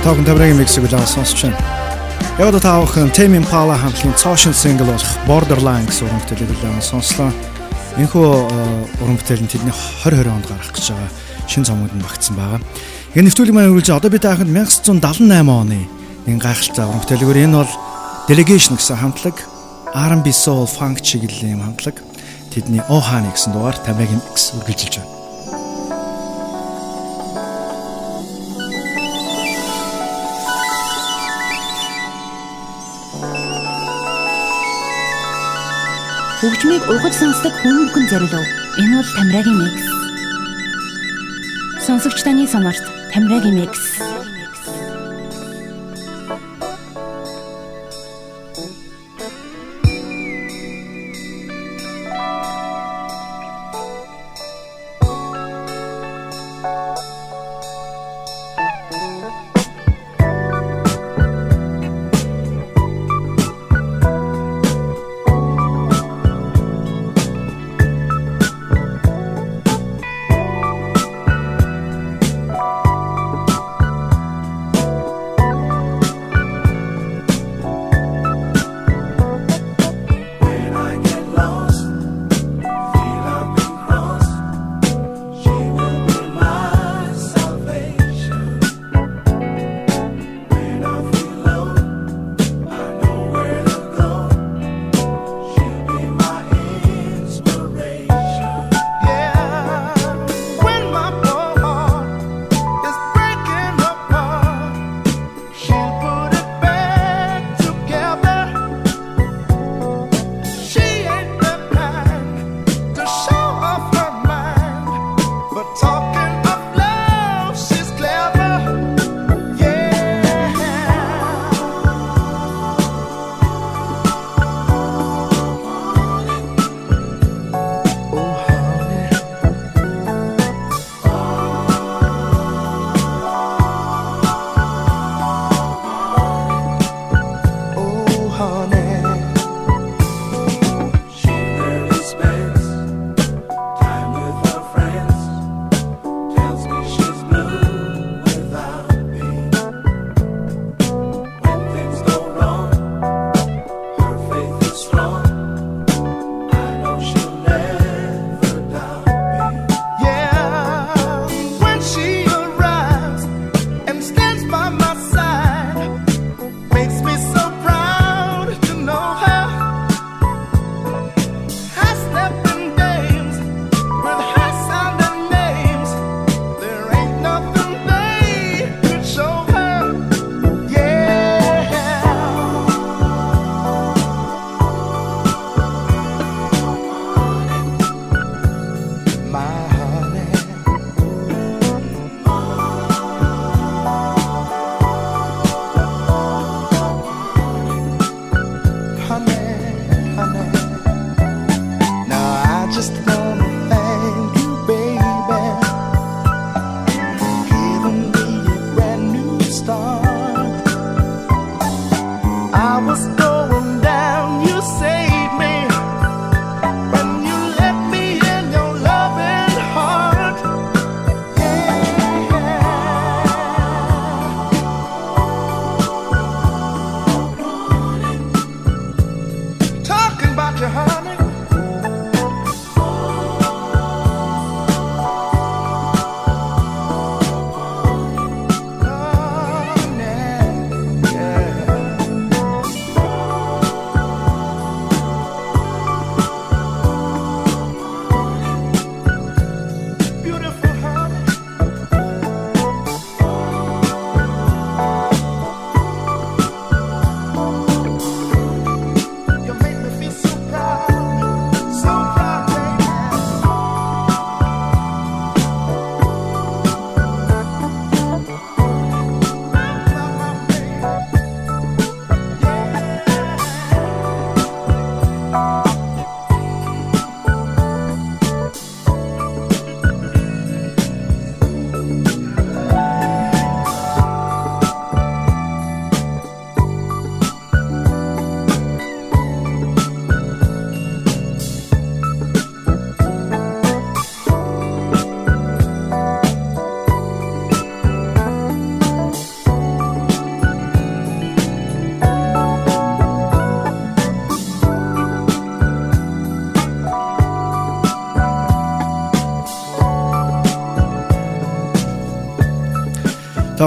Тоогон 0.09 0.25
таврагийн 0.25 0.57
миксийг 0.57 0.89
улаан 0.89 1.05
сонсч 1.05 1.43
байна. 1.43 1.57
Яг 2.39 2.49
одоо 2.49 2.59
таавах 2.59 2.97
Tame 3.13 3.37
Impala 3.37 3.77
хамтлагийн 3.77 4.17
цоошин 4.17 4.55
single 4.57 4.89
болох 4.89 5.05
Borderline 5.29 5.85
гэсэн 5.85 6.09
уран 6.09 6.21
бүтээлийг 6.25 6.49
улаан 6.49 6.81
сонслоо. 6.81 7.29
Энэхүү 7.93 8.25
э, 8.25 9.05
уран 9.05 9.17
бүтээл 9.21 9.45
нь 9.45 9.51
тэдний 9.53 9.69
2020 9.69 10.33
онд 10.33 10.49
гарах 10.49 10.73
гэж 10.73 10.97
байгаа 10.97 11.13
шин 11.45 11.61
цомгод 11.61 11.93
нь 11.93 12.01
багтсан 12.01 12.33
байгаа. 12.41 12.57
Энэ 13.13 13.29
нэвтрүүлэг 13.29 13.53
маань 13.53 13.69
үргэлж 13.69 13.89
одоо 13.93 14.09
бид 14.09 14.25
таахад 14.25 14.49
1978 14.49 15.29
оны 15.45 15.85
нэг 16.25 16.37
гайхалтай 16.41 16.89
уран 16.89 17.01
бүтээлгээр 17.05 17.43
энэ 17.45 17.57
бол 17.61 17.73
Delegation 18.25 18.81
гэсэн 18.81 18.97
хамтлаг 18.97 19.37
R&B 19.93 20.25
soul 20.33 20.65
funk 20.65 21.05
чиглэлийн 21.05 21.61
хамтлаг 21.61 22.01
тэдний 22.49 22.81
Ohani 22.89 23.29
гэсэн 23.29 23.53
дугаар 23.53 23.77
тамиагийн 23.85 24.25
микс 24.25 24.57
үргэлжилж 24.57 25.05
байна. 25.05 25.18
Хөгжмийг 36.39 36.83
угаж 36.87 37.13
сонсдог 37.19 37.51
хүн 37.59 37.91
бүхэн 37.91 38.05
зориулв. 38.07 38.47
Энэ 38.79 38.95
бол 38.95 39.09
Тамирагийн 39.11 39.59
микс. 39.59 39.85
Сонсогч 41.83 42.23
таны 42.23 42.47
сонорт 42.47 42.79
Тамирагийн 43.11 43.59
микс. 43.59 44.08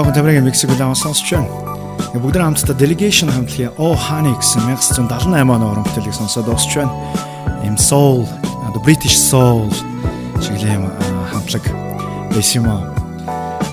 Таахан 0.03 0.19
тамирын 0.19 0.43
миксийг 0.43 0.67
улаан 0.75 0.99
сонсч 0.99 1.31
байна. 1.31 1.47
Бүгд 2.11 2.35
хамтдаа 2.35 2.75
Delegation 2.75 3.31
хамтлагийн 3.31 3.71
Oh 3.79 3.95
Honey 3.95 4.35
гэсэн 4.35 4.67
1978 4.67 5.31
оны 5.31 5.63
уран 5.63 5.87
бүтээлийг 5.87 6.11
сонсоод 6.11 6.43
дуусч 6.43 6.75
байна. 6.75 6.91
Им 7.63 7.79
soul, 7.79 8.27
the 8.75 8.83
British 8.83 9.15
soul 9.15 9.71
чиглэм 10.43 10.91
хамтлаг 11.31 11.63
байсан 12.35 12.59
юм 12.59 12.67
аа. 12.67 12.83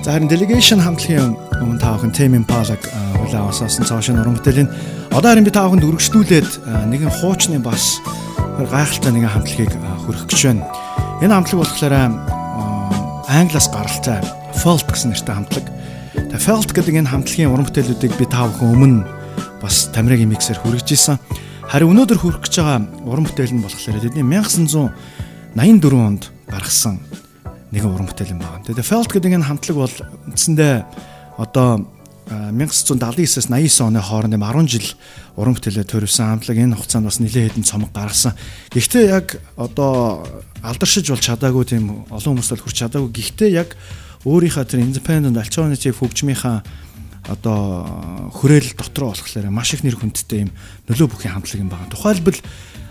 За 0.06 0.14
харин 0.14 0.30
Delegation 0.30 0.78
хамтлагийн 0.78 1.34
өмнө 1.66 1.82
таахан 1.82 2.14
Tame 2.14 2.38
Impala 2.38 2.78
улаан 3.26 3.50
сонсон 3.50 3.90
цаашаа 3.90 4.22
уран 4.22 4.38
бүтээлийн 4.38 4.70
одоо 5.10 5.34
харин 5.34 5.42
би 5.42 5.50
тааханд 5.50 5.82
үргэлжлүүлээд 5.82 6.62
нэгэн 6.94 7.10
хуучны 7.10 7.58
бас 7.58 7.98
гайхалтай 8.70 9.10
нэгэн 9.18 9.34
хамтлагийг 9.34 9.74
хөрөх 10.06 10.30
гэж 10.30 10.40
байна. 10.46 10.62
Энэ 11.26 11.34
хамтлаг 11.34 11.58
болохоор 11.58 11.94
англиас 13.26 13.66
гаралтай 13.66 14.22
Fault 14.62 14.86
гэсэн 14.86 15.10
нэртэй 15.10 15.34
хамтлаг. 15.34 15.79
Felt 16.40 16.72
гэдэг 16.72 17.04
энэ 17.04 17.12
хамтлагийн 17.12 17.52
уран 17.52 17.68
бүтээлүүдийг 17.68 18.16
би 18.16 18.24
та 18.24 18.48
бүхэн 18.48 18.72
өмнө 18.72 19.04
бас 19.60 19.92
Тамирагийн 19.92 20.32
миксээр 20.32 20.56
хүргэж 20.64 20.88
исэн. 20.96 21.20
Харин 21.68 21.92
өнөөдөр 21.92 22.16
хүрэх 22.16 22.40
гэж 22.48 22.54
байгаа 22.64 22.80
уран 23.04 23.28
бүтээл 23.28 23.52
нь 23.52 23.60
болохоор 23.60 24.00
тэдний 24.00 24.24
1984 24.24 24.88
онд 26.00 26.32
гаргасан 26.48 26.96
нэгэн 27.76 27.92
уран 27.92 28.08
бүтээл 28.08 28.32
юм 28.32 28.40
байна. 28.40 28.64
Тэгээ 28.64 28.88
Felt 28.88 29.12
гэдэг 29.12 29.36
энэ 29.36 29.48
хамтлаг 29.52 29.76
бол 29.84 29.96
үндсэндээ 30.32 30.74
одоо 31.36 31.84
1979-с 32.32 33.52
89 33.52 33.92
оны 33.92 34.00
хооронд 34.00 34.32
10 34.40 34.64
жил 34.64 34.88
уран 35.36 35.52
бүтээлээ 35.60 35.84
төрөвсөн 35.92 36.40
хамтлаг 36.40 36.56
энэ 36.56 36.72
хугацаанд 36.80 37.04
бас 37.04 37.20
нэлээд 37.20 37.52
хэдэн 37.52 37.68
цомог 37.68 37.92
гаргасан. 37.92 38.32
Гэхдээ 38.72 39.04
яг 39.12 39.36
одоо 39.60 40.24
алдаршиж 40.64 41.04
бол 41.12 41.20
чадаагүй 41.20 41.64
тийм 41.68 42.08
олон 42.08 42.40
хүмүүст 42.40 42.64
хүрч 42.64 42.80
чадаагүй. 42.80 43.12
Гэхдээ 43.12 43.50
яг 43.52 43.76
өөрийнхөө 44.24 44.64
тэр 44.68 44.84
independent 44.84 45.36
alternative 45.40 45.96
хөгжмийнхаа 45.96 46.60
одоо 47.28 48.32
хүрээл 48.36 48.76
дотроо 48.76 49.16
болохоор 49.16 49.48
маш 49.48 49.72
их 49.72 49.84
нэр 49.84 49.96
хүндтэй 49.96 50.48
юм 50.48 50.50
нөлөө 50.88 51.08
бүхий 51.08 51.32
хамтлаг 51.32 51.60
юм 51.60 51.72
байна. 51.72 51.88
Тухайлбал 51.88 52.36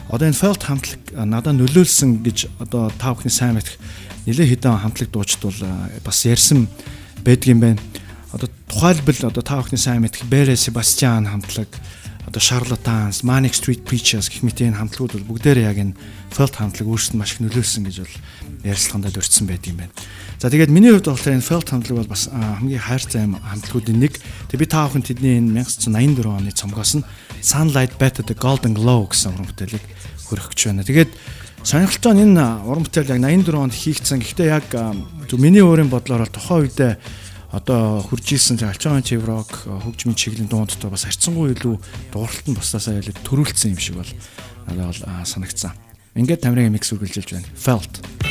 одоо 0.09 0.25
энэ 0.25 0.37
Felt 0.41 0.63
хамтлаг 0.65 1.01
надад 1.13 1.57
нөлөөлсөн 1.57 2.25
гэж 2.25 2.49
одоо 2.57 2.89
та 2.97 3.13
бүхний 3.13 3.33
сайн 3.33 3.57
мэдэх 3.57 3.77
нэлээ 4.25 4.57
хэдэн 4.57 4.81
хамтлаг 4.81 5.09
дуучид 5.13 5.41
бол 5.45 5.59
бас 6.01 6.17
ярьсан 6.25 6.65
байдгийм 7.21 7.61
байна. 7.61 7.81
Одоо 8.33 8.49
тухайлбал 8.65 9.29
одоо 9.29 9.43
та 9.45 9.61
бүхний 9.61 9.81
сайн 9.81 10.01
мэдэх 10.01 10.25
Bere 10.25 10.57
Sebastian 10.57 11.29
хамтлаг 11.29 11.69
одоо 12.29 12.41
Charlatans, 12.41 13.25
Manic 13.25 13.57
Street 13.57 13.85
Preachers 13.85 14.29
гэх 14.29 14.45
мэт 14.45 14.61
энэ 14.61 14.77
хамтлагууд 14.77 15.17
бол 15.17 15.37
бүгдээрээ 15.37 15.65
яг 15.65 15.77
энэ 15.81 15.97
Felt 16.29 16.57
хамтлаг 16.57 16.85
өөрсдөд 16.85 17.17
маш 17.17 17.37
их 17.37 17.41
нөлөөлсөн 17.41 17.89
гэж 17.89 17.95
бол 18.05 18.15
ярилцлаганд 18.65 19.09
дурдсан 19.13 19.45
байдгийм 19.49 19.77
байна. 19.81 19.93
За 20.39 20.47
тэгээд 20.47 20.71
миний 20.71 20.95
хувьд 20.95 21.11
болохоор 21.11 21.35
энэ 21.35 21.43
Felt 21.43 21.67
хамтлаг 21.67 21.99
бол 21.99 22.13
бас 22.15 22.31
хамгийн 22.31 22.79
хайрцаг 22.79 23.27
юм 23.27 23.35
хамтлагуудын 23.43 23.99
нэг. 23.99 24.15
Тэг 24.47 24.63
би 24.63 24.71
та 24.71 24.87
бүхэн 24.87 25.03
тэдний 25.03 25.35
энэ 25.35 25.67
1984 25.67 26.31
оны 26.31 26.55
цомгоос 26.55 26.95
нь 26.95 27.03
Sunlight 27.43 27.99
Better 27.99 28.23
the 28.23 28.39
Golden 28.39 28.71
Glow 28.71 29.03
гэсэн 29.11 29.35
уран 29.35 29.51
бүтээлийг 29.51 29.83
хөрөх 30.31 30.55
гэж 30.55 30.71
байна. 30.71 30.87
Тэгээд 30.87 31.11
сонирхолтой 31.67 32.13
нь 32.15 32.23
энэ 32.31 32.63
уран 32.63 32.87
бүтээл 32.87 33.19
яг 33.19 33.19
84 33.19 33.67
онд 33.67 33.75
хийгдсэн. 33.75 34.23
Гэхдээ 34.23 34.47
яг 34.47 34.67
миний 35.35 35.59
өөрийн 35.59 35.91
бодлоор 35.91 36.23
бол 36.23 36.31
тухайн 36.31 36.71
үедээ 36.71 36.93
одоо 37.51 37.99
хурж 38.07 38.31
исэн 38.31 38.55
алчаагийн 38.63 39.03
чеврок 39.03 39.67
хөгжмийн 39.67 40.15
чиглэлийн 40.15 40.47
дуундтай 40.47 40.87
бас 40.87 41.03
харьцангуй 41.03 41.51
илүү 41.51 41.75
дууралт 42.15 42.47
нь 42.47 42.55
бусдаасаа 42.55 43.03
илүү 43.03 43.27
төрүүлсэн 43.27 43.75
юм 43.75 43.81
шиг 43.83 43.99
бол 43.99 44.11
надад 44.71 44.87
бол 44.87 45.03
санагдсан. 45.27 45.75
Ингээд 46.15 46.47
тамирын 46.47 46.71
микс 46.71 46.95
үргэлжилж 46.95 47.27
байна. 47.35 47.49
Felt 47.59 48.28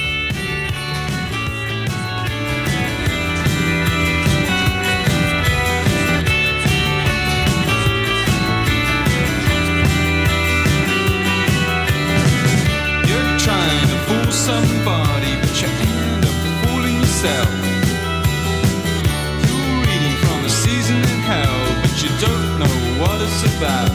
about. 23.58 23.90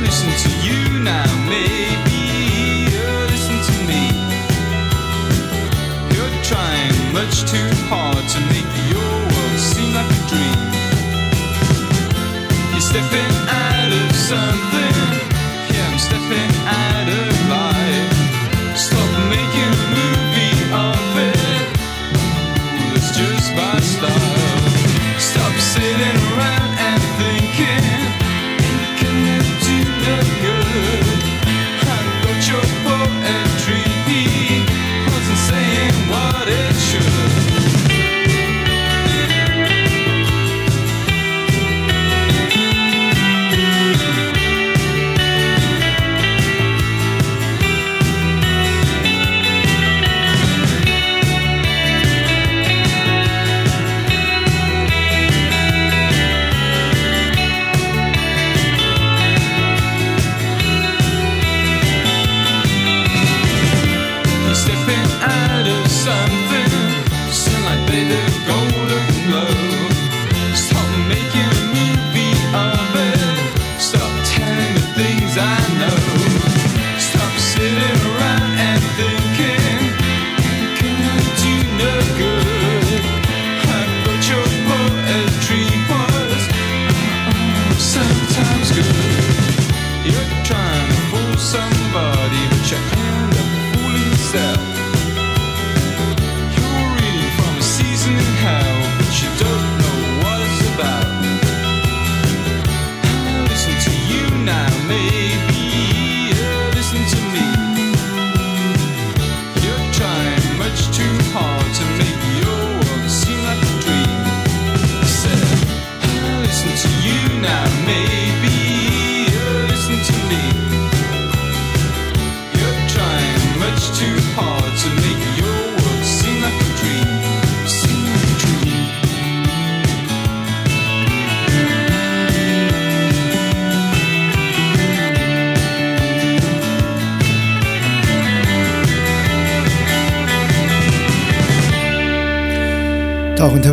Listen 0.00 0.30
to 0.44 0.50
you 0.66 1.00
now, 1.00 1.28
maybe 1.44 2.88
listen 3.28 3.58
to 3.68 3.76
me. 3.84 4.02
You're 6.14 6.36
trying 6.42 6.96
much 7.12 7.44
too 7.44 7.68
hard 7.90 8.24
to 8.34 8.40
make 8.52 8.70
your 8.92 9.12
world 9.32 9.58
seem 9.58 9.92
like 9.92 10.10
a 10.10 10.22
dream. 10.30 10.60
You're 12.72 12.88
stepping 12.92 13.34
out 13.48 13.92
of 14.00 14.16
something. 14.30 14.96
Yeah, 15.72 15.90
I'm 15.90 15.98
stepping 15.98 16.50
out 16.66 16.85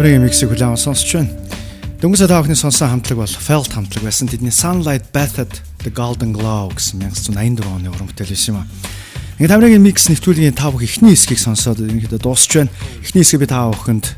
Таврын 0.03 0.27
миксийг 0.27 0.51
хүлээн 0.51 0.75
сонсч 0.75 1.15
байна. 1.15 1.31
Дөнгөсөө 2.03 2.27
таахны 2.27 2.59
сонсон 2.59 2.91
хамтлаг 2.91 3.23
бол 3.23 3.35
Felt 3.39 3.71
хамтлаг 3.71 4.03
байсан. 4.03 4.27
Тэдний 4.27 4.51
Sunlight 4.51 5.15
Bathed 5.15 5.63
the 5.79 5.87
Golden 5.95 6.35
Glow 6.35 6.75
гэсэн 6.75 7.07
1984 7.07 7.63
оны 7.71 7.87
уран 7.87 8.11
бүтээл 8.11 8.35
байсан 8.35 8.51
юм 8.51 8.59
а. 8.59 8.67
Ингээ 9.39 9.47
таврын 9.47 9.79
микс 9.79 10.11
нэвтрүүлгийн 10.11 10.59
тав 10.59 10.75
ихний 10.75 11.15
хэсгийг 11.15 11.39
сонсоод 11.39 11.79
ерөнхийдөө 11.79 12.19
дуусч 12.19 12.51
байна. 12.51 12.75
Эхний 12.99 13.23
хэсгийг 13.23 13.47
би 13.47 13.47
таа 13.47 13.71
бүхэнд 13.71 14.11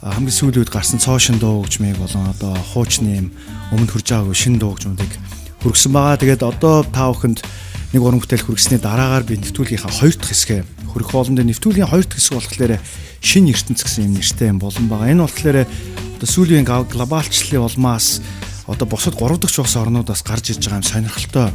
хамгийн 0.00 0.36
сүүлийн 0.40 0.64
үед 0.64 0.72
гарсан 0.72 1.04
цоошин 1.04 1.36
дуу 1.36 1.68
хөгжмийг 1.68 2.00
болон 2.00 2.32
одоо 2.32 2.56
хуучны 2.72 3.12
юм 3.20 3.28
өмнө 3.76 3.92
хүрж 3.92 4.08
байгаагүй 4.08 4.32
шин 4.40 4.56
дуу 4.56 4.72
хөгжмүүдийг 4.72 5.12
хүргэсэн 5.60 5.92
байгаа. 5.92 6.16
Тэгээд 6.16 6.48
одоо 6.48 6.80
та 6.88 7.12
бүхэнд 7.12 7.44
нэг 7.92 8.00
уран 8.00 8.24
бүтээл 8.24 8.48
хүргэсний 8.48 8.80
дараагаар 8.80 9.28
би 9.28 9.36
нэвтрүүлгийнхаа 9.36 10.00
хоёр 10.00 10.16
дахь 10.16 10.32
хэсгээ 10.32 10.64
хүргэх 10.96 11.12
болонд 11.12 11.44
нэвтрүүлгийн 11.44 11.92
хоёр 11.92 12.08
дахь 12.08 12.16
хэсэг 12.16 12.40
болохоор 12.40 12.80
шин 13.20 13.48
ертөнц 13.52 13.84
гэсэн 13.84 14.08
юм 14.08 14.16
нэртэй 14.16 14.48
юм 14.48 14.58
болон 14.58 14.88
байгаа. 14.88 15.12
Энэ 15.12 15.24
болохоор 15.24 15.58
одоо 15.64 16.28
сүүлийн 16.28 16.64
глобалчлалын 16.64 17.64
улмаас 17.64 18.20
одоо 18.66 18.86
бусад 18.88 19.14
3 19.16 19.38
дахь 19.38 19.58
улс 19.60 19.76
орнуудаас 19.76 20.24
гарч 20.24 20.50
ирж 20.56 20.64
байгаа 20.64 20.80
юм 20.80 20.88
сонирхолтой 20.88 21.48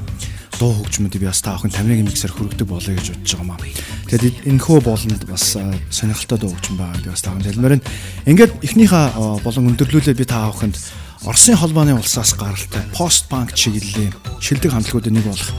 дуу 0.59 0.71
хөгжмөд 0.71 1.17
би 1.19 1.27
бас 1.27 1.41
та 1.41 1.55
бүхэн 1.57 1.73
тамирын 1.73 2.07
миксер 2.07 2.31
хүргэдэг 2.31 2.67
болоё 2.67 2.95
гэж 2.95 3.07
бодож 3.11 3.31
байгаа 3.33 3.47
маа. 3.49 3.59
Тэгэхээр 4.07 4.35
энэ 4.47 4.63
хөө 4.63 4.79
болонд 4.83 5.23
бас 5.27 5.57
сонирхолтой 5.91 6.37
дуу 6.39 6.51
хөгжим 6.55 6.77
байгаа 6.79 6.95
гэж 7.01 7.07
бас 7.11 7.21
та 7.21 7.31
бүхэн 7.33 7.47
хэлмээр 7.49 7.75
нь. 7.75 7.87
Ингээд 8.29 8.53
эхнийхээ 8.63 9.05
болон 9.43 9.69
өндөрлүүлээд 9.75 10.19
би 10.21 10.25
та 10.25 10.47
бүхэнд 10.47 10.77
Оросын 11.25 11.57
холбооны 11.57 11.95
улсаас 11.97 12.37
гаралтай 12.37 12.85
пост 12.93 13.25
банк 13.31 13.55
чиглэлийн 13.57 14.13
шилдэг 14.39 14.71
хамтлагуудын 14.71 15.15
нэг 15.17 15.25
болох 15.25 15.49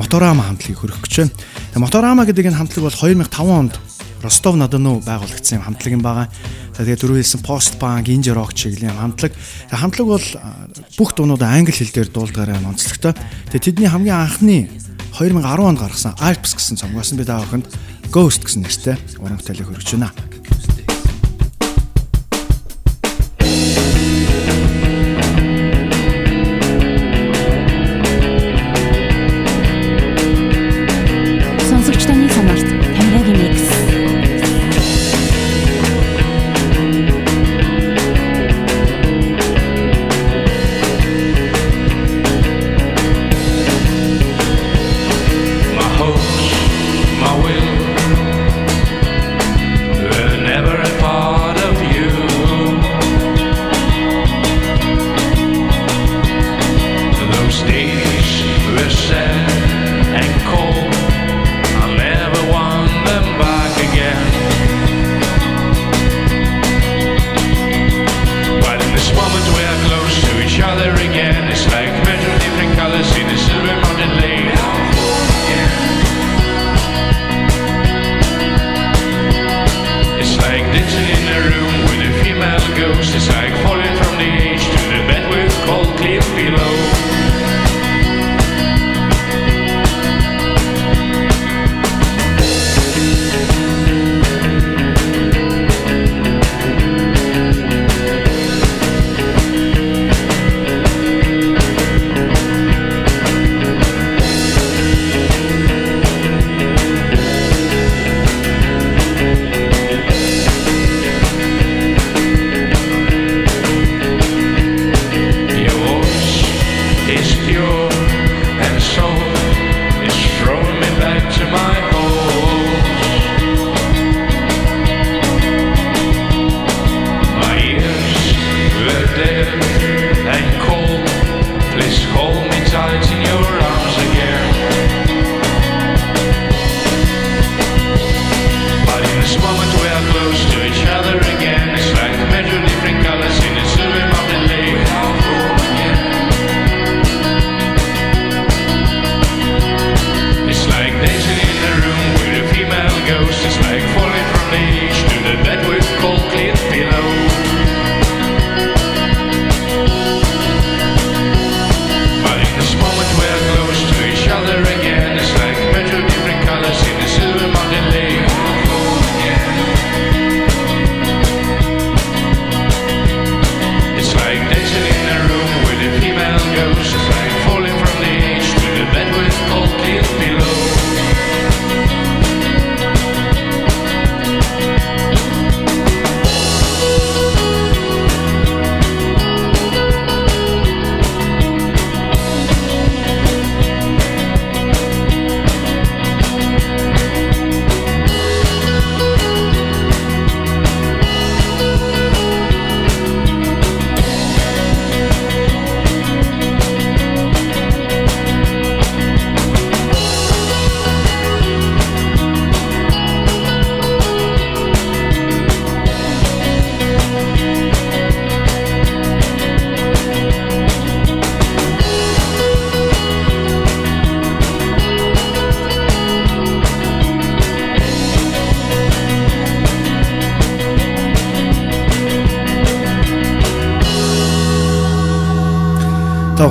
Моторама 0.00 0.48
хамтлагийг 0.48 0.80
хөрөх 0.80 1.02
гэж 1.04 1.28
байна. 1.28 1.34
Моторама 1.76 2.24
гэдэг 2.24 2.48
энэ 2.48 2.56
хамтлаг 2.56 2.88
бол 2.88 2.96
2005 2.96 3.28
онд 3.44 3.74
Ростов 4.22 4.56
Надану 4.56 5.00
байгуулагдсан 5.00 5.58
юм 5.60 5.64
хамтлаг 5.64 5.92
юм 5.96 6.04
байгаа. 6.04 6.28
Тэгээд 6.76 7.00
дөрөв 7.00 7.18
хэлсэн 7.20 7.42
пост 7.44 7.76
банк, 7.80 8.08
инж 8.08 8.28
рок 8.32 8.52
чиглэлийн 8.52 8.96
хамтлаг. 8.96 9.32
Хамтлаг 9.72 10.06
бол 10.06 10.26
бүх 10.96 11.10
дуунууд 11.16 11.42
англи 11.42 11.72
хэл 11.72 11.92
дээр 11.92 12.08
дуулдгаараа 12.12 12.60
онцлогтой. 12.64 13.16
Тэгээд 13.52 13.80
тэдний 13.80 13.88
хамгийн 13.88 14.20
анхны 14.20 14.68
2010 15.16 15.64
онд 15.64 15.80
гаргасан 15.80 16.14
Alps 16.20 16.54
гэсэн 16.54 16.76
цомгоос 16.78 17.16
би 17.16 17.24
та 17.24 17.40
бүхэнд 17.40 17.66
Ghost 18.12 18.44
гэсэн 18.44 18.62
нэртэй 18.66 18.96
уран 19.18 19.38
бүтээлийг 19.38 19.68
хөргөж 19.68 19.90
байна. 19.96 20.12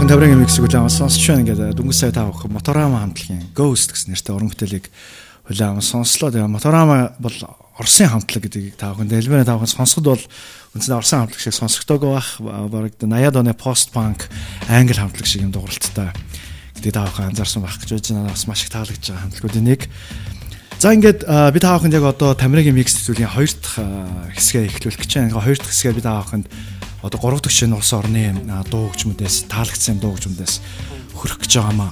Таврын 0.10 0.42
миксийг 0.42 0.66
хүлээн 0.66 0.90
авсан 0.90 1.06
сонсч 1.06 1.22
байна 1.30 1.46
гэдэг 1.46 1.78
дөнгөж 1.78 1.94
сая 1.94 2.10
таах 2.10 2.42
Моторама 2.50 3.06
хамтлагийн 3.06 3.54
Ghost 3.54 3.94
гэсэн 3.94 4.18
нэртэй 4.18 4.34
уран 4.34 4.50
бүтээлийг 4.50 4.90
хүлээн 5.46 5.86
сонслоо. 5.86 6.34
Тэгээ 6.34 6.50
Моторама 6.50 7.14
бол 7.22 7.38
Оросын 7.78 8.10
хамтлаг 8.10 8.42
гэдгийг 8.42 8.74
таахын 8.74 9.06
дэлбэрэ 9.06 9.46
таахын 9.46 9.70
сонсоход 9.70 10.18
бол 10.18 10.26
үндсэндээ 10.74 10.98
Оросын 10.98 11.30
хамтлаг 11.30 11.38
шиг 11.38 11.54
сонсогдоогүй 11.54 12.10
бах 12.10 12.30
бараг 12.42 12.98
80-аад 12.98 13.38
оны 13.38 13.54
пост 13.54 13.94
панк 13.94 14.34
англи 14.66 14.98
хамтлаг 14.98 15.30
шиг 15.30 15.46
юм 15.46 15.54
дууралттай 15.54 16.10
гэдэг 16.82 16.90
таахын 16.90 17.30
анзаарсан 17.30 17.62
байх 17.62 17.78
гэж 17.78 18.10
байна. 18.10 18.34
Надаас 18.34 18.50
маш 18.50 18.66
их 18.66 18.74
таалагдж 18.74 19.14
байгаа 19.14 19.30
хамтлагуудын 19.30 19.70
нэг. 19.70 19.94
За 20.82 20.90
ингээд 20.90 21.22
би 21.54 21.60
тааханд 21.62 21.94
яг 21.94 22.10
одоо 22.10 22.34
Тамирагийн 22.34 22.74
микс 22.74 22.98
зүйлийн 23.06 23.30
хоёр 23.30 23.54
дахь 23.62 23.78
хэсгээ 24.34 24.74
эхлүүлэх 24.74 25.06
гэж 25.06 25.12
байна. 25.22 25.38
Хоёр 25.38 25.62
дахь 25.62 25.70
хэсгээ 25.70 25.94
би 25.94 26.02
тааханд 26.02 26.50
одоо 27.02 27.20
3 27.20 27.40
дахь 27.40 27.54
шинэ 27.54 27.76
улс 27.76 27.94
орны 27.94 28.36
дуу 28.72 28.92
хөгжмөдөөс 28.92 29.48
таалагдсан 29.48 30.00
дуу 30.00 30.16
хөгжмөдөөс 30.16 30.54
хөрөх 31.16 31.40
гэж 31.44 31.52
байгаамаа. 31.60 31.92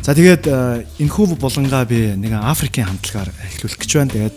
За 0.00 0.16
тэгээд 0.16 0.48
энэхүү 0.96 1.36
булангаа 1.36 1.84
би 1.84 2.16
нэг 2.16 2.32
Африкийн 2.34 2.88
хамтлагаар 2.88 3.30
эхлүүлэх 3.30 3.78
гэж 3.78 3.90
байна. 3.94 4.14
Тэгээд 4.16 4.36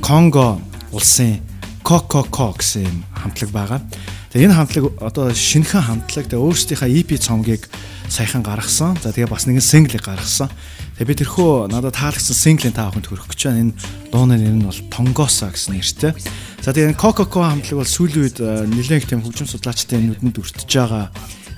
Конго 0.00 0.62
улсын 0.94 1.42
Coco 1.82 2.22
гэсэн 2.54 2.86
хамтлаг 3.18 3.50
байгаа. 3.50 3.80
Тэгээ 4.30 4.46
энэ 4.46 4.54
хамтлаг 4.54 4.84
одоо 5.02 5.34
шинэхэн 5.34 5.82
хамтлаг 5.82 6.30
тэгээ 6.30 6.38
өөрсдийнхээ 6.38 6.94
EP 7.02 7.10
цомгийг 7.18 7.66
саяхан 8.06 8.46
гаргасан. 8.46 8.94
За 9.02 9.10
тэгээ 9.10 9.26
бас 9.26 9.50
нэгэн 9.50 9.58
синглийг 9.58 10.06
гаргасан. 10.06 10.46
Тэгээ 11.02 11.10
би 11.10 11.18
тэрхүү 11.18 11.66
надад 11.66 11.98
таалагдсан 11.98 12.38
синглийн 12.38 12.76
та 12.76 12.86
бүхэнд 12.94 13.10
хүргэх 13.10 13.34
гэж 13.34 13.40
байна. 13.50 13.60
Энэ 13.66 13.74
дууны 14.14 14.38
нэр 14.38 14.54
нь 14.54 14.66
бол 14.70 14.80
Тонгоса 14.94 15.50
гэсэн 15.50 15.74
нэртэй. 15.74 16.14
За 16.60 16.76
тэгээ 16.76 16.92
Coca-Cola 17.00 17.56
хамтлаг 17.56 17.80
бол 17.80 17.88
сүүлийн 17.88 18.20
үед 18.20 18.38
э, 18.44 18.68
нэлээд 18.68 19.08
тийм 19.08 19.24
хөгжим 19.24 19.48
судлаачдын 19.48 20.12
нүдэнд 20.12 20.36
өртөж 20.44 20.68
байгаа 20.68 21.08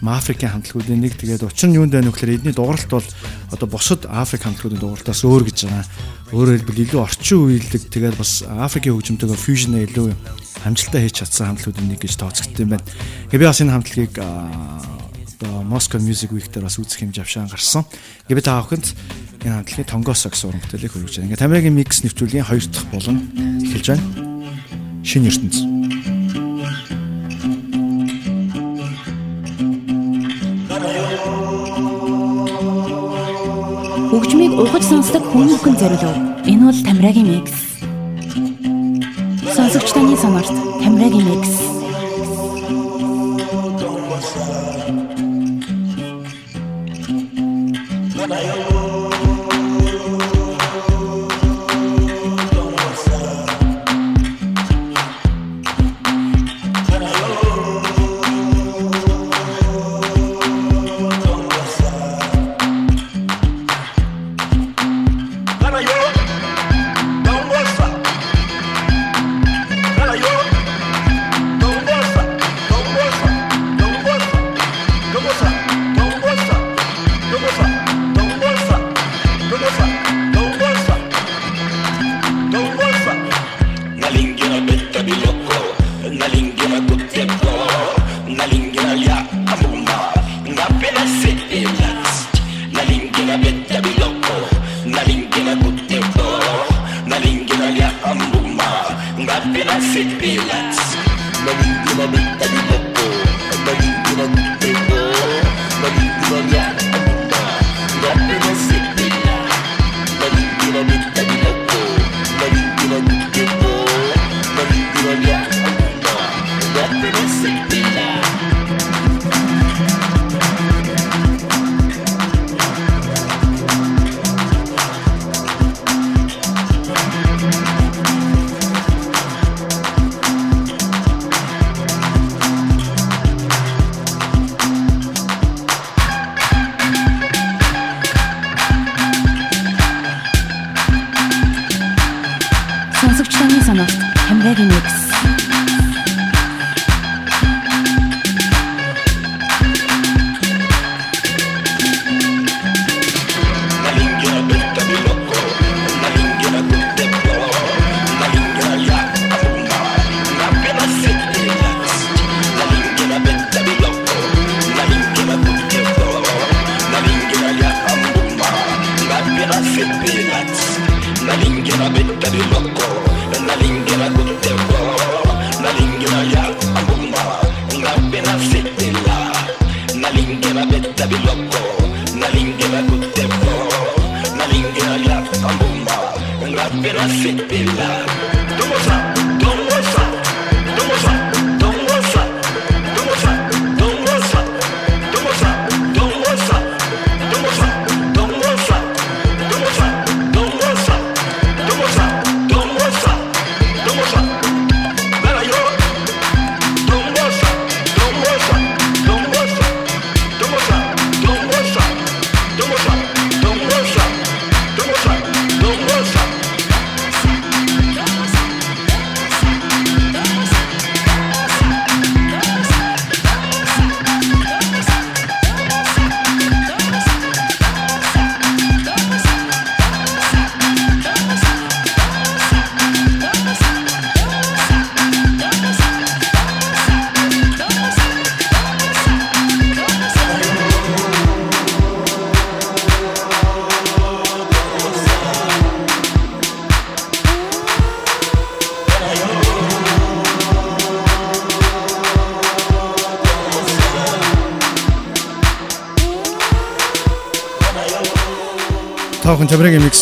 Африкийн 0.03 0.51
хамтлагуудын 0.51 0.99
нэг 0.99 1.15
тэгээд 1.15 1.47
учир 1.47 1.71
нь 1.71 1.79
юунд 1.79 1.95
байна 1.95 2.11
вэ 2.11 2.15
гэхээр 2.15 2.35
эдний 2.43 2.55
дууралт 2.55 2.91
бол 2.91 3.07
одоо 3.55 3.69
бусад 3.71 4.07
Африк 4.11 4.43
хамтлагуудын 4.43 4.83
дууралтаас 4.83 5.23
өөр 5.23 5.47
гэж 5.47 5.59
байгаа. 5.71 5.87
Өөрөөр 6.35 6.59
хэлбэл 6.59 6.83
илүү 6.91 7.01
орчин 7.03 7.39
үеилдэг 7.39 7.83
тэгээд 7.87 8.19
бас 8.19 8.43
Африкийн 8.43 8.99
хөгжимтэйгээ 8.99 9.39
фьюжн 9.39 9.79
илүү 9.87 10.11
амжилттай 10.67 11.07
хийж 11.07 11.23
чадсан 11.23 11.55
хамтлагуудын 11.55 11.87
нэг 11.87 12.03
гэж 12.03 12.19
тооцогдсон 12.19 12.63
юм 12.67 12.71
байна. 12.75 12.87
Би 13.31 13.39
бас 13.39 13.63
энэ 13.63 13.75
хамтлагийг 13.79 14.15
одоо 14.19 15.63
Moscow 15.63 16.03
Music 16.03 16.35
Week 16.35 16.51
дээр 16.51 16.67
бас 16.67 16.83
үзэх 16.83 16.99
хэмжээ 16.99 17.23
авшаан 17.23 17.47
гарсан. 17.47 17.87
Би 18.27 18.43
та 18.43 18.59
бүхэнд 18.59 18.87
энэ 19.47 19.55
хамтлагийн 19.63 19.87
Тонгосо 19.87 20.35
гэсэн 20.35 20.51
уран 20.51 20.63
бүтээлийг 20.67 20.95
хөрвүүлж 20.99 21.15
байна. 21.19 21.27
Ингээ 21.31 21.43
Тамирагийн 21.43 21.79
микс 21.79 22.03
нэвтрүүлгийн 22.03 22.47
хоёр 22.47 22.67
дахь 22.67 22.91
болон 22.91 23.19
эхэлж 23.63 23.87
байна. 23.95 24.03
Шинэ 25.13 25.29
ертөнц. 25.29 25.57
Хөгжмийг 34.09 34.53
ухаж 34.57 34.85
сонсдог 34.89 35.25
хүмүүхэн 35.29 35.77
зориулв. 35.77 36.17
Энэ 36.49 36.65
бол 36.65 36.81
Тамирагийн 36.81 37.29
микс. 37.29 37.53
Сонсогч 39.53 39.93
таны 39.93 40.17
сонорт 40.17 40.49
Тамирагийн 40.81 41.29
микс. 41.29 41.82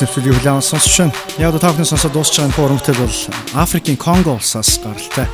Микс 0.01 0.17
нэвтрүүлгийг 0.17 0.41
хүлээн 0.41 0.65
сонсч 0.65 0.97
байна. 0.97 1.13
Яг 1.37 1.53
одоо 1.53 1.61
таахны 1.61 1.85
сонсоод 1.85 2.17
дуусч 2.17 2.41
байгаа 2.41 2.57
форумтэй 2.57 2.97
бол 2.97 3.17
Африкийн 3.53 4.01
Конго 4.01 4.41
улсаас 4.41 4.81
гаралтай 4.81 5.29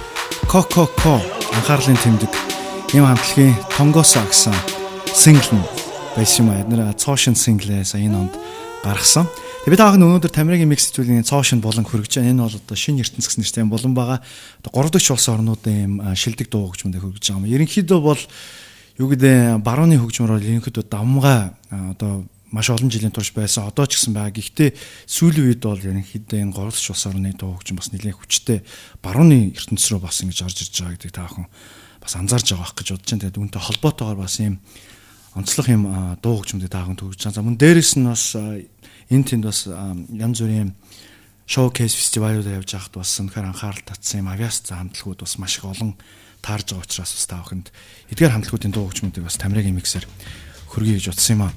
Кококо 0.51 1.23
анхаарлын 1.55 1.95
тэмдэг 1.95 2.35
ийм 2.91 3.07
хамтлагийн 3.07 3.55
Тонгосо 3.79 4.27
гэсэн 4.27 4.59
сингл 5.15 5.55
нь 5.55 5.63
байсан 6.19 6.43
юм 6.43 6.51
аа. 6.51 6.67
Эднэр 6.67 6.99
цоошин 6.99 7.39
синглээ 7.39 7.87
сая 7.87 8.11
энэ 8.11 8.19
онд 8.27 8.35
гаргасан. 8.83 9.31
Тэгээ 9.63 9.71
би 9.71 9.79
таахын 9.79 10.03
өнөөдөр 10.03 10.35
Тамирагийн 10.35 10.67
микс 10.67 10.91
нэвтрүүлгийн 10.91 11.23
цоошин 11.23 11.63
болон 11.63 11.87
хөргөж 11.87 12.19
байгаа. 12.19 12.35
Энэ 12.35 12.43
бол 12.43 12.59
одоо 12.59 12.75
шинэ 12.75 13.07
ертөнц 13.07 13.23
гэсэн 13.23 13.47
нэртэй 13.47 13.71
болон 13.71 13.95
байгаа. 13.95 14.19
Одоо 14.67 14.83
3 14.83 14.99
дахь 14.99 15.15
улс 15.15 15.31
орнуудын 15.31 15.79
ийм 15.79 15.95
шилдэг 16.19 16.51
дуу 16.51 16.75
хөгжмөнд 16.75 16.99
хөргөж 16.99 17.23
байгаа 17.23 17.39
юм. 17.39 17.55
Ерөнхийдөө 17.55 18.01
бол 18.03 18.19
юу 18.99 19.09
гэдэг 19.15 19.63
барууны 19.63 19.95
хөгжмөр 20.03 20.35
бол 20.35 20.43
ерөнхийдөө 20.43 20.85
давмгай 20.91 21.55
одоо 21.71 22.27
маш 22.57 22.73
олон 22.73 22.89
жилийн 22.89 23.13
турш 23.13 23.37
байсан 23.37 23.69
одоо 23.69 23.85
ч 23.85 24.01
гэсэн 24.01 24.17
байгаа. 24.17 24.33
Гэхдээ 24.33 24.71
сүүлийн 25.05 25.47
үед 25.53 25.61
бол 25.61 25.77
ерөнхийдөө 25.77 26.41
энэ 26.41 26.57
горлч 26.57 26.89
улс 26.89 27.05
орны 27.05 27.37
дуу 27.37 27.61
хөгжим 27.61 27.77
бас 27.77 27.93
нэлээд 27.93 28.17
хүчтэй 28.17 28.59
барууны 29.05 29.53
ертөнц 29.53 29.85
рүү 29.93 30.01
бас 30.01 30.25
ингэж 30.25 30.49
орж 30.49 30.59
ирж 30.65 30.75
байгаа 30.81 30.97
гэдэг 30.97 31.13
таахан 31.13 31.47
бас 32.01 32.13
анзаарж 32.17 32.57
байгаа 32.57 32.65
байх 32.65 32.75
гэж 32.81 32.89
бодож 32.97 33.09
байна. 33.13 33.23
Тэгээд 33.29 33.41
үүнтэй 33.45 33.61
холбоотойгоор 33.61 34.19
бас 34.25 34.37
ийм 34.41 34.55
онцлог 35.37 35.67
юм 35.69 35.85
дуу 36.25 36.35
хөгжмөд 36.41 36.73
таахан 36.73 36.97
төгсөж 36.97 37.21
байгаа. 37.29 37.37
За 37.37 37.45
мөн 37.45 37.61
дээрэс 37.61 37.93
нь 38.01 38.09
бас 38.09 38.25
энэ 39.13 39.27
тэнд 39.29 39.45
бас 39.45 39.69
янз 39.69 40.41
бүрийн 40.41 40.73
шоукейс 41.45 41.95
фестивалууд 41.95 42.49
явж 42.49 42.73
байхад 42.73 42.95
бас 42.97 43.13
үнэхээр 43.21 43.53
анхаарал 43.53 43.85
татсан 43.85 44.25
юм 44.25 44.33
авиас 44.33 44.65
хамтлагууд 44.65 45.21
бас 45.23 45.37
маш 45.39 45.61
их 45.61 45.69
олон 45.69 45.95
таарж 46.43 46.75
байгаа 46.75 46.87
учраас 46.89 47.13
бас 47.15 47.27
таахынд 47.31 47.67
эдгээр 48.11 48.35
хамтлагуудын 48.35 48.75
дуу 48.75 48.91
хөгжмөдийг 48.91 49.23
бас 49.23 49.39
Тамирагийн 49.39 49.79
миксээр 49.79 50.07
хөргий 50.71 50.99
гэж 50.99 51.15
утсан 51.15 51.39
юм 51.39 51.43
аа. 51.47 51.55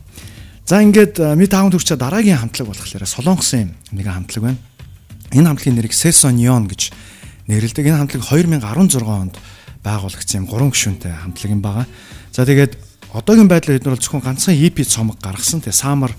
За 0.70 0.84
ингээд 0.86 1.18
ми 1.34 1.50
таавн 1.50 1.74
төрчөө 1.74 1.98
дараагийн 1.98 2.38
хамтлаг 2.38 2.70
болохоор 2.70 3.02
Солонгосын 3.02 3.74
нэгэн 3.90 4.22
хамтлаг 4.22 4.54
байна. 4.54 4.62
Энэ 5.34 5.50
хамтлагийн 5.50 5.82
нэрийг 5.82 5.98
Seson 5.98 6.38
Neon 6.38 6.70
гэж 6.70 6.94
нэрлэдэг. 7.50 7.90
Энэ 7.90 8.06
хамтлаг 8.06 8.22
2016 8.22 9.02
онд 9.02 9.34
байгуулагдсан 9.82 10.38
юм 10.38 10.46
гурван 10.46 10.70
гишүүнтэй 10.70 11.10
хамтлаг 11.10 11.50
юм 11.50 11.66
байгаа. 11.66 11.90
За 12.30 12.46
тэгээд 12.46 12.78
одоогийн 13.18 13.50
байдлаар 13.50 13.82
эдгээр 13.82 13.98
бол 13.98 14.06
зөвхөн 14.06 14.22
ганцхан 14.22 14.54
EP 14.54 14.78
цомог 14.86 15.18
гаргасан. 15.18 15.66
Тэгээ 15.66 15.74
Summer 15.74 16.14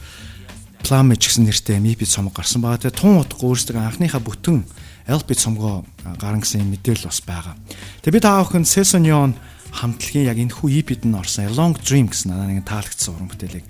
Plumage 0.83 1.31
гэсэн 1.31 1.47
нэртэй 1.47 1.79
EP 1.79 2.03
цомог 2.11 2.35
гарсан 2.35 2.59
байгаа. 2.59 2.91
Тэгээ 2.91 2.99
тун 2.99 3.23
утгагүй 3.23 3.55
өөрсдөө 3.55 3.79
анхныхаа 3.79 4.19
бүтэн 4.19 4.67
LP 5.07 5.39
цомгоо 5.39 5.87
гарган 6.19 6.43
гэсэн 6.43 6.67
мэдээлэл 6.67 7.07
бас 7.07 7.23
байгаа. 7.23 7.55
Тэгээ 8.03 8.19
би 8.19 8.27
та 8.27 8.43
бүхэн 8.43 8.67
Seson 8.67 9.07
Neon 9.07 9.39
хамтлагийн 9.71 10.27
яг 10.27 10.43
энэ 10.43 10.59
хүү 10.59 10.83
EP-д 10.83 11.07
нь 11.07 11.15
орсон 11.15 11.55
Long 11.55 11.79
Dream 11.79 12.11
гэсэн 12.11 12.35
нэг 12.35 12.67
таалагдсан 12.67 13.15
уран 13.15 13.31
бүтээлийг 13.31 13.63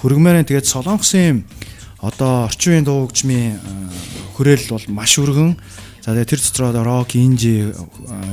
хөргмээрэн 0.00 0.44
тэгээд 0.44 0.68
солонгосын 0.68 1.44
одоо 2.00 2.46
орчин 2.46 2.72
үеийн 2.72 2.86
дуу 2.86 3.08
хөгжмийн 3.08 3.56
хүрээл 4.36 4.68
бол 4.68 4.86
маш 4.92 5.16
өргөн. 5.16 5.56
За 6.04 6.12
тэгээд 6.12 6.30
тэр 6.36 6.40
дотор 6.44 6.64
одоо 6.70 6.84
рок, 6.84 7.16
инжи 7.16 7.72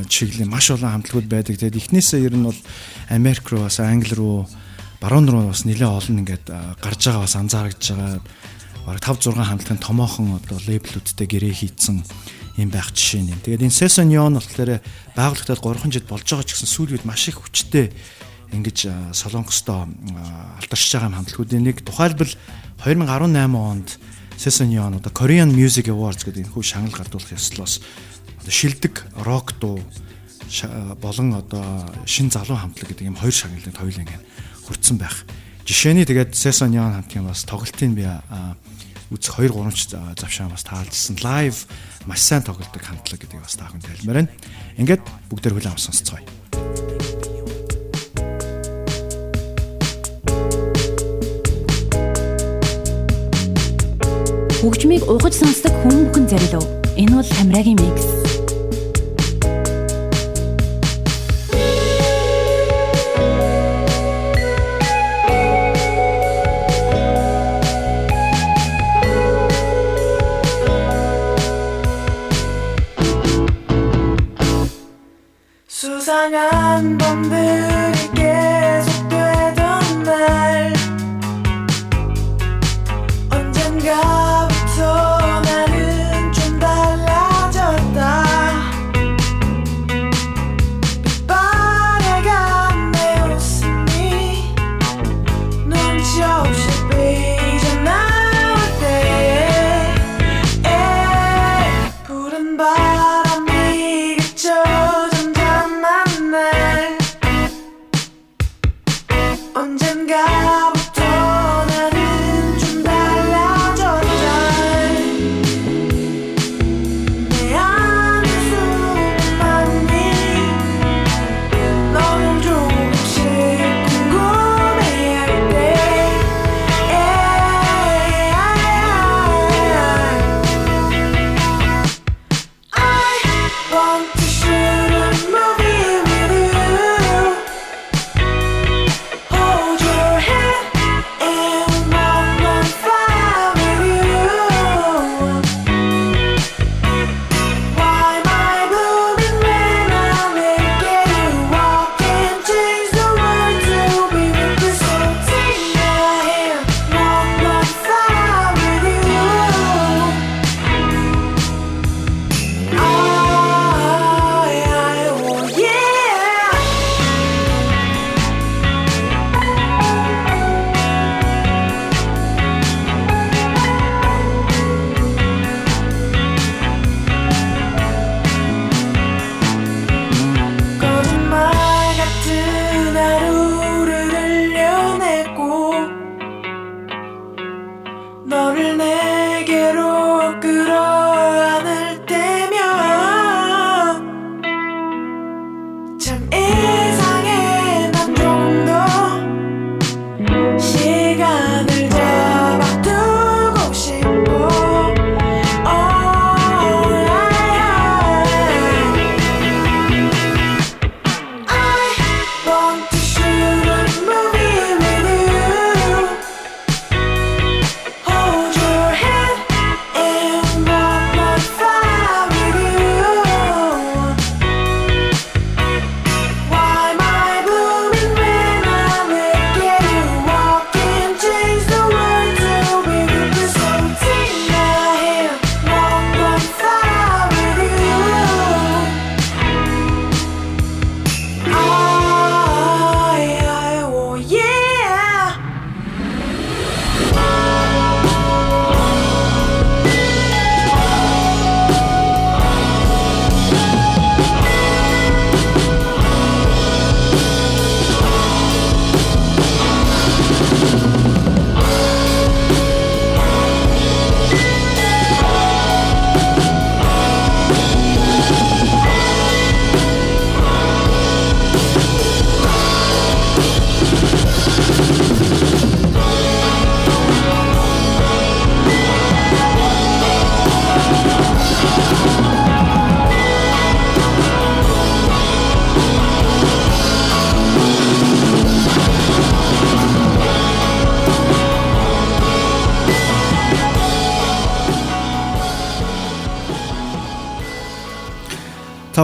чиглэлийн 0.06 0.52
маш 0.52 0.70
олон 0.70 1.00
хамтлагууд 1.00 1.26
байдаг. 1.26 1.56
Тэгээд 1.56 1.80
эхнээсээ 1.88 2.28
ер 2.28 2.36
нь 2.36 2.44
бол 2.44 2.60
Америк 3.08 3.48
руу 3.48 3.64
бас 3.64 3.80
Англи 3.80 4.14
руу 4.14 4.46
баруун 5.00 5.26
руу 5.26 5.48
бас 5.48 5.64
нэлээд 5.64 5.88
олон 5.88 6.20
ингээд 6.22 6.46
гарч 6.78 7.00
байгаа 7.08 7.24
бас 7.24 7.34
анзаарэгдэж 7.40 7.86
байгаа. 7.96 8.20
Бараг 8.84 9.00
5 9.00 9.32
6 9.32 9.40
хамтлагын 9.40 9.80
томоохон 9.80 10.36
одоо 10.36 10.60
лейблүүдтэй 10.68 11.24
гэрээ 11.26 11.54
хийцэн 11.56 12.04
юм 12.60 12.68
байх 12.70 12.92
жишээ 12.92 13.26
юм. 13.32 13.40
Тэгээд 13.40 13.64
энэ 13.64 13.74
Season 13.74 14.06
Neon 14.12 14.36
болохоор 14.36 14.78
байгуулагдаад 15.16 15.60
3 15.64 15.88
жил 15.88 16.06
болж 16.06 16.28
байгаа 16.28 16.46
ч 16.46 16.52
гэсэн 16.54 16.68
сүүлийн 16.68 16.94
үед 17.00 17.08
маш 17.08 17.26
их 17.26 17.40
хүчтэй 17.40 17.90
ингэж 18.54 19.12
Солонгостоо 19.12 19.88
алдаршиж 20.60 20.94
байгаа 20.94 21.18
хамтлагуудын 21.18 21.64
нэг 21.66 21.82
тухайлбал 21.82 22.30
2018 22.82 23.54
онд 23.54 23.98
Sesonion 24.38 24.98
одоо 24.98 25.12
Korean 25.12 25.50
Music 25.50 25.86
Awards 25.90 26.26
гэдэг 26.26 26.46
энэ 26.46 26.52
хүү 26.54 26.62
шагнал 26.62 26.94
гардуулах 26.94 27.34
ёслоос 27.34 27.82
одоо 28.42 28.52
шилдэг 28.52 29.06
рок 29.22 29.54
дуу 29.58 29.80
болон 31.00 31.34
одоо 31.34 31.64
шин 32.06 32.30
залуу 32.30 32.58
хамтлаг 32.58 32.90
гэдэг 32.90 33.06
юм 33.06 33.16
хоёр 33.16 33.32
шагналыг 33.32 33.74
тойлон 33.74 34.04
ингэ 34.04 34.18
хүртсэн 34.66 34.98
байх. 34.98 35.24
Жишээний 35.64 36.04
тэгээд 36.04 36.34
Sesonion 36.34 36.92
хамтгийн 36.92 37.26
бас 37.26 37.44
тоглолтын 37.48 37.94
би 37.94 38.04
үзэх 39.10 39.38
2 39.38 39.48
3 39.48 39.72
ч 39.72 39.94
завшаа 39.94 40.50
бас 40.50 40.64
таалжсан. 40.64 41.16
Live 41.22 41.64
маш 42.06 42.20
сайн 42.20 42.42
тоглодог 42.42 42.82
хамтлаг 42.82 43.20
гэдэг 43.20 43.40
бас 43.40 43.56
таахан 43.56 43.80
тайлмаар 43.80 44.28
байна. 44.28 44.32
Ингээд 44.76 45.02
бүгдээр 45.30 45.54
хүлээн 45.56 45.72
авсан 45.72 45.94
сонсцгоё. 45.94 47.23
Хөгжмийг 54.64 55.04
угаж 55.12 55.36
сонсдог 55.36 55.76
хүн 55.84 56.08
бүхэн 56.08 56.24
зориулв. 56.24 56.64
Энэ 56.96 57.12
бол 57.20 57.28
Тамирагийн 57.36 57.76
микс. 57.76 58.23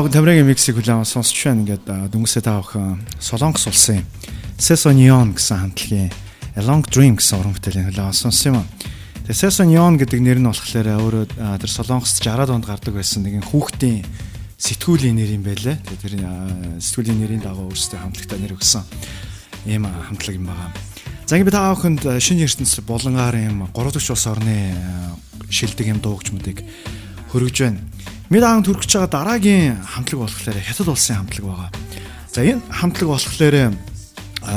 Таг 0.00 0.08
тамирагийн 0.16 0.48
миксийг 0.48 0.80
хүлээн 0.80 1.04
сонсч 1.04 1.36
байна. 1.44 1.60
Ингээд 1.60 1.84
дүнсээ 2.08 2.40
та 2.40 2.56
охин 2.56 3.04
Солонгос 3.20 3.68
улсын 3.68 4.00
Seso 4.56 4.96
Neon 4.96 5.36
гэсэн 5.36 5.76
хамтлагийн 5.76 6.08
A 6.56 6.64
Long 6.64 6.80
Dream 6.88 7.20
гэсэн 7.20 7.36
уран 7.36 7.52
бүтээлийн 7.52 7.92
хүлээн 7.92 8.16
сонссон 8.16 8.64
юм. 8.64 8.68
Тэгээ 9.28 9.36
Seso 9.36 9.68
Neon 9.68 10.00
гэдэг 10.00 10.24
нэр 10.24 10.40
нь 10.40 10.48
болохоор 10.48 10.88
өөрөө 11.04 11.24
тэр 11.36 11.68
Солонгост 11.68 12.16
60-аад 12.16 12.48
онд 12.48 12.64
гардаг 12.64 12.96
байсан 12.96 13.28
нэгэн 13.28 13.44
хүүхдийн 13.44 14.00
сэтгүүлийн 14.56 15.20
нэр 15.20 15.36
юм 15.36 15.44
байлаа. 15.44 15.76
Тэгээ 15.76 16.00
тэр 16.00 16.14
сэтгүүлийн 16.80 17.20
нэрийн 17.20 17.44
дагуу 17.44 17.68
өөрсдөө 17.68 18.00
хамтлагтаа 18.00 18.40
нэр 18.40 18.56
өгсөн 18.56 18.84
ийм 19.68 19.84
хамтлаг 19.84 20.32
юм 20.40 20.48
байна. 20.48 20.72
За 21.28 21.36
ингээд 21.36 21.52
та 21.52 21.76
охинд 21.76 22.08
шинэ 22.08 22.48
ертөнц 22.48 22.80
болонгаар 22.88 23.36
юм 23.36 23.68
30 23.76 24.00
улс 24.00 24.24
орны 24.32 24.72
шилдэг 25.52 25.92
юм 25.92 26.00
дуугчмуудыг 26.00 26.64
хөргөж 27.36 27.56
байна. 27.68 27.84
Төрөх 28.30 28.86
гэж 28.86 28.94
байгаа 28.94 29.10
дараагийн 29.10 29.82
хамтлаг 29.82 30.22
болохоор 30.22 30.62
хятад 30.62 30.86
улсын 30.86 31.18
хамтлаг 31.18 31.50
байгаа. 31.50 31.70
За 32.30 32.46
энэ 32.46 32.62
хамтлаг 32.70 33.10
болохоор 33.10 33.74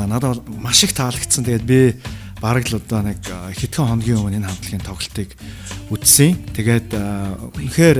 надад 0.06 0.46
маш 0.62 0.86
их 0.86 0.94
таалагдсан. 0.94 1.42
Тэгээд 1.42 1.66
би 1.66 1.98
бараг 2.38 2.70
л 2.70 2.78
одоо 2.78 3.02
нэг 3.02 3.18
хэдхэн 3.26 3.90
хоногийн 3.90 4.22
өмнө 4.22 4.38
энэ 4.38 4.46
хамтлагийн 4.46 4.86
тоглолтыг 4.86 5.34
үзсэн. 5.90 6.54
Тэгээд 6.54 6.94
үнэхээр 6.94 7.98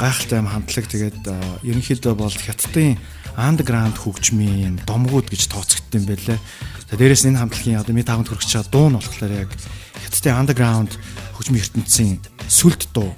гайхалтай 0.00 0.40
юм 0.40 0.48
хамтлаг. 0.48 0.88
Тэгээд 0.88 1.20
ерөнхийдөө 1.60 2.16
бол 2.16 2.32
хятадын 2.32 2.96
андерграунд 3.36 4.00
хөгжмийн 4.00 4.80
домгууд 4.88 5.28
гэж 5.28 5.52
тооцогдсон 5.52 6.00
юм 6.00 6.08
байлээ. 6.08 6.40
За 6.88 6.96
дээрэс 6.96 7.28
энэ 7.28 7.44
хамтлагийн 7.44 7.84
одоо 7.84 7.92
ми 7.92 8.00
таванд 8.00 8.32
хүрэх 8.32 8.48
чад 8.48 8.72
дуу 8.72 8.88
нь 8.88 8.96
болохоор 8.96 9.36
яг 9.36 9.52
хятадын 10.00 10.48
андерграунд 10.48 10.96
хөгжмийн 11.36 11.60
ертөнцийн 11.60 12.24
сүлд 12.48 12.88
дуу 12.96 13.12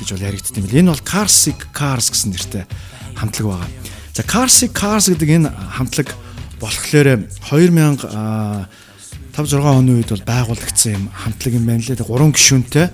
гэж 0.00 0.08
бол 0.16 0.26
яригдсан 0.26 0.56
юм 0.58 0.64
бэл. 0.66 0.80
Энэ 0.80 0.92
бол 0.96 1.04
Carsic 1.04 1.58
Cars 1.76 2.08
гэсэн 2.10 2.32
нэртэй 2.32 2.64
хамтлаг 3.20 3.46
байгаа. 3.46 3.70
За 4.16 4.22
Carsic 4.24 4.72
Cars 4.72 5.12
гэдэг 5.12 5.28
энэ 5.28 5.48
хамтлаг 5.52 6.08
болохоор 6.58 7.28
2000 7.44 8.66
5 9.30 9.46
6 9.46 9.62
оны 9.62 10.00
үед 10.00 10.10
бол 10.10 10.26
байгуулагдсан 10.26 10.92
юм 10.92 11.04
хамтлаг 11.14 11.52
юм 11.54 11.64
байна 11.64 11.84
лээ. 11.86 12.02
Гурван 12.02 12.34
гишүүнтэй. 12.34 12.90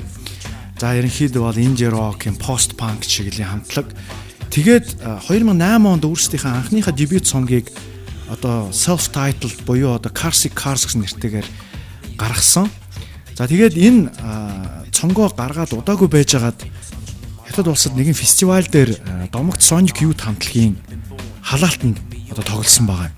За 0.77 0.93
ерөнхийдөө 0.93 1.43
бол 1.43 1.57
indie 1.57 1.89
rock, 1.89 2.29
post 2.37 2.77
punk 2.77 3.09
чиглэлийн 3.09 3.65
хамтлаг. 3.65 3.89
Тэгээд 4.53 5.01
2008 5.25 5.89
онд 5.89 6.05
өөрсдийнхөө 6.05 6.53
анхныхаа 6.53 6.93
дебют 6.93 7.25
цомгийг 7.25 7.73
одоо 8.29 8.71
self 8.71 9.09
titled 9.09 9.65
буюу 9.65 9.97
одоо 9.97 10.13
Carsic 10.13 10.53
Cars 10.53 10.85
гэсэн 10.85 11.03
нэртэйгээр 11.03 11.49
гаргасан. 12.21 12.69
За 13.35 13.49
тэгээд 13.49 13.75
энэ 13.75 14.13
цомгоо 14.93 15.33
гаргаад 15.33 15.73
удаагүй 15.73 16.09
байжгаад 16.13 16.61
хятад 17.57 17.73
улсад 17.73 17.97
нэгэн 17.97 18.13
фестивал 18.13 18.69
дээр 18.69 19.01
домогт 19.33 19.65
Sonic 19.65 20.05
Youth 20.05 20.21
хамтлагийн 20.21 20.77
халаалтанд 21.41 21.97
одоо 22.29 22.45
тоглосон 22.45 22.85
байгаа. 22.85 23.09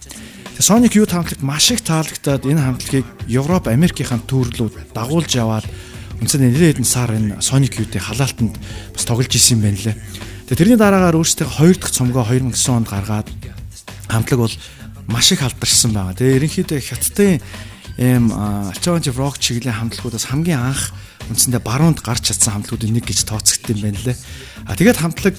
Sonic 0.63 0.95
Youth 0.95 1.11
хамтлагт 1.11 1.43
маш 1.43 1.75
их 1.75 1.83
таалагдаад 1.83 2.47
энэ 2.47 2.63
хамтлагийг 2.63 3.07
Европ, 3.27 3.67
Америкийн 3.67 4.23
төрлүүд 4.31 4.95
дагуулж 4.95 5.35
яваад 5.35 5.67
үндсэндээ 6.23 6.55
нэлээд 6.55 6.79
хэдэн 6.79 6.87
сар 6.87 7.11
энэ 7.19 7.43
Sonic 7.43 7.83
Youth-ийн 7.83 7.99
халаалтанд 7.99 8.55
бас 8.95 9.03
тоглож 9.03 9.35
исэн 9.35 9.59
юм 9.59 9.63
байна 9.67 9.83
лээ. 9.83 9.99
Тэгээ 10.47 10.55
тэрний 10.55 10.79
дараагаар 10.79 11.19
өөрсдөө 11.19 11.47
хоёр 11.59 11.75
дахь 11.75 11.99
цомгоо 11.99 12.23
2009 12.23 12.79
онд 12.79 12.87
гаргаад 12.95 13.27
хамтлаг 14.07 14.39
бол 14.39 14.55
маш 15.11 15.35
их 15.35 15.43
алдарсан 15.43 15.91
байгаа. 15.91 16.15
Тэгээ 16.15 16.39
ерөнхийдөө 16.39 16.79
хятадын 16.79 17.43
ийм 17.99 18.31
альтернатив 18.31 19.19
рок 19.19 19.43
чиглэлийн 19.43 19.91
хамтлагуудаас 19.91 20.31
хамгийн 20.31 20.63
анх 20.63 20.95
үндсэндээ 21.29 21.61
баруунд 21.67 21.99
гарч 21.99 22.31
чадсан 22.31 22.63
хамтлагуудын 22.63 22.95
нэг 22.95 23.11
гэж 23.11 23.27
тооцогдсон 23.27 23.75
юм 23.75 23.83
байна 23.91 24.01
лээ. 24.07 24.17
А 24.71 24.79
тэгээд 24.79 25.03
хамтлаг 25.03 25.37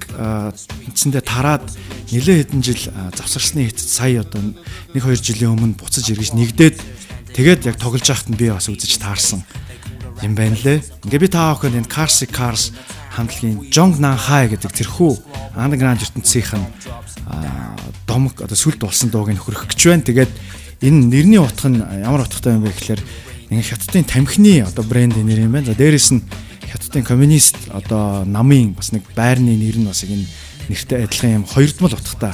үндсэндээ 0.92 1.24
тараад 1.24 1.66
нэлээд 2.12 2.52
хэдэн 2.52 2.62
жил 2.62 2.84
завсарсны 3.16 3.64
хэт 3.64 3.80
сая 3.80 4.28
одоо 4.28 4.44
1 4.92 5.00
2 5.00 5.24
жилийн 5.24 5.56
өмнө 5.56 5.80
буцаж 5.80 6.04
эргэж 6.12 6.36
нэгдээд 6.36 6.78
тэгээд 7.32 7.66
яг 7.72 7.80
тоглож 7.80 8.04
байхад 8.04 8.28
нь 8.28 8.36
би 8.36 8.52
бас 8.52 8.68
үзэж 8.68 9.00
таарсан 9.00 9.42
юм 10.20 10.36
байна 10.36 10.60
лээ. 10.60 10.84
Ингээ 11.08 11.24
би 11.24 11.30
таа 11.32 11.56
охин 11.56 11.80
энэ 11.80 11.88
Cars 11.88 12.28
Cars 12.28 12.76
хамтлагийн 13.16 13.72
Jong 13.72 14.04
Nan 14.04 14.20
Hai 14.20 14.52
гэдэг 14.52 14.76
тэрхүү 14.76 15.12
андерграунд 15.56 16.04
ертөнцийнхэн 16.04 16.64
домог 18.06 18.36
одоо 18.42 18.58
сүлд 18.58 18.84
болсон 18.84 19.10
дууг 19.10 19.32
нь 19.32 19.40
хөрөх 19.40 19.72
гэж 19.72 19.80
байна. 19.88 20.04
Тэгээд 20.04 20.32
энэ 20.82 21.12
нэрний 21.12 21.40
утга 21.40 21.68
нь 21.68 21.84
ямар 21.84 22.24
утгатай 22.24 22.56
юм 22.56 22.64
бэ 22.64 22.72
гэхээр 22.72 23.02
нэг 23.52 23.66
хятадын 23.68 24.08
тамхины 24.08 24.64
одоо 24.64 24.84
брэнд 24.88 25.20
нэр 25.20 25.44
юм 25.44 25.52
байна. 25.52 25.68
За 25.68 25.76
дээрэс 25.76 26.16
нь 26.16 26.24
хятадын 26.72 27.04
коммунист 27.04 27.58
одоо 27.68 28.24
намын 28.24 28.74
бас 28.74 28.96
нэг 28.96 29.04
байрны 29.12 29.60
нэр 29.60 29.84
нь 29.84 29.90
бас 29.92 30.08
энэ 30.08 30.24
нэртэй 30.72 31.04
адилхан 31.04 31.44
юм 31.44 31.46
хоёрдмол 31.46 32.00
утгатай 32.00 32.34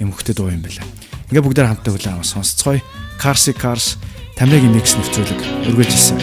юм 0.00 0.12
хөхтэй 0.12 0.36
дуу 0.36 0.52
юм 0.52 0.60
байна. 0.60 0.84
Ингээ 1.32 1.40
бүгдээр 1.40 1.68
хамтдаа 1.72 1.92
хүлээн 1.96 2.14
аваа 2.20 2.28
сонсцгоё. 2.28 2.84
Cars 3.16 3.48
Cars 3.56 3.96
Тамирагийн 4.36 4.76
микс 4.76 4.92
нэвтрүүлэг 5.00 5.40
өргөж 5.72 5.88
ирсэн. 5.88 6.20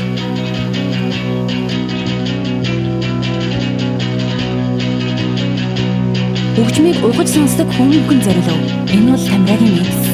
Хөгжмийг 6.54 7.02
угаж 7.02 7.28
сонсдог 7.34 7.68
хүмүүхэн 7.74 8.20
зориулв. 8.22 8.62
Энэ 8.94 9.18
бол 9.18 9.26
Тамирагийн 9.26 9.74
микс. 9.82 10.13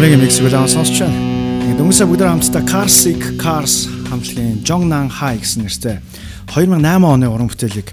Тамирагийн 0.00 0.24
микс 0.24 0.40
үлээн 0.40 0.64
сонсч 0.64 1.04
байна. 1.04 1.12
Ингээд 1.60 1.82
өнгөрсөн 1.84 2.08
бүгд 2.08 2.24
хамтдаа 2.24 2.64
Carsik 2.64 3.20
Cars 3.36 3.84
хамтлагийн 4.08 4.64
Jongnan 4.64 5.12
High 5.12 5.44
гэсэн 5.44 5.68
нэртэй 5.68 6.00
2008 6.48 7.04
оны 7.04 7.28
уран 7.28 7.52
бүтээлийг 7.52 7.92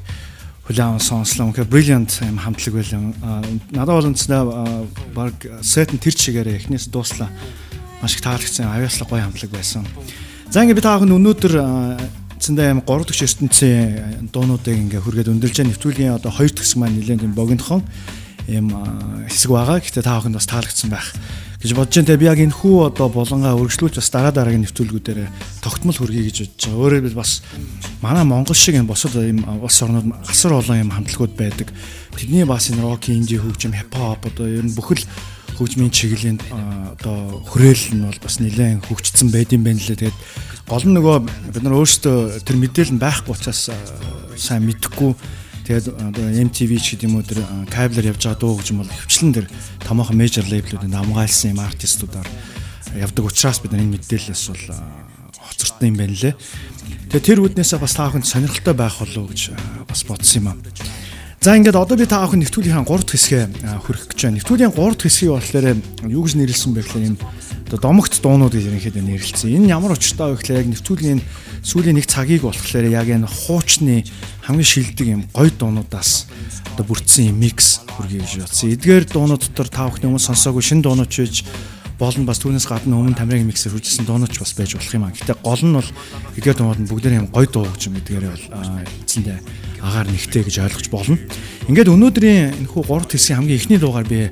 хүлээн 0.71 1.03
сонслоо. 1.03 1.51
Үнэхээр 1.51 1.67
brilliant 1.67 2.07
юм 2.23 2.39
хамтлаг 2.39 2.79
байлаа. 2.79 3.11
Надад 3.75 3.91
бол 3.91 4.07
үнэснээ 4.07 4.43
баг 5.11 5.35
сет 5.59 5.91
нь 5.91 5.99
тэр 5.99 6.15
чигээрээ 6.15 6.71
эхнээс 6.71 6.87
дууслаа. 6.87 7.27
Маш 7.99 8.15
их 8.15 8.23
таалагдсан. 8.23 8.71
Авьяаслаг 8.71 9.11
гоё 9.11 9.27
хамтлаг 9.27 9.51
байсан. 9.51 9.83
За 10.47 10.63
ингээд 10.63 10.79
би 10.79 10.87
таахын 10.87 11.11
өнөөдөр 11.11 11.53
цэндээ 12.39 12.71
юм 12.71 12.87
3 12.87 13.03
дахь 13.03 13.19
ертөнцийн 13.19 14.31
дуунуудыг 14.31 14.79
ингээ 14.79 15.03
хүргээд 15.03 15.27
өндөрлж 15.27 15.59
нэвтрүүлгийн 15.59 16.15
одоо 16.15 16.31
2 16.31 16.55
дахь 16.55 16.63
хэсэг 16.63 16.79
маань 16.79 17.03
нэлээд 17.03 17.27
юм 17.27 17.35
богинохон 17.35 17.83
юм 18.47 18.71
хэсэг 19.27 19.51
байгаа. 19.51 19.83
Гэхдээ 19.83 20.07
та 20.07 20.15
бүхэнд 20.23 20.39
бас 20.39 20.47
таалагдсан 20.47 20.87
байх 20.87 21.11
гэж 21.61 21.71
бодож 21.73 21.95
байна. 21.97 22.07
Тэ 22.07 22.21
би 22.21 22.29
яг 22.29 22.37
энэ 22.37 22.53
хүү 22.53 22.93
одоо 22.93 23.09
болонгаа 23.09 23.57
өргөжлүүлж 23.57 23.97
бас 23.97 24.09
дараа 24.13 24.29
дараагийн 24.29 24.61
нэвтрүүлгүүдээр 24.65 25.19
тогтмол 25.65 25.97
хүргэе 25.97 26.29
гэж 26.29 26.37
бодож 26.45 26.63
байгаа. 26.69 26.77
Өөрөөр 26.77 26.95
хэлбэл 27.01 27.21
бас 27.21 27.31
манай 28.01 28.23
Монгол 28.23 28.53
шиг 28.53 28.77
энэ 28.77 28.85
босод 28.85 29.17
ийм 29.17 29.41
улс 29.61 29.81
орнууд 29.81 30.07
асар 30.29 30.53
олон 30.53 30.77
юм 30.77 30.93
хамтлагууд 30.93 31.33
байдаг. 31.33 31.73
Тэдний 32.13 32.45
бас 32.45 32.69
энэ 32.69 32.85
рок, 32.85 33.09
инди 33.09 33.41
хөгжим, 33.41 33.73
хипхоп 33.73 34.21
одоо 34.29 34.45
ер 34.45 34.65
нь 34.69 34.77
бүхэл 34.77 35.01
хөгжмийн 35.57 35.89
чиглэлийн 35.89 36.37
одоо 36.93 37.41
хүрээл 37.49 37.97
нь 37.97 38.05
бол 38.05 38.21
бас 38.21 38.37
нэлээд 38.37 38.85
хөгжсөн 38.85 39.33
байд 39.33 39.49
юм 39.57 39.65
байна 39.65 39.81
лээ. 39.81 39.97
Тэгээд 39.97 40.17
гол 40.69 40.85
нь 40.85 40.93
нөгөө 40.93 41.17
бид 41.57 41.63
нар 41.65 41.77
өөрсдөө 41.81 42.45
тэр 42.45 42.57
мэдээлэл 42.61 42.93
нь 42.93 43.01
байхгүй 43.01 43.33
учраас 43.33 43.73
сайн 44.37 44.69
мэдэхгүй 44.69 45.17
тэгээд 45.67 45.99
одоо 45.99 46.25
MTV 46.31 46.71
ч 46.79 46.95
гэдэг 46.95 47.11
юм 47.11 47.19
уу 47.19 47.27
тэр 47.27 47.43
кабелэр 47.67 48.15
явж 48.15 48.23
байгаа 48.23 48.39
дуу 48.39 48.63
юм 48.63 48.79
бол 48.79 48.87
хөвчлэн 48.87 49.35
тэр 49.35 49.45
томоохон 49.83 50.15
мейжер 50.15 50.47
лейблүүдийн 50.47 50.95
хамгаалсан 50.95 51.51
юм 51.51 51.59
артистуудаар 51.59 52.27
явдаг 52.95 53.27
учраас 53.27 53.59
бид 53.59 53.75
нар 53.75 53.83
энэ 53.83 53.99
мэдээлэлээс 53.99 54.47
бол 54.47 54.63
хоцортсон 55.43 55.91
юм 55.91 55.97
байна 55.99 56.15
лээ. 56.15 56.35
Тэгээ 57.11 57.27
тэр 57.27 57.39
үднээсээ 57.43 57.79
бас 57.83 57.93
та 57.99 58.07
бүхэнд 58.07 58.31
сонирхолтой 58.31 58.75
байх 58.79 58.95
болов 58.95 59.27
уу 59.27 59.31
гэж 59.35 59.51
бас 59.83 60.01
бодсон 60.07 60.39
юм 60.39 60.47
аа. 60.51 60.57
За 61.41 61.53
ингээд 61.53 61.77
одоо 61.77 61.93
би 61.93 62.09
та 62.09 62.25
бүхэн 62.25 62.41
нэвтрүүлгийн 62.41 62.81
3 62.81 63.05
дахь 63.05 63.13
хэсгээ 63.13 63.43
хөрөх 63.85 64.09
гэж 64.09 64.19
байна. 64.25 64.37
Нэвтрүүлгийн 64.41 64.73
3 64.73 64.97
дахь 64.97 65.05
хэсгийг 65.05 65.31
болохоор 65.37 65.65
юу 66.09 66.23
гэж 66.25 66.33
нэрлсэн 66.33 66.71
бэ 66.73 66.81
гэхээр 66.81 67.07
энэ 67.13 67.21
одоо 67.69 67.77
домогт 67.77 68.17
дуунууд 68.17 68.57
гэж 68.57 68.65
ерөнхийдөө 68.73 69.03
нэрлэлсэн. 69.05 69.53
Энэ 69.53 69.69
ямар 69.69 69.93
учиртай 69.93 70.33
вэ 70.33 70.41
гэхээр 70.41 70.59
яг 70.65 70.69
нэвтрүүлгийн 70.73 71.21
сүүлийн 71.61 71.95
нэг 72.01 72.09
цагийг 72.09 72.41
болохоор 72.41 72.89
яг 72.89 73.07
энэ 73.07 73.29
хуучны 73.29 74.01
хамгийн 74.49 74.65
шилдэг 74.65 75.07
юм 75.07 75.21
гоё 75.29 75.53
дуунуудаас 75.53 76.25
одоо 76.73 76.85
бүрдсэн 76.89 77.29
юм 77.29 77.37
микс 77.37 77.85
гэж 77.85 78.41
бодсон. 78.41 78.73
Эдгээр 78.73 79.05
дуунууд 79.05 79.45
дотор 79.45 79.69
та 79.69 79.85
бүхний 79.85 80.09
өмнө 80.09 80.23
сонсоогүй 80.23 80.65
шинэ 80.65 80.81
дуунууд 80.89 81.11
чиж 81.13 81.45
болно 81.97 82.25
бас 82.29 82.37
түүнээс 82.37 82.69
гадна 82.69 83.01
өмнө 83.01 83.17
тамирын 83.17 83.49
миксер 83.49 83.73
хүжсэн 83.73 84.05
дуунууч 84.05 84.37
бас 84.37 84.53
байж 84.53 84.77
болох 84.77 84.93
юм 84.93 85.05
аа. 85.09 85.13
Гэтэ 85.17 85.41
гол 85.41 85.63
нь 85.65 85.73
бол 85.73 85.89
эдгээр 86.37 86.57
дуунууд 86.57 86.81
нь 86.85 86.89
бүгдээр 86.93 87.17
юм 87.17 87.27
гой 87.33 87.49
дуу 87.49 87.65
гэж 87.65 87.89
юм 87.89 87.97
эдгээр 87.97 88.25
бол 88.29 88.45
эцэндээ 89.01 89.37
агаар 89.81 90.07
нэгтэй 90.13 90.45
гэж 90.45 90.55
ойлгож 90.61 90.87
болно. 90.93 91.17
Ингээд 91.65 91.89
өнөөдрийн 91.89 92.69
энэхүү 92.69 92.83
3 92.85 93.11
хэсгийн 93.17 93.37
хамгийн 93.41 93.57
эхний 93.57 93.79
дуугаар 93.81 94.05
би 94.05 94.29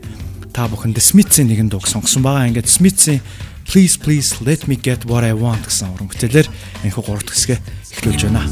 та 0.53 0.69
бүхэн 0.69 0.93
The 0.93 1.01
Smiths-ийн 1.01 1.49
нэгэн 1.49 1.69
дууг 1.73 1.89
сонгосон 1.89 2.21
байгаа. 2.21 2.49
Ингээд 2.53 2.69
Smiths-ийн 2.69 3.21
Please 3.65 3.97
please 3.97 4.45
let 4.45 4.67
me 4.67 4.75
get 4.75 5.05
what 5.09 5.23
I 5.25 5.33
want 5.33 5.65
гэсэн 5.65 5.89
уран 5.97 6.05
бүтээлээр 6.05 6.47
энэхүү 6.85 7.01
3 7.01 7.33
хэсгээ 7.33 7.59
эхлүүлж 7.97 8.21
байна. 8.29 8.45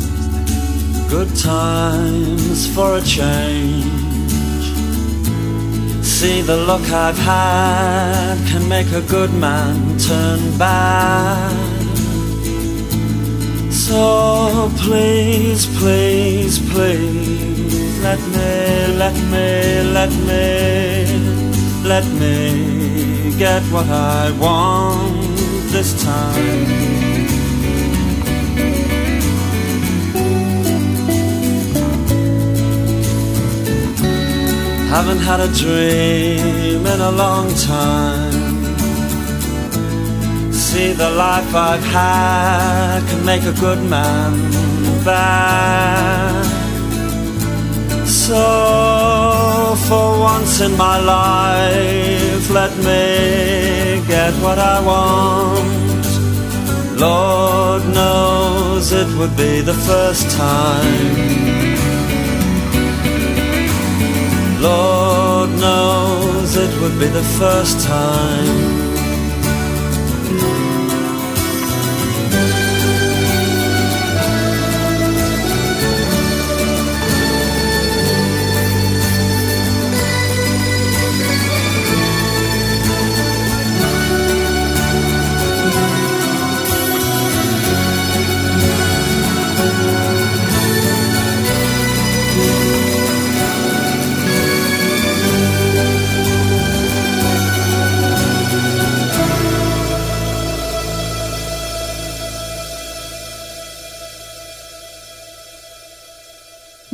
Good 1.14 1.30
times 1.38 2.66
for 2.74 2.98
a 2.98 3.04
change 3.06 4.13
see 6.24 6.42
the 6.42 6.56
look 6.56 6.90
I've 6.90 7.18
had 7.18 8.38
can 8.50 8.66
make 8.70 8.90
a 8.94 9.02
good 9.16 9.34
man 9.34 9.98
turn 9.98 10.42
bad. 10.58 11.52
So 13.70 14.72
please, 14.84 15.62
please, 15.80 16.56
please, 16.72 18.00
let 18.08 18.22
me, 18.36 18.54
let 19.04 19.18
me, 19.34 19.50
let 20.00 20.12
me, 20.30 20.46
let 21.94 22.06
me 22.22 23.38
get 23.38 23.62
what 23.74 23.88
I 23.90 24.32
want 24.44 25.38
this 25.74 25.92
time. 26.06 27.13
Haven't 34.96 35.24
had 35.30 35.40
a 35.40 35.52
dream 35.64 36.86
in 36.86 37.00
a 37.02 37.12
long 37.24 37.48
time. 37.56 38.54
See, 40.54 40.94
the 40.94 41.10
life 41.10 41.52
I've 41.56 41.84
had 41.84 43.00
can 43.10 43.26
make 43.26 43.44
a 43.44 43.54
good 43.54 43.82
man 43.90 44.34
bad. 45.04 46.46
So, 48.06 49.76
for 49.88 50.20
once 50.20 50.62
in 50.62 50.78
my 50.78 51.00
life, 51.00 52.50
let 52.52 52.72
me 52.78 54.06
get 54.08 54.34
what 54.46 54.60
I 54.60 54.78
want. 54.92 56.06
Lord 57.00 57.84
knows 57.98 58.92
it 58.92 59.08
would 59.18 59.36
be 59.36 59.62
the 59.62 59.74
first 59.74 60.30
time. 60.38 61.83
Lord 64.64 65.50
knows 65.60 66.56
it 66.56 66.82
would 66.82 66.98
be 66.98 67.08
the 67.08 67.28
first 67.38 67.86
time 67.86 68.83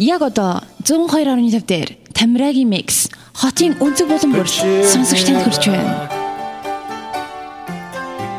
Яг 0.10 0.24
одоо 0.24 0.64
102.5 0.86 1.66
дээр 1.70 1.90
Тамирагийн 2.18 2.70
микс 2.74 3.14
хотын 3.42 3.78
өнцөг 3.78 4.10
болон 4.10 4.32
бүр 4.34 4.48
сонсогч 4.50 5.22
танд 5.28 5.46
хүрч 5.46 5.70
байна. 5.70 6.10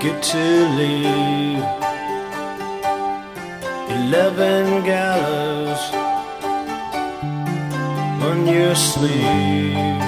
Get 0.03 0.19
to 0.31 0.47
leave 0.75 1.63
11 4.11 4.83
gallows 4.83 5.83
on 8.27 8.39
your 8.51 8.75
sleeve. 8.75 10.03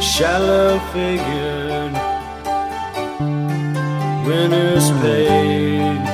Shallow 0.00 0.80
figured 0.94 1.92
winners 4.24 4.88
paid 5.02 6.11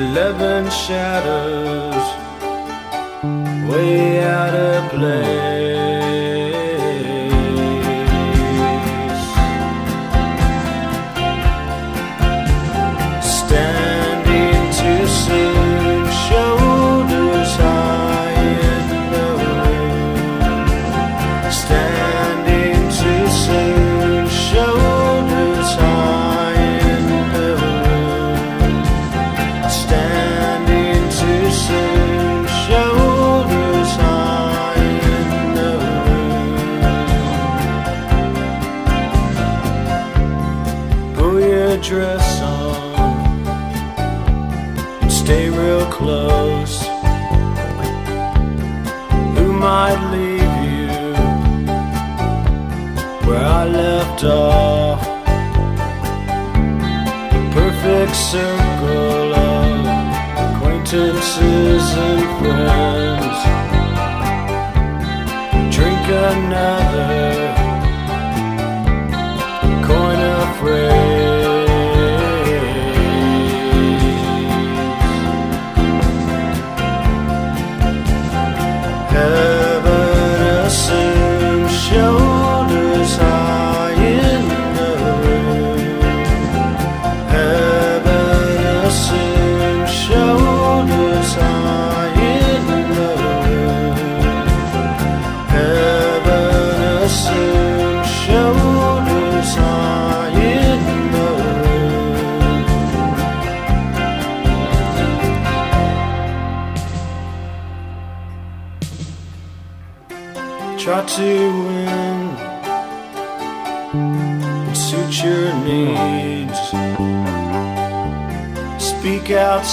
Eleven 0.00 0.70
shadows 0.70 2.06
way 3.70 4.24
out 4.24 4.54
of 4.54 4.90
place. 4.92 5.89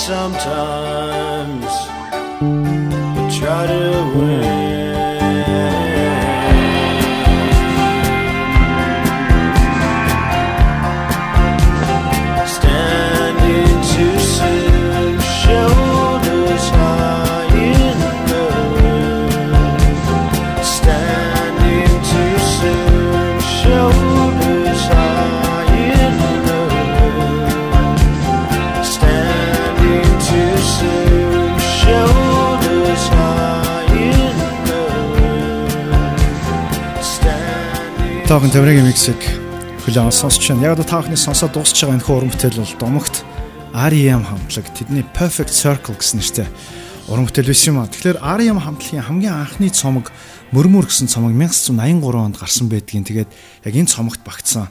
Sometimes, 0.08 0.87
Таахан 38.28 38.52
тамирын 38.52 38.84
миксийг 38.84 39.24
хүлээн 39.88 40.12
сонсч 40.12 40.52
байна. 40.52 40.76
Яг 40.76 40.84
та 40.84 40.99
бүхний 40.99 41.16
сонсоод 41.16 41.56
дуусч 41.56 41.80
байгаа 41.80 41.95
энэ 41.95 42.04
хөө 42.04 42.16
уран 42.20 42.32
бүтээл 42.36 42.60
бол 42.60 42.76
домогт 42.76 43.24
REM 43.72 44.28
хамтлаг 44.28 44.68
тэдний 44.76 45.08
Perfect 45.16 45.56
Circle 45.56 45.95
гэсэн 45.95 46.20
нэртэй 46.20 46.48
уран 47.08 47.24
бүтээл 47.24 47.48
биш 47.48 47.64
юм 47.72 47.80
аа. 47.80 47.88
Тэгэхээр 47.88 48.20
REM 48.20 48.60
хамтлагийн 48.60 49.08
хамгийн 49.08 49.32
анхны 49.32 49.72
цомог 49.72 50.12
Мөрмөр 50.52 50.91
гэсэн 50.91 51.08
цомог 51.08 51.32
1983 51.40 52.28
онд 52.28 52.36
гарсан 52.36 52.68
байдгийн. 52.68 53.08
Тэгээд 53.08 53.32
яг 53.64 53.74
энэ 53.80 53.88
цомогт 53.95 54.20
багтсан 54.28 54.68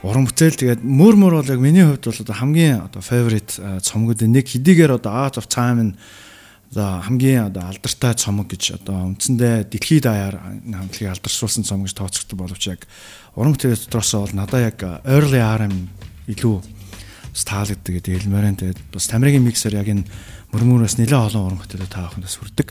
уран 0.00 0.24
бүтээл 0.24 0.56
тэгээд 0.56 0.80
Мөрмөр 0.80 1.36
бол 1.36 1.52
яг 1.52 1.60
миний 1.60 1.84
хувьд 1.84 2.00
бол 2.00 2.32
хамгийн 2.32 2.80
одоо 2.80 3.04
favorite 3.04 3.60
цомгуудын 3.84 4.32
нэг 4.32 4.48
хэдийгээр 4.48 4.96
одоо 4.96 5.12
Out 5.28 5.36
of 5.36 5.52
Time 5.52 5.92
нь 5.92 5.92
за 6.76 7.00
хамгийн 7.00 7.48
одоо 7.48 7.72
алдартай 7.72 8.12
цомог 8.20 8.52
гэж 8.52 8.76
одоо 8.84 9.16
үндсэндээ 9.16 9.72
дэлхийд 9.72 10.04
даяар 10.04 10.36
хамтлагийг 10.60 11.16
алдаршуулсан 11.16 11.64
цомог 11.64 11.88
гэж 11.88 11.96
тооцогддог 11.96 12.36
боловч 12.36 12.62
яг 12.68 12.84
уран 13.32 13.56
бүтээл 13.56 13.88
дотроос 13.88 14.12
бол 14.12 14.36
надаа 14.36 14.60
яг 14.68 14.84
early 15.08 15.40
RM 15.40 15.88
илүү 16.28 16.76
таалагддаг 17.32 18.00
гэдэг 18.00 18.12
хэлмээрэн 18.16 18.56
тэгээд 18.56 18.80
бас 18.92 19.08
Тамирын 19.08 19.44
миксер 19.44 19.76
яг 19.76 19.88
энэ 19.88 20.08
мөрмөрөөс 20.52 20.96
нэлээд 20.96 21.36
олон 21.36 21.52
уран 21.52 21.60
бүтээлээ 21.60 21.90
та 21.92 22.08
бүхэндээ 22.08 22.32
сүрдэг. 22.32 22.68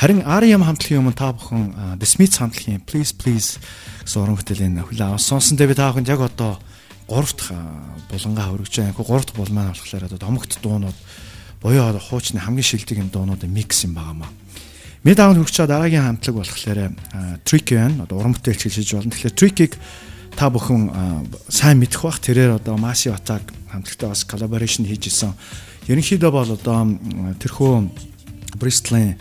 Харин 0.00 0.24
RM 0.24 0.64
хамтлагийн 0.64 1.00
өмнө 1.04 1.16
та 1.16 1.36
бүхэн 1.36 2.00
The 2.00 2.08
Smiths 2.08 2.40
хамтлагийн 2.40 2.80
Please 2.88 3.12
Please 3.12 3.60
гэсэн 4.08 4.24
уран 4.24 4.40
бүтээлийн 4.40 4.80
хүлээ 4.80 5.12
авсан 5.12 5.36
сонсон 5.36 5.60
дээр 5.60 5.76
та 5.76 5.92
бүхэнд 5.92 6.08
яг 6.08 6.24
одоо 6.24 6.56
3 7.12 7.36
дахь 7.36 7.52
булангаа 8.08 8.46
хөргөж 8.48 8.72
байгаа. 8.80 8.96
3 8.96 9.28
дахь 9.28 9.36
булмаа 9.36 9.76
болохоор 9.76 10.08
одоо 10.08 10.18
домогт 10.18 10.56
дуунууд 10.64 10.98
буюу 11.62 11.98
хуучны 11.98 12.42
хамгийн 12.42 12.66
шилдэг 12.66 12.98
юм 12.98 13.08
дуунуудын 13.08 13.50
микс 13.50 13.86
юм 13.86 13.94
байгаамаа. 13.94 14.30
Мэд 15.02 15.18
аав 15.18 15.38
хөгчөө 15.38 15.66
дараагийн 15.66 16.02
хамтлаг 16.02 16.34
болохоор 16.42 16.94
Tricky 17.46 17.74
байна. 17.74 18.06
Одоо 18.06 18.18
уран 18.18 18.34
бүтээлч 18.34 18.70
хэлж 18.70 18.90
болно. 18.94 19.10
Тэгэхээр 19.10 19.38
Tricky-г 19.38 19.74
та 20.38 20.50
бүхэн 20.50 20.90
сайн 21.50 21.78
мэдэх 21.82 22.02
бах. 22.02 22.22
Тэрээр 22.22 22.58
одоо 22.62 22.78
Massive 22.78 23.14
Attack 23.14 23.50
хамтлагтай 23.70 24.08
бас 24.10 24.22
collaboration 24.22 24.86
хийж 24.86 25.10
исэн. 25.10 25.34
Ерөнхийдөө 25.90 26.30
бол 26.30 26.50
одоо 26.54 26.86
тэрхүү 27.42 27.72
Bristol-ийн 28.58 29.18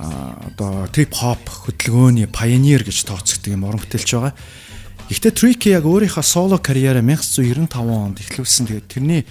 одоо 0.00 0.88
trip 0.88 1.12
hop 1.20 1.44
хөдөлгөөний 1.68 2.26
pioneer 2.32 2.82
гэж 2.82 3.04
тооцогддог 3.04 3.52
юм 3.52 3.68
уран 3.68 3.84
бүтээлч 3.84 4.10
байгаа. 4.16 4.32
Гэхдээ 5.12 5.32
Tricky 5.36 5.76
яг 5.76 5.84
өөрийнхөө 5.84 6.24
соло 6.24 6.56
карьераа 6.58 7.04
1995 7.04 7.76
онд 7.76 8.24
эхлүүлсэн. 8.24 8.66
Тэгээд 8.72 8.88
тэрний 8.88 9.22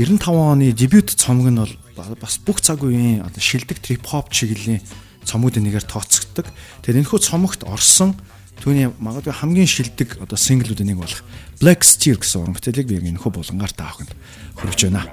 95 0.00 0.32
оны 0.32 0.72
дебют 0.72 1.10
цомог 1.10 1.52
нь 1.52 1.60
бол 1.60 2.16
бас 2.16 2.40
бүх 2.40 2.64
цаг 2.64 2.80
үеийн 2.80 3.20
одоо 3.20 3.36
шилдэг 3.36 3.84
трип 3.84 4.08
хоп 4.08 4.32
чиглэлийн 4.32 4.80
цомгуудын 5.28 5.60
нэгээр 5.68 5.84
тооцогддог. 5.84 6.48
Тэгэхээр 6.80 7.04
энэхүү 7.04 7.20
цомогт 7.20 7.68
орсон 7.68 8.16
түүний 8.64 8.88
магадгүй 8.96 9.36
хамгийн 9.36 9.68
шилдэг 9.68 10.16
одоо 10.24 10.40
синглүүдийн 10.40 10.96
нэг 10.96 11.04
болох 11.04 11.20
Black 11.60 11.84
Steer 11.84 12.16
гэсэн 12.16 12.48
уран 12.48 12.56
бүтээлийг 12.56 12.88
би 12.88 12.96
энэхүү 13.12 13.28
булангаар 13.28 13.76
таахынд 13.76 14.16
хөрвж 14.56 14.88
байна. 14.88 15.04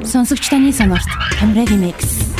Сонсогч 0.00 0.48
таны 0.48 0.72
сонорт 0.72 1.08
Хамрагийн 1.36 1.92
микс 1.92 2.33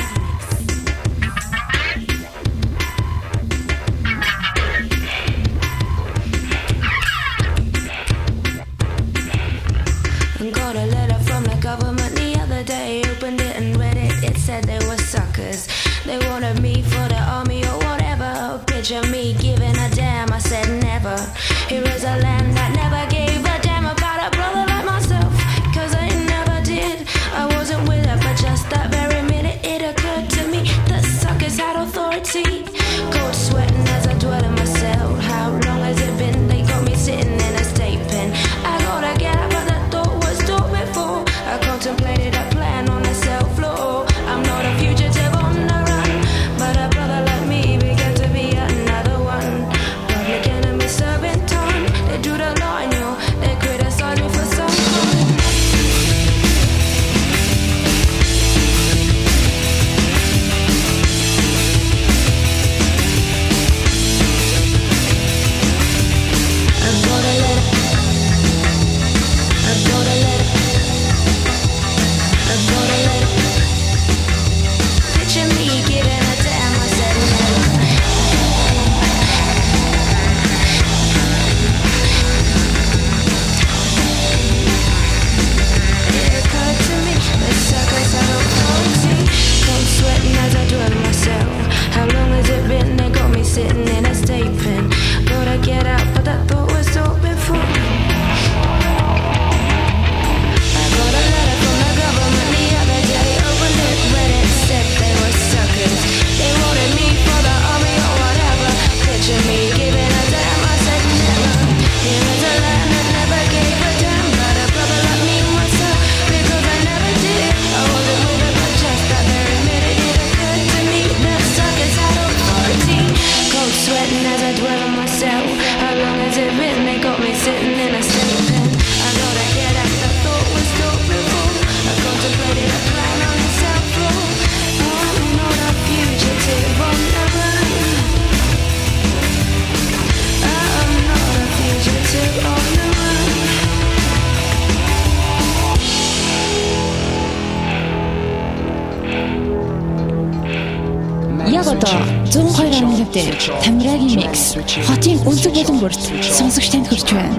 102.5 152.75 153.13
дээр 153.15 153.35
Тамирагийн 153.63 154.19
микс. 154.19 154.59
хотын 154.89 155.19
өнцөг 155.31 155.55
болон 155.55 155.79
бүрт 155.79 156.01
сонсогч 156.27 156.69
танд 156.75 156.87
хүрч 156.91 157.07
байна. 157.15 157.39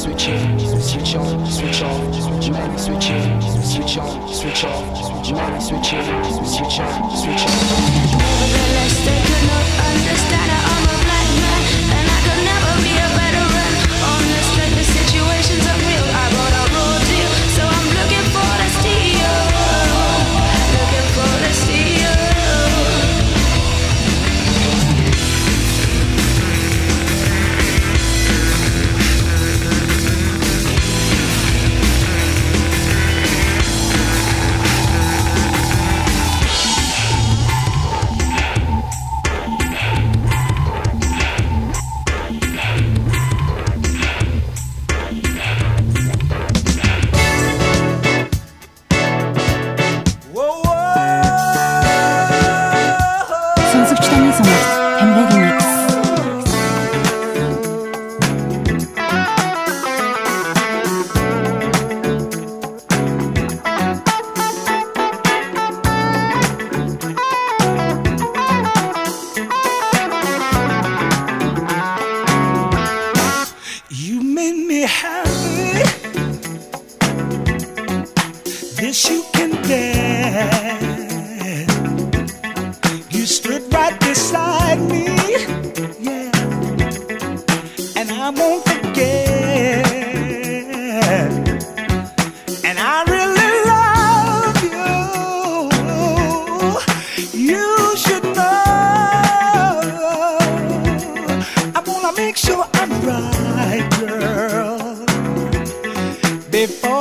Switch 0.00 0.28
in, 0.28 0.58
switch 0.80 1.14
on, 1.16 1.44
switch 1.44 1.82
off, 1.82 2.00
many 2.52 2.78
switch 2.78 3.10
in, 3.10 3.22
switch 3.72 3.98
on, 4.00 4.12
switch 4.32 4.64
off, 4.64 4.84
many 5.36 5.60
switch 5.60 5.92
on, 5.92 6.08
switch 6.48 6.78
off. 6.80 7.54
Nevertheless, 8.40 8.96
they 9.04 9.18
could 9.28 9.44
not 9.52 9.66
understand 9.90 10.39
Before 106.60 106.99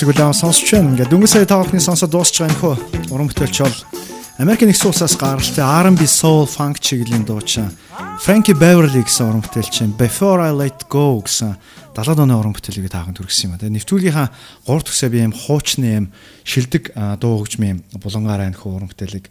хэсэг 0.00 0.16
үлээн 0.16 0.32
сонсч 0.32 0.72
байна. 0.72 0.96
Ингээ 0.96 1.12
дөнгөж 1.12 1.28
сая 1.28 1.44
таахны 1.44 1.76
сонсоод 1.76 2.08
дуусч 2.08 2.40
байгаа 2.40 2.56
нөхөө. 2.56 3.12
Уран 3.12 3.28
бүтээлч 3.28 3.56
бол 3.60 3.76
Америк 4.40 4.64
нэгдсэн 4.64 4.88
улсаас 4.88 5.12
гаралтай 5.20 5.60
R&B 5.60 6.08
soul 6.08 6.48
funk 6.48 6.80
чиглэлийн 6.80 7.28
дуучин 7.28 7.68
Frankie 8.16 8.56
Beverly 8.56 9.04
гэсэн 9.04 9.28
уран 9.28 9.44
бүтээлч 9.44 9.92
Before 10.00 10.40
I 10.40 10.56
Let 10.56 10.88
Go 10.88 11.20
гэсэн 11.20 11.52
70-аад 11.92 12.16
оны 12.24 12.32
уран 12.32 12.56
бүтээлийг 12.56 12.88
таахан 12.88 13.12
төрсөн 13.12 13.52
юм 13.52 13.52
а. 13.52 13.60
Тэгээ 13.60 13.76
нэвтрүүлгийнхаа 13.76 14.28
3 14.64 14.88
төгсөө 14.88 15.08
би 15.12 15.20
юм 15.20 15.36
хуучны 15.36 15.88
юм 15.92 16.06
шилдэг 16.48 16.96
дуу 17.20 17.44
хөгжмийн 17.44 17.84
юм 17.84 18.00
булангаараа 18.00 18.48
нөхөө 18.56 18.72
уран 18.72 18.88
бүтээлийг 18.88 19.28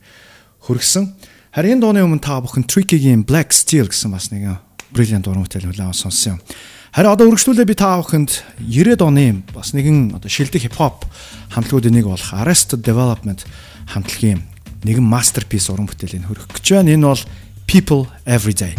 хөргсөн. 0.70 1.18
Харин 1.50 1.82
дууны 1.82 2.06
өмнө 2.06 2.22
та 2.22 2.38
бүхэн 2.46 2.70
Tricky-гийн 2.70 3.26
Black 3.26 3.58
Steel 3.58 3.90
гэсэн 3.90 4.14
бас 4.14 4.30
нэг 4.30 4.62
brilliant 4.94 5.26
уран 5.30 5.46
бүтээл 5.46 5.70
хүлээвэн 5.70 5.98
сонссон 5.98 6.38
юм. 6.38 6.40
Харин 6.90 7.14
одоо 7.14 7.30
үргэлжлүүлээ 7.30 7.70
би 7.70 7.78
та 7.78 8.02
бүхэнд 8.02 8.32
90-ад 8.66 9.02
оны 9.06 9.46
бас 9.54 9.78
нэгэн 9.78 10.18
одоо 10.18 10.26
шилдэг 10.26 10.66
хипхоп 10.66 11.06
хамтлагуудын 11.54 11.94
нэг 11.94 12.10
болох 12.10 12.34
Arrested 12.34 12.82
Development 12.82 13.46
хамтлагийн 13.94 14.42
нэгэн 14.82 15.06
masterpiece 15.06 15.70
уран 15.70 15.86
бүтээлийн 15.86 16.26
хөрөх 16.26 16.50
гэж 16.50 16.66
байна. 16.82 16.98
Энэ 16.98 17.06
бол 17.06 17.24
People 17.70 18.10
Every 18.26 18.58
Day. 18.58 18.74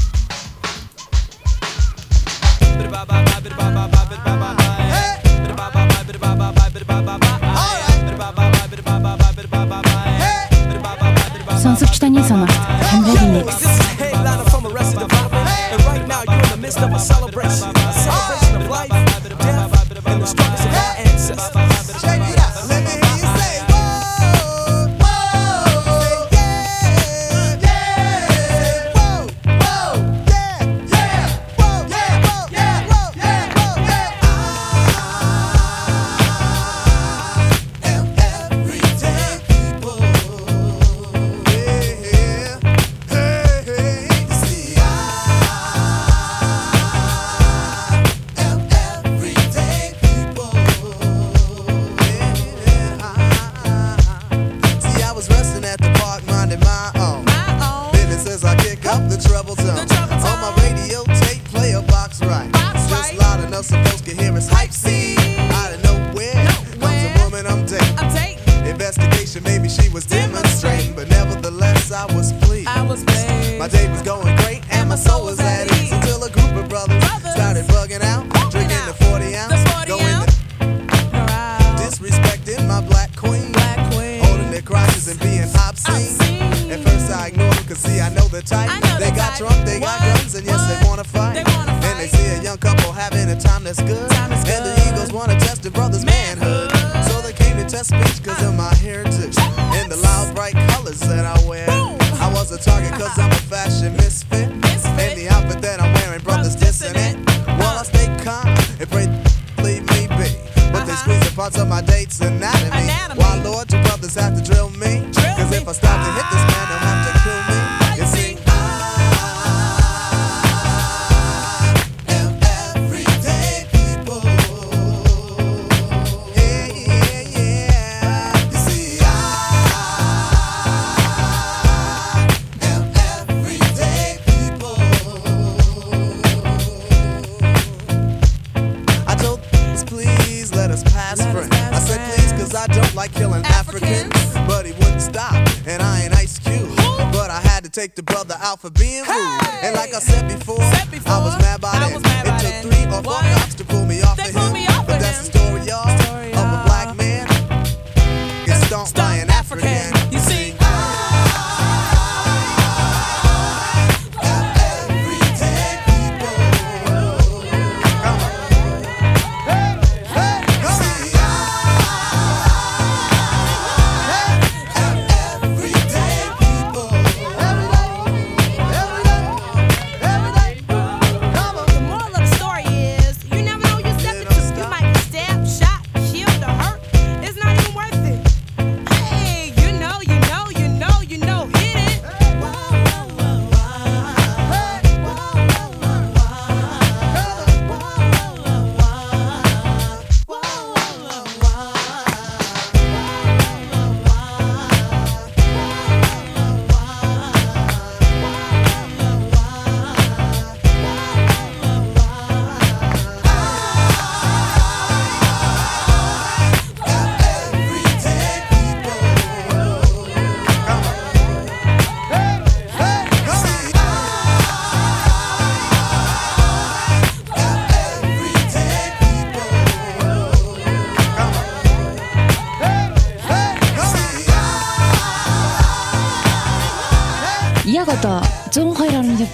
out 148.51 148.60
for 148.60 148.70
being 148.70 149.05
rude. 149.05 149.40
And 149.62 149.77
like 149.77 149.94
I 149.94 150.01
said 150.01 150.27
before, 150.27 150.49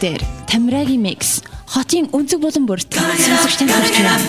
дээр 0.01 0.23
Тамирагийн 0.47 1.03
микс 1.03 1.43
хотын 1.67 2.07
өнцөг 2.13 2.41
болон 2.41 2.65
бүрт 2.69 2.89
сонсогч 2.95 3.57
тань 3.59 3.73
хүрч 3.73 3.91
байна. 3.97 4.21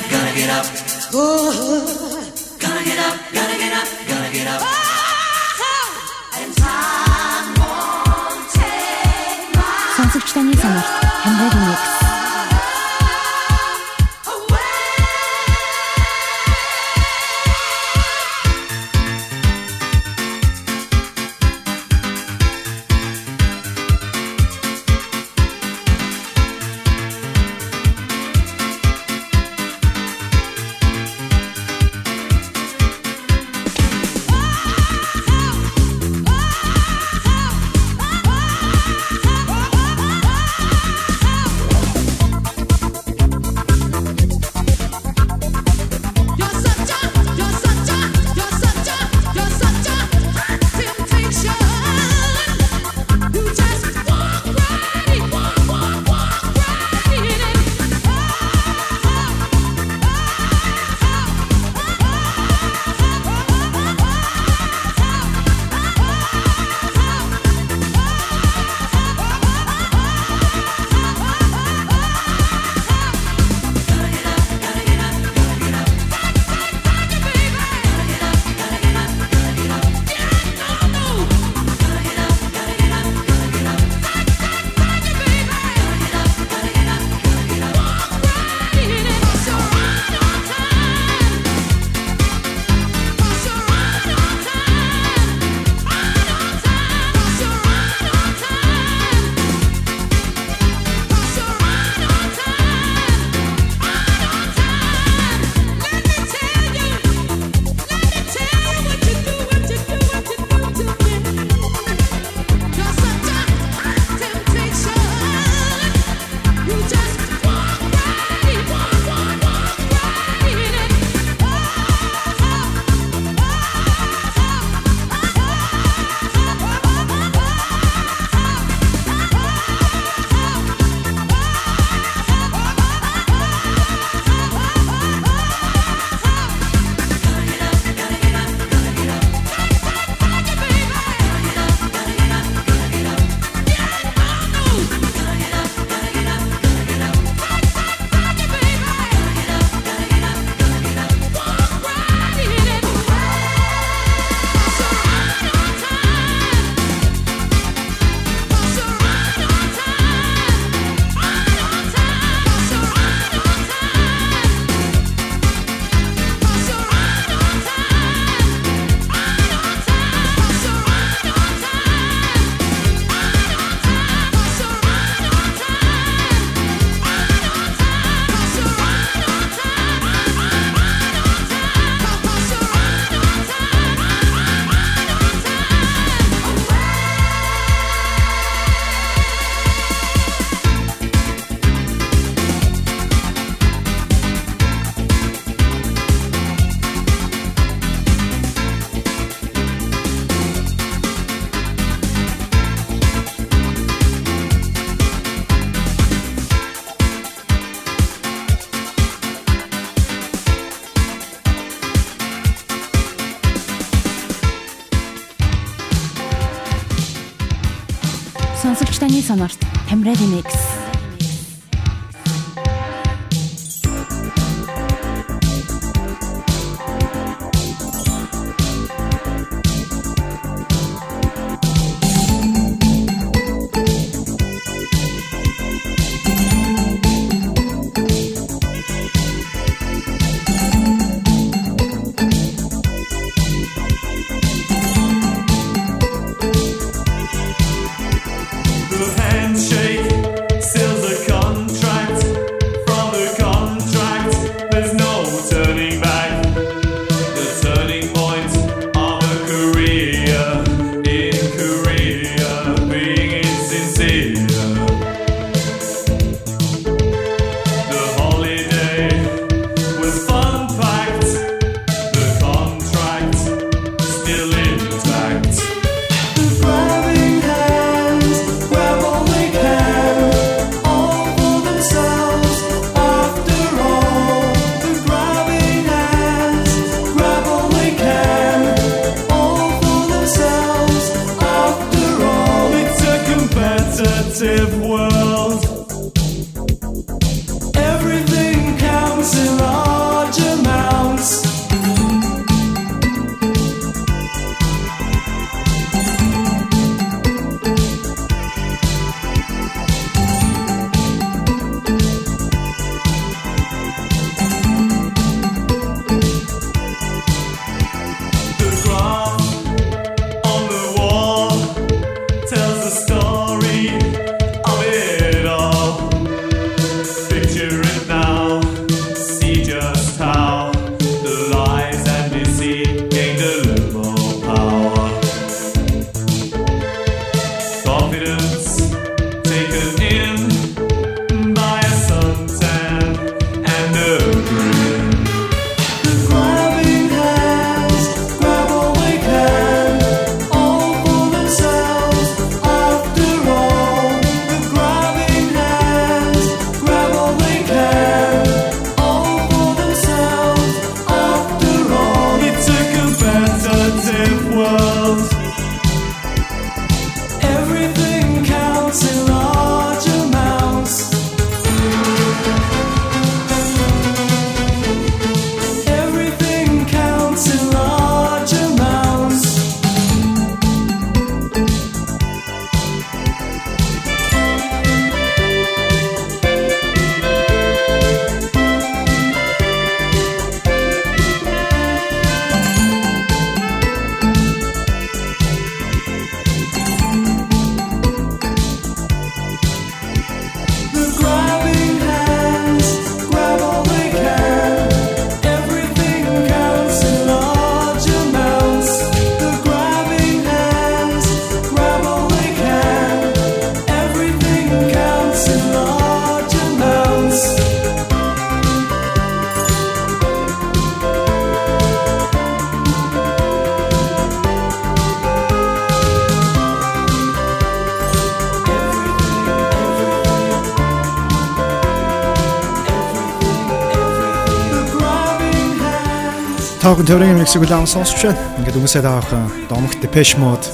Миксийг 437.48 437.64
улаан 437.64 437.88
сонсч 437.88 438.28
байна. 438.28 438.36
Ингээд 438.60 438.76
үгсээ 438.76 439.08
даахаа 439.08 439.48
домогт 439.72 440.04
Depeche 440.04 440.36
Mode 440.36 440.68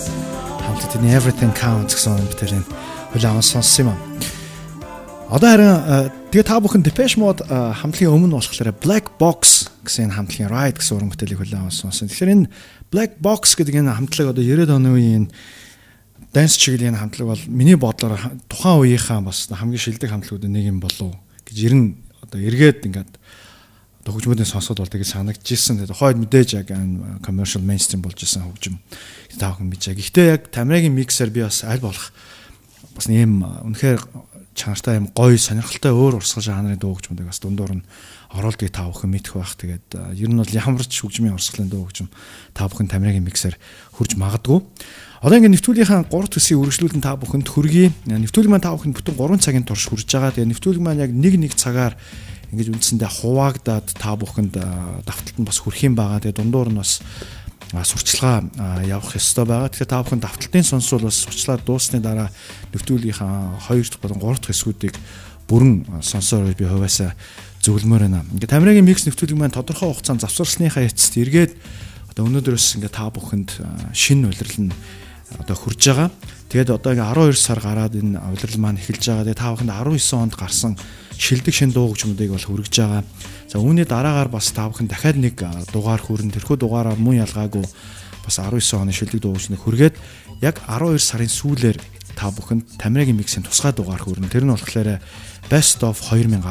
хамт 0.66 0.82
тэний 0.90 1.14
Everything 1.14 1.54
Counts 1.54 1.94
гэсэн 1.94 2.18
бүтээлийн 2.34 2.66
улаан 3.14 3.46
сонссон 3.46 3.94
юм. 3.94 3.98
Одоо 5.30 5.54
харин 5.54 6.10
тэгээ 6.34 6.50
та 6.50 6.58
бүхэн 6.58 6.82
Depeche 6.82 7.22
Mode 7.22 7.46
хамтлагийн 7.46 8.10
өмнө 8.10 8.42
болохоор 8.42 8.74
Black 8.82 9.22
Box 9.22 9.70
гэсэн 9.86 10.18
хамтлагийн 10.18 10.50
Ride 10.50 10.82
гэсэн 10.82 10.98
уран 10.98 11.14
бүтээлийг 11.14 11.46
улаан 11.46 11.70
сонссон. 11.70 12.10
Тэгэхээр 12.10 12.34
энэ 12.42 12.50
Black 12.90 13.22
Box 13.22 13.54
гэдэг 13.54 13.78
энэ 13.78 13.94
хамтлаг 13.94 14.34
одоо 14.34 14.42
90-ад 14.42 14.74
оны 14.74 14.98
үеийн 14.98 15.30
данс 16.34 16.58
чиглэлийн 16.58 16.98
хамтлаг 16.98 17.38
бол 17.38 17.44
миний 17.54 17.78
бодлоор 17.78 18.18
тухайн 18.50 18.82
үеийнхаа 18.82 19.22
бас 19.22 19.46
хамгийн 19.46 19.78
шилдэг 19.78 20.10
хамтлагуудын 20.10 20.50
нэг 20.50 20.74
юм 20.74 20.82
болов 20.82 21.14
гэж 21.46 21.70
ер 21.70 21.74
нь 21.78 22.02
одоо 22.18 22.42
эргээд 22.42 22.90
ингээд 22.90 23.14
одоо 24.04 24.20
хөгжмөдийн 24.20 24.52
сонсоод 24.52 24.84
бол 24.84 24.92
тэгээ 24.92 25.16
санагдчихсэн. 25.16 25.80
Тэгээ 25.88 25.96
хойд 25.96 26.20
мэдээж 26.20 26.50
яг 26.60 26.68
commercial 27.24 27.64
mainstream 27.64 28.04
болж 28.04 28.20
исэн 28.20 28.44
хөгжим 28.44 28.84
таа 29.40 29.56
хүн 29.56 29.72
мэдэж. 29.72 29.96
Гэхдээ 29.96 30.28
яг 30.28 30.52
Тамирагийн 30.52 30.92
миксер 30.92 31.32
би 31.32 31.40
бас 31.48 31.64
аль 31.64 31.80
болох 31.80 32.12
бас 33.00 33.08
нэм 33.08 33.48
үнэхээр 33.64 34.04
чанартай 34.54 35.00
юм 35.00 35.08
гоё 35.16 35.40
сонирхолтой 35.40 35.96
өөр 35.96 36.20
урсгал 36.20 36.44
жанрын 36.44 36.76
дуу 36.76 37.00
хөгжмөдөг 37.00 37.32
бас 37.32 37.40
дундуур 37.40 37.80
нь 37.80 37.88
оруулдгийг 38.36 38.76
та 38.76 38.92
бүхэн 38.92 39.08
мэдэх 39.08 39.40
байх. 39.40 39.56
Тэгээд 39.56 40.20
ер 40.20 40.30
нь 40.30 40.36
бол 40.36 40.52
ямар 40.52 40.84
ч 40.84 41.00
хөгжмийн 41.00 41.40
урсгалын 41.40 41.72
дуу 41.72 41.88
хөгжим 41.88 42.12
та 42.52 42.68
бүхэн 42.68 42.92
Тамирагийн 42.92 43.24
миксер 43.24 43.56
хурж 43.96 44.20
магадгүй. 44.20 44.62
Одоо 45.24 45.40
ингээд 45.40 45.56
нэвтрүүлгийнхаа 45.56 46.12
3 46.12 46.36
төсвийн 46.36 46.60
үргэлжлүүлэн 46.60 47.00
та 47.00 47.16
бүхэнд 47.16 47.48
хүргэе. 47.48 47.96
Нэвтрүүлэг 48.12 48.52
маань 48.52 48.66
та 48.68 48.76
бүхэнд 48.76 49.00
бүтэн 49.00 49.16
3 49.16 49.40
цагийн 49.40 49.64
турш 49.64 49.88
хүрж 49.88 50.04
байгаа. 50.12 50.36
Тэгээ 50.36 50.52
нэвтрүүлэг 50.52 50.84
маань 50.84 51.00
яг 51.00 51.16
нэг 51.16 51.40
нэг 51.40 51.56
цагаар 51.56 51.96
ингэж 52.54 52.70
үндсэндээ 52.70 53.10
хуваагдаад 53.10 53.88
та 53.98 54.14
бүхэнд 54.14 54.54
давталт 55.04 55.38
нь 55.42 55.48
бас 55.50 55.58
хүрх 55.60 55.82
юм 55.82 55.98
байгаа. 55.98 56.22
Тэгээ 56.22 56.38
дундуур 56.38 56.70
нь 56.70 56.78
бас 56.78 57.02
сурчлагаа 57.74 58.46
явах 58.86 59.18
ёстой 59.18 59.50
байгаа. 59.50 59.74
Тэгэхээр 59.74 59.90
та 59.90 60.04
бүхэн 60.06 60.22
давталтын 60.22 60.64
сонсвол 60.64 61.10
бас 61.10 61.18
сурчлаа 61.26 61.58
дуусны 61.58 61.98
дараа 61.98 62.30
нэвтрүүлгийнхаа 62.70 63.66
2 63.66 63.98
дахь 63.98 64.02
болон 64.06 64.22
3 64.22 64.38
дахь 64.38 64.54
хэсгүүдийг 64.54 64.96
бүрэн 65.50 66.02
сонсоор 66.06 66.54
би 66.54 66.70
хувьасаа 66.70 67.18
зөвлөмөр 67.66 68.06
байна. 68.06 68.22
Ингээ 68.38 68.54
Тамирагийн 68.54 68.86
микс 68.86 69.10
нэвтрүүлэг 69.10 69.40
маань 69.40 69.56
тодорхой 69.56 69.90
хугацаанд 69.90 70.22
завсарласныхаа 70.22 70.86
эцэст 70.86 71.18
эргээд 71.18 71.58
одоо 72.14 72.30
өнөөдрөөс 72.30 72.78
ингээ 72.78 72.94
та 72.94 73.10
бүхэнд 73.10 73.58
шинэ 73.96 74.30
улирал 74.30 74.70
нь 74.70 74.72
одоо 75.40 75.56
хурж 75.56 75.82
байгаа. 75.88 76.10
Тэгээд 76.50 76.70
одоо 76.70 76.92
ингээ 76.94 77.34
12 77.34 77.38
сар 77.40 77.60
гараад 77.60 77.94
энэ 77.98 78.20
удирдал 78.20 78.62
маань 78.62 78.78
эхэлж 78.78 79.04
байгаа. 79.10 79.26
Тэгээд 79.26 79.42
та 79.42 79.54
бүхэнд 79.54 79.74
19 79.74 80.22
онд 80.22 80.34
гарсан 80.38 80.74
шилдэг 81.18 81.54
шин 81.54 81.72
дуу 81.74 81.90
хөгжмөдийг 81.94 82.32
бол 82.34 82.46
хүргэж 82.46 82.76
байгаа. 82.78 83.04
За 83.50 83.58
үүний 83.58 83.86
дараагаар 83.86 84.30
бас 84.30 84.54
та 84.54 84.70
бүхэн 84.70 84.90
дахиад 84.90 85.18
нэг 85.18 85.42
дугаар 85.74 86.02
хүрэн 86.02 86.34
тэрхүү 86.34 86.58
дугаараар 86.62 87.00
мөн 87.00 87.26
ялгаагүй 87.26 87.66
бас 88.26 88.36
19 88.38 88.82
оны 88.82 88.94
шилдэг 88.94 89.20
дуу 89.22 89.34
хөгжмөд 89.34 89.62
хүргээд 89.62 89.96
яг 90.42 90.62
12 90.70 91.02
сарын 91.02 91.30
сүүлээр 91.30 91.78
та 92.14 92.30
бүхэнд 92.30 92.78
Тамирагийн 92.78 93.18
миксийн 93.18 93.46
тусгай 93.46 93.74
дугаар 93.74 94.02
хүрнэ. 94.02 94.30
Тэр 94.30 94.46
нь 94.46 94.54
болохоор 94.54 95.02
Best 95.50 95.82
of 95.82 95.98
2019 96.02 96.44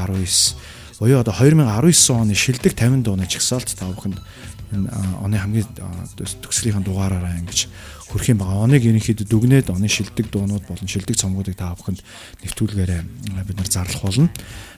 буюу 1.02 1.18
одоо 1.18 1.34
2019 1.34 2.14
оны 2.14 2.34
шилдэг 2.34 2.78
50 2.78 3.02
дууны 3.02 3.26
чагсаалт 3.26 3.74
та 3.74 3.90
бүхэнд 3.90 4.22
энэ 4.72 4.88
оны 5.20 5.36
хамгийн 5.36 5.68
төгсгөлийн 6.16 6.82
дугаараараа 6.82 7.38
ингэж 7.38 7.68
хүрх 8.12 8.28
юм 8.28 8.40
байгаа. 8.40 8.64
Оныг 8.64 8.84
ерөнхийдөө 8.84 9.26
дүгнээд 9.28 9.68
оны 9.72 9.88
шилдэг 9.88 10.28
дуунууд 10.28 10.64
болон 10.68 10.88
шилдэг 10.88 11.16
цомгуудыг 11.16 11.56
та 11.56 11.72
бүхэнд 11.76 12.00
нэвтрүүлгээрээ 12.44 13.02
бид 13.48 13.56
нар 13.56 13.68
зарлах 13.68 14.04
болно. 14.04 14.28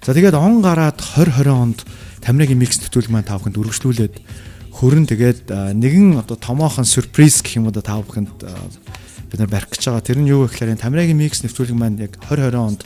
За 0.02 0.14
тэгээд 0.14 0.39
он 0.39 0.62
гараад 0.62 0.98
2020 0.98 1.50
онд 1.50 1.78
Тамирагийн 2.23 2.58
микс 2.58 2.78
нэвтрүүлэг 2.78 3.10
маань 3.10 3.26
та 3.26 3.39
бүхэнд 3.39 3.58
үргэлжлүүлээд 3.58 4.14
хөрөн 4.74 5.06
тэгээд 5.06 5.42
нэгэн 5.50 6.18
одоо 6.23 6.39
томоохон 6.39 6.86
сюрприз 6.86 7.42
гэх 7.42 7.58
юм 7.58 7.70
уу 7.70 7.74
та 7.74 7.98
бүхэнд 7.98 8.34
бид 9.31 9.39
нар 9.39 9.50
барих 9.50 9.70
гэж 9.70 9.90
байгаа. 9.90 10.02
Тэр 10.02 10.18
нь 10.23 10.31
юу 10.31 10.47
вэ 10.47 10.55
гэхээр 10.55 10.78
Тамирагийн 10.78 11.18
микс 11.18 11.42
нэвтрүүлэг 11.42 11.74
маань 11.78 11.98
яг 11.98 12.18
2020 12.31 12.55
онд 12.55 12.82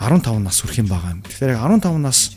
15 0.00 0.40
нас 0.40 0.56
хүрэх 0.60 0.80
юм 0.80 0.88
байгаа. 0.88 1.20
Тэгэхээр 1.20 1.52
яг 1.56 1.60
15 1.68 2.00
нас 2.00 2.32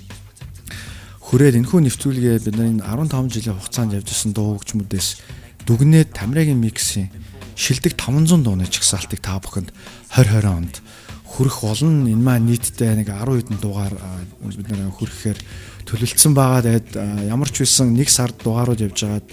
хүрээд 1.35 1.67
энэхүү 1.67 1.81
нэвтрүүлгээ 1.83 2.47
бид 2.47 2.55
нар 2.55 2.71
энэ 2.71 3.11
15 3.11 3.27
жилийн 3.27 3.59
хугацаанд 3.59 3.91
явж 3.99 4.07
исэн 4.07 4.31
дуу 4.31 4.55
хөгжмөдөөс 4.55 5.67
дүгнээд 5.67 6.15
Тамирагийн 6.15 6.63
миксийн 6.63 7.11
шилдэг 7.59 7.99
500 7.99 8.39
дууны 8.39 8.63
чагсаалтыг 8.63 9.19
та 9.19 9.43
бүхэнд 9.43 9.67
2020 10.15 10.47
онд 10.47 10.79
хүрэх 11.27 11.59
болно. 11.59 12.07
Энэ 12.07 12.23
маань 12.23 12.47
нийтдээ 12.47 13.03
нэг 13.03 13.11
10 13.11 13.51
хэдэн 13.51 13.59
дугаар 13.59 13.99
бид 14.47 14.63
нэр 14.63 14.87
хүрэхээр 14.95 15.39
төлөвлөсөн 15.83 16.31
байгаа. 16.31 16.63
Тэгээд 16.71 17.27
ямар 17.27 17.51
ч 17.51 17.67
байсан 17.67 17.91
нэг 17.91 18.07
сард 18.07 18.39
дугаарууд 18.39 18.87
явж 18.87 18.95
байгаад 18.95 19.27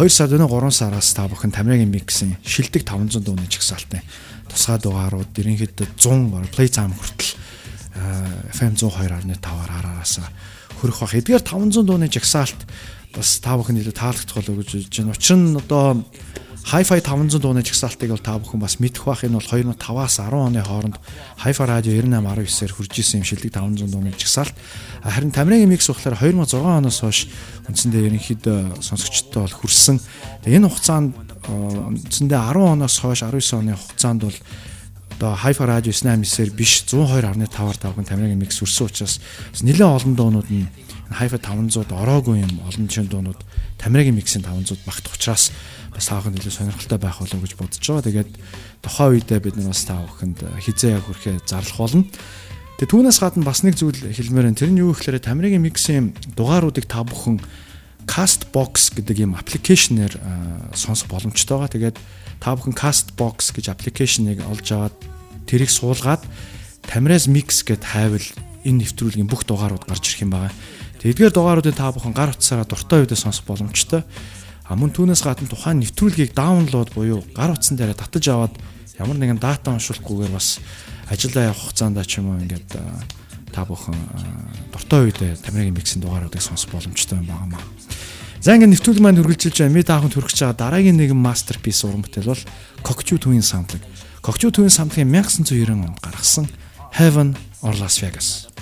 2 0.00 0.08
сард 0.08 0.32
өнөө 0.40 0.48
3 0.48 0.72
сараас 0.72 1.12
та 1.12 1.28
бүхэн 1.28 1.52
Тамирагийн 1.52 1.92
миксийн 1.92 2.40
шилдэг 2.40 2.88
500 2.88 3.20
дууны 3.20 3.44
чагсаалтын 3.52 4.00
тусгай 4.48 4.80
дугаарууд 4.80 5.36
ерөнхийдөө 5.36 5.92
100 5.92 6.56
play 6.56 6.72
time 6.72 6.96
хүртэл 6.96 7.36
FM 8.48 8.80
102.5-аар 8.80 9.68
хараараас 9.68 10.24
хөрөх 10.84 11.00
бах. 11.00 11.16
Эдгээр 11.16 11.40
500 11.40 11.88
дууны 11.88 12.12
жагсаалт 12.12 12.60
бас 13.16 13.40
та 13.40 13.56
бүхэн 13.56 13.80
илүү 13.80 13.96
таалагдах 13.96 14.36
болов 14.36 14.60
гэж 14.60 14.70
бодож 14.84 14.96
байна. 15.00 15.16
Учир 15.16 15.36
нь 15.40 15.56
одоо 15.56 16.04
Hi-Fi 16.64 17.00
500 17.04 17.40
дууны 17.40 17.62
чагсаалтыг 17.62 18.08
бол 18.08 18.24
та 18.24 18.36
бүхэн 18.40 18.60
бас 18.60 18.80
мэдэх 18.80 19.04
бах. 19.04 19.20
Энэ 19.24 19.36
бол 19.36 19.44
2005-аас 19.44 20.16
10 20.16 20.32
оны 20.32 20.64
хооронд 20.64 20.96
Hi-Fi 21.44 21.64
радио 21.68 21.92
9819-ээр 21.92 22.72
хүрж 22.72 22.92
исэн 23.00 23.20
юм 23.20 23.28
шилдэг 23.28 23.52
500 23.52 23.92
дууны 23.92 24.12
чагсаалт. 24.16 24.56
Харин 25.04 25.32
Тамирагийн 25.32 25.68
микс 25.68 25.92
болохоор 25.92 26.16
2006 26.16 26.64
оноос 26.64 27.00
хойш 27.04 27.28
үндсэндээ 27.68 28.08
ерөнхийдөө 28.08 28.80
сонсогчдод 28.80 29.44
бол 29.44 29.56
хүрсэн. 29.60 30.00
Энэ 30.48 30.68
хугацаанд 30.72 31.12
үндсэндээ 31.52 32.40
10 32.40 32.72
оноос 32.80 32.96
хойш 32.96 33.28
19 33.28 33.60
оны 33.60 33.76
хугацаанд 33.76 34.24
бол 34.24 34.38
одоо 35.14 35.38
Hi-Fi 35.38 35.64
радио 35.64 35.92
98-ээр 35.92 36.50
биш 36.50 36.82
102.5-аар 36.90 37.76
та 37.78 37.94
бүхэн 37.94 38.08
Тамирагийн 38.08 38.40
микс 38.42 38.58
хүрсэн 38.58 38.90
учраас 38.90 39.22
нэлээд 39.62 39.86
олон 39.86 40.14
дуунууд 40.18 40.48
нь 40.50 40.66
Hi-Fi 41.14 41.38
500 41.38 41.94
ороогүй 41.94 42.42
юм 42.42 42.58
олон 42.66 42.90
жишээ 42.90 43.06
дуунууд 43.06 43.38
Тамирагийн 43.78 44.18
миксийн 44.18 44.42
500 44.42 44.82
багтах 44.82 45.14
учраас 45.14 45.54
бас 45.94 46.10
таахын 46.10 46.34
илүү 46.34 46.50
сонирхолтой 46.50 46.98
байх 46.98 47.18
болов 47.22 47.40
гэж 47.46 47.54
бодож 47.54 47.78
байгаа. 47.78 48.06
Тэгээд 48.10 48.30
тухайн 48.82 49.10
үедээ 49.14 49.38
бид 49.38 49.54
нар 49.54 49.70
бас 49.70 49.84
таахынд 49.86 50.38
хизээ 50.58 50.98
яг 50.98 51.06
хүрхээ 51.06 51.46
зарлах 51.46 51.78
болно. 51.78 52.02
Тэгээд 52.82 52.90
түүнээс 52.90 53.18
гадна 53.22 53.46
бас 53.46 53.62
нэг 53.62 53.78
зүйл 53.78 53.94
хэлмээр 53.94 54.50
энэ 54.50 54.58
тэр 54.58 54.70
нь 54.74 54.82
юу 54.82 54.90
гэхээр 54.98 55.22
Тамирагийн 55.22 55.62
миксийн 55.62 56.18
дугааруудыг 56.34 56.90
та 56.90 57.06
бүхэн 57.06 57.38
Castbox 58.10 58.90
гэдэг 58.98 59.16
ийм 59.22 59.38
аппликейшнээр 59.38 60.18
сонсох 60.74 61.06
боломжтой 61.06 61.62
байгаа. 61.62 61.70
Тэгээд 61.70 61.96
та 62.40 62.54
бүхэн 62.54 62.74
Castbox 62.74 63.52
гэж 63.54 63.70
аппликейшнийг 63.70 64.42
олж 64.46 64.66
аваад 64.72 64.96
тэрийг 65.46 65.70
суулгаад 65.70 66.22
Тамираз 66.84 67.28
Mix 67.28 67.64
гэд 67.64 67.84
хайвал 67.84 68.24
энэ 68.64 68.84
нэвтрүүлгийн 68.84 69.28
бүх 69.28 69.44
дугаарууд 69.44 69.84
гарч 69.84 70.12
ирэх 70.12 70.24
юм 70.24 70.32
байна. 70.36 70.52
Тэгээд 71.00 71.30
эдгээр 71.30 71.34
дугааруудыг 71.36 71.76
та 71.76 71.92
бүхэн 71.92 72.16
гар 72.16 72.32
утсаараа 72.32 72.64
дуртай 72.68 73.04
үедээ 73.04 73.20
сонсох 73.20 73.44
боломжтой. 73.44 74.04
А 74.64 74.72
мөн 74.76 74.92
түүнээс 74.96 75.20
гадна 75.20 75.48
тухайн 75.48 75.84
нэвтрүүлгийг 75.84 76.32
даунлоод 76.32 76.96
буюу 76.96 77.20
гар 77.36 77.52
утсан 77.52 77.76
дээр 77.76 77.92
татаж 77.92 78.24
аваад 78.32 78.54
ямар 78.96 79.20
нэгэн 79.20 79.36
дата 79.36 79.68
уншуулахгүйгээр 79.72 80.32
бас 80.32 80.60
ажиллаа 81.12 81.52
явах 81.52 81.60
хугацаанд 81.60 82.00
ч 82.08 82.24
юм 82.24 82.32
уу 82.32 82.40
ингээд 82.40 82.68
та 83.52 83.60
бүхэн 83.68 83.98
дуртай 84.72 85.00
үедээ 85.04 85.44
Тамирагийн 85.44 85.76
миксийн 85.76 86.00
дугааруудыг 86.00 86.40
сонсох 86.40 86.72
боломжтой 86.72 87.20
юм 87.20 87.28
байна. 87.28 87.60
За 88.44 88.52
ингээд 88.52 88.76
нэвтрүүлэг 88.76 89.00
маань 89.00 89.24
үргэлжилж 89.24 89.56
байна. 89.56 89.72
Ми 89.72 89.80
таахын 89.80 90.12
төрөх 90.12 90.36
чагаа 90.36 90.52
дараагийн 90.52 91.00
нэгэн 91.00 91.16
мастерпис 91.16 91.80
уран 91.88 92.04
бүтээл 92.04 92.28
бол 92.28 92.44
Cocktail 92.84 93.16
Twin 93.16 93.40
самтлаг. 93.40 93.80
Cocktail 94.20 94.52
Twin 94.52 94.68
самтлагын 94.68 95.08
1990 95.08 95.80
онд 95.80 95.96
гаргасан 96.04 96.52
Heaven 96.92 97.32
or 97.64 97.72
Las 97.80 98.04
Vegas. 98.04 98.52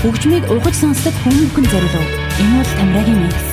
хөгжмийг 0.00 0.48
ухаж 0.48 0.74
сонсдог 0.80 1.12
хүмүүст 1.20 1.60
зориулв. 1.68 2.08
Энэ 2.40 2.56
бол 2.56 2.72
Тамирагийн 2.80 3.20
микс. 3.20 3.49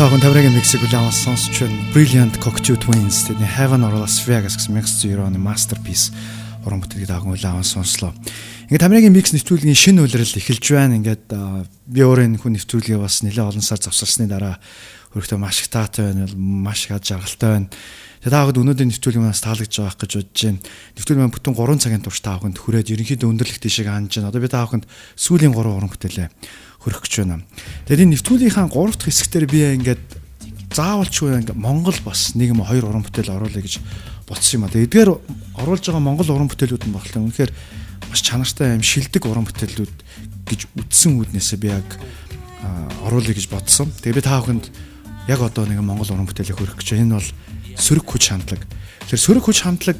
Таахан 0.00 0.16
таврагийн 0.24 0.56
миксийг 0.56 0.80
улаан 0.80 1.12
сонсч 1.12 1.60
байна. 1.60 1.76
Brilliant 1.92 2.40
Cocktail 2.40 2.80
Twins 2.80 3.28
тэний 3.28 3.44
Heaven 3.44 3.84
or 3.84 4.00
Las 4.00 4.24
Vegas 4.24 4.56
гэсэн 4.56 4.72
1990 4.72 5.28
оны 5.28 5.36
masterpiece 5.36 6.08
уран 6.64 6.80
бүтээлийг 6.80 7.12
таахан 7.12 7.36
улаан 7.36 7.68
сонслоо. 7.68 8.16
Ингээд 8.72 8.80
тамирагийн 8.80 9.12
микс 9.12 9.36
нэвтрүүлгийн 9.36 9.76
шинэ 9.76 10.00
үйлрэл 10.00 10.40
эхэлж 10.40 10.64
байна. 10.72 10.96
Ингээд 10.96 11.28
би 11.84 12.00
өөрөө 12.00 12.32
энэ 12.32 12.40
хүн 12.40 12.56
нэвтрүүлгээ 12.56 12.96
бас 12.96 13.20
нэлээд 13.20 13.44
олон 13.44 13.60
сар 13.60 13.76
завсарсны 13.76 14.24
дараа 14.24 14.56
өөртөө 15.10 15.38
маш 15.42 15.62
их 15.62 15.68
таатай 15.74 16.14
байна, 16.14 16.30
маш 16.38 16.86
их 16.86 16.94
ад 16.94 17.02
жаргалтай 17.02 17.50
байна. 17.50 17.68
Тэгээ 18.20 18.30
таагаад 18.36 18.60
өнөөдрийн 18.60 18.90
нэвтрүүлэг 18.94 19.22
манаас 19.24 19.42
таалагдж 19.42 19.74
байгаа 19.80 19.96
гэж 19.96 20.12
бодож 20.20 20.40
байна. 20.44 20.60
Нэвтрүүлэг 20.94 21.20
маань 21.24 21.34
бүтэн 21.34 21.54
3 21.56 21.82
цагийн 21.82 22.04
турш 22.04 22.20
тааханд 22.20 22.56
хүрээд 22.60 22.92
ерөнхийдөө 22.94 23.28
өндөрлөх 23.32 23.58
тийшээ 23.58 23.90
хандж 23.90 24.20
байна. 24.20 24.30
Одоо 24.30 24.44
би 24.44 24.52
тааханд 24.52 24.84
сүүлийн 25.18 25.56
3 25.56 25.66
уран 25.66 25.90
бүтээлээ 25.90 26.28
хөрөх 26.84 27.00
гэж 27.00 27.14
байна. 27.26 27.42
Тэгээд 27.88 28.04
энэ 28.06 28.12
нэвтрүүлгийнхаа 28.20 28.68
3 28.70 28.92
дахь 28.94 29.08
хэсгээр 29.08 29.46
би 29.50 29.60
ингээд 29.80 30.04
заавалчгүй 30.70 31.42
ингээд 31.42 31.58
Монгол 31.58 31.98
бас 32.06 32.36
нэг 32.38 32.54
юм 32.54 32.62
хоёр 32.62 32.86
уран 32.86 33.02
бүтээл 33.02 33.34
оруулъя 33.34 33.64
гэж 33.64 33.82
болцсон 34.30 34.62
юм 34.62 34.64
а. 34.64 34.70
Тэгээд 34.70 34.86
эдгээр 34.86 35.10
оруулж 35.58 35.84
байгаа 35.90 36.04
Монгол 36.06 36.30
уран 36.30 36.46
бүтээлүүд 36.46 36.86
нь 36.86 36.94
багтал 36.94 37.26
үнэхээр 37.26 37.50
маш 38.06 38.20
чанартай 38.22 38.78
юм 38.78 38.84
шилдэг 38.86 39.26
уран 39.26 39.48
бүтээлүүд 39.50 39.96
гэж 40.46 40.60
үтсэн 40.78 41.18
үүднээсээ 41.18 41.58
би 41.58 41.74
яг 41.74 41.88
оруулъя 43.02 43.34
гэж 43.34 43.50
бодсон. 43.50 43.90
Тэгээд 43.98 44.18
би 44.18 44.22
та 44.22 44.38
бүхэнд 44.38 44.64
яг 45.30 45.40
одоо 45.46 45.62
нэг 45.62 45.78
Монгол 45.78 46.10
уран 46.10 46.26
бүтээлийг 46.26 46.58
хөрөх 46.58 46.82
гэж. 46.82 46.98
Энэ 46.98 47.14
бол 47.14 47.28
сөрөг 47.78 48.06
хүч 48.10 48.34
хамтлаг. 48.34 48.66
Тэгэхээр 49.06 49.22
сөрөг 49.30 49.44
хүч 49.46 49.58
хамтлаг 49.62 49.98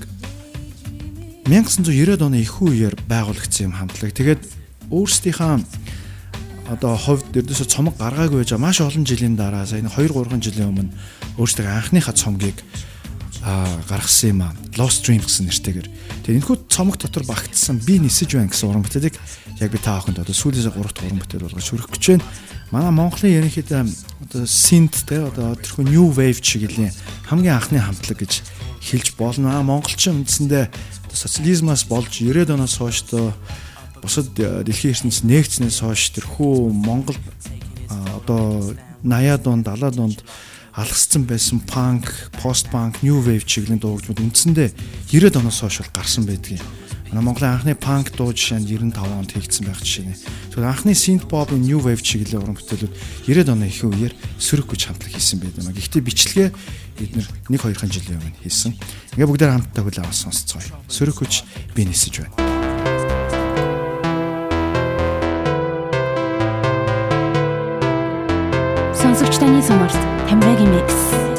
1990-ад 1.46 2.22
оны 2.26 2.42
их 2.42 2.58
үеэр 2.58 2.98
байгуулагдсан 3.06 3.70
юм 3.70 3.74
хамтлаг. 3.78 4.10
Тэгээд 4.10 4.42
өөрсдийнхээ 4.90 5.62
одоо 6.74 6.94
ховд 6.98 7.30
ердөөсө 7.30 7.66
цомог 7.70 7.94
гаргаагүй 7.98 8.42
байж 8.42 8.54
маш 8.58 8.82
олон 8.82 9.06
жилийн 9.06 9.38
дараа 9.38 9.66
сая 9.66 9.86
2 9.86 9.90
3 9.90 10.42
жилийн 10.42 10.70
өмнө 10.74 10.94
өөрсдөө 11.38 11.66
анхныхаа 11.66 12.14
цомгийг 12.14 12.58
гаргасан 13.86 14.30
юм 14.34 14.40
аа. 14.46 14.54
Lost 14.78 15.06
Dreams 15.06 15.26
гэсэн 15.26 15.46
нэртэйгээр. 15.46 15.88
Тэгээ 16.26 16.38
энэхүү 16.42 16.56
цомог 16.70 16.98
дотор 16.98 17.26
багтсан 17.26 17.78
би 17.82 17.98
нисэж 18.02 18.34
байна 18.34 18.50
гэсэн 18.50 18.70
уран 18.70 18.86
бүтээлийг 18.86 19.14
яг 19.62 19.70
би 19.70 19.78
та 19.78 19.98
бүхэнд 19.98 20.22
одоо 20.22 20.34
сүүлээс 20.34 20.70
3 20.70 20.74
дахь 20.74 21.06
уран 21.06 21.22
бүтээл 21.22 21.46
болгож 21.46 21.66
хүргэх 21.70 21.90
гэж 21.90 22.04
байна. 22.18 22.26
Манай 22.70 22.92
Монголын 22.94 23.38
ерөнхийдөө 23.40 24.09
одоо 24.30 24.46
synth 24.46 25.02
те 25.10 25.26
одоо 25.26 25.58
тэрхүү 25.58 25.90
new 25.90 26.06
wave 26.14 26.38
чиглэлийн 26.38 26.94
хамгийн 27.26 27.58
анхны 27.58 27.82
хамтлаг 27.82 28.22
гэж 28.22 28.46
хэлж 28.78 29.18
болно. 29.18 29.58
Монголчин 29.66 30.22
үндсэндээ 30.22 30.70
социализмаас 31.10 31.82
болж 31.90 32.22
90-ад 32.22 32.54
оноос 32.54 32.78
хойш 32.78 33.02
доо 33.10 33.34
бусад 33.98 34.30
э, 34.38 34.62
дэлхийн 34.62 34.94
ертөнцийн 34.94 35.34
нэгдснээс 35.34 35.82
хойш 35.82 36.14
тэрхүү 36.14 36.70
Монгол 36.70 37.18
одоо 37.90 38.70
80-аад 39.02 39.46
он 39.50 39.66
70-аад 39.66 39.98
онд 39.98 40.18
алгасцсан 40.78 41.26
байсан 41.26 41.58
панк, 41.66 42.06
пост 42.38 42.70
панк, 42.70 43.02
new 43.02 43.18
wave 43.18 43.42
чиглэлийн 43.42 43.82
дуугчид 43.82 44.22
үндсэндээ 44.22 44.70
90-ад 45.10 45.42
оноос 45.42 45.58
хойш 45.58 45.82
гарсан 45.90 46.22
байдгийг. 46.22 46.62
Монголын 47.10 47.58
анхны 47.58 47.74
панк 47.74 48.14
дуу 48.14 48.30
жишээ 48.30 48.62
нь 48.62 48.70
95 48.70 49.02
онд 49.02 49.34
хийгдсэн 49.34 49.66
байх 49.66 49.82
жишээ. 49.82 50.14
Тэгэхээр 50.54 50.70
анхны 50.70 50.94
synth 50.94 51.26
pop 51.26 51.50
new 51.50 51.82
wave 51.82 51.98
чиглэлийн 51.98 52.38
уран 52.38 52.54
бүтээлүүд 52.54 52.94
90-ад 53.26 53.50
оны 53.50 53.66
их 53.66 53.82
үеэр 53.82 54.14
сөрөг 54.38 54.70
хүч 54.70 54.86
хамтлаг 54.86 55.18
хийсэн 55.18 55.42
байдаг. 55.42 55.74
Гэхдээ 55.74 56.06
бичлэгээ 56.06 56.48
нэг 57.50 57.60
хоёрхан 57.60 57.90
жилийн 57.90 58.22
өмнө 58.22 58.38
хийсэн. 58.46 58.78
Ингээ 59.18 59.26
бүгдээр 59.26 59.54
хамтдаа 59.58 59.82
хүлээн 59.82 60.06
авсан 60.06 60.30
сонсцгоё. 60.30 60.70
Сөрөг 60.86 61.16
хүч 61.18 61.42
би 61.74 61.82
нисэж 61.90 62.22
байна. 62.22 62.36
Сонсогч 68.94 69.34
таны 69.40 69.58
сумарт 69.58 69.98
Тамирагийн 70.28 70.70
микс 70.70 71.29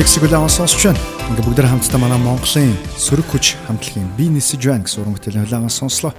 миксиг 0.00 0.24
үлээн 0.24 0.48
сонсч 0.48 0.80
байна. 0.88 0.96
Ингээ 1.28 1.44
бүгд 1.44 1.60
хамтдаа 1.60 2.00
манай 2.00 2.16
Монголын 2.24 2.72
сөрөг 2.96 3.36
хүч 3.36 3.60
хамтлагийн 3.68 4.08
би 4.16 4.32
нисэж 4.32 4.64
байна 4.64 4.88
гэсэн 4.88 5.04
уран 5.04 5.12
бүтээлийн 5.12 5.44
үлээн 5.44 5.68
сонслоо. 5.68 6.16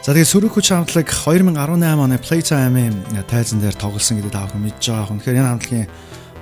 За 0.00 0.16
тэгээ 0.16 0.32
сөрөг 0.32 0.56
хүч 0.56 0.72
хамтлаг 0.72 1.04
2018 1.12 1.52
оны 1.84 2.16
Playtime-ийн 2.16 2.96
тайзан 3.28 3.60
дээр 3.60 3.76
тоглосон 3.76 4.24
гэдэг 4.24 4.32
таах 4.32 4.56
мэдж 4.56 4.88
байгаа. 4.88 5.12
Үнэхээр 5.12 5.36
энэ 5.36 5.50
хамтлагийн 5.52 5.88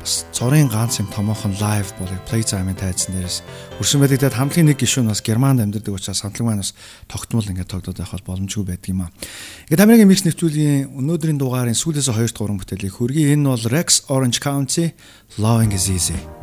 бас 0.07 0.23
цорын 0.31 0.71
ганц 0.71 1.03
юм 1.03 1.11
томоохон 1.11 1.59
лайв 1.59 1.91
болыг 1.99 2.23
Playtime-ийн 2.31 2.79
тайзан 2.79 3.19
дээрээс 3.19 3.43
өрсөн 3.83 4.07
байдаг. 4.07 4.23
Тэгээд 4.23 4.39
хамтлагийн 4.39 4.71
нэг 4.71 4.79
гишүүн 4.79 5.11
бас 5.11 5.27
Германд 5.27 5.59
амьдардаг 5.67 5.99
учраас 5.99 6.23
хамтлаг 6.23 6.47
маань 6.47 6.63
бас 6.63 6.79
тогтмол 7.11 7.43
ингээд 7.43 7.75
тогтоод 7.75 7.99
байх 7.99 8.15
бол 8.15 8.39
боломжгүй 8.39 8.65
байдаг 8.71 8.87
юм 8.95 9.03
аа. 9.03 9.11
Ингээд 9.67 9.83
Америкийн 9.83 10.11
микс 10.15 10.23
нэвтрүүлгийн 10.23 10.95
өнөөдрийн 10.95 11.43
дугаарын 11.43 11.75
сүүлээс 11.75 12.07
2 12.07 12.39
дугаар 12.39 12.55
бүтээлийг 12.55 12.95
хүргэе. 12.95 13.35
Энэ 13.35 13.51
бол 13.51 13.67
Rex 13.67 14.07
Orange 14.07 14.39
County 14.39 14.95
Loving 15.43 15.75
is 15.75 15.91
Easy. 15.91 16.36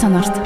Сонсогч 0.00 0.37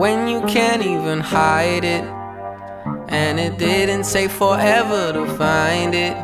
when 0.00 0.26
you 0.28 0.40
can't 0.46 0.82
even 0.82 1.20
hide 1.20 1.84
it, 1.84 2.02
and 3.10 3.38
it 3.38 3.58
didn't 3.58 4.04
take 4.04 4.30
forever 4.30 5.12
to 5.12 5.26
find 5.36 5.94
it. 5.94 6.16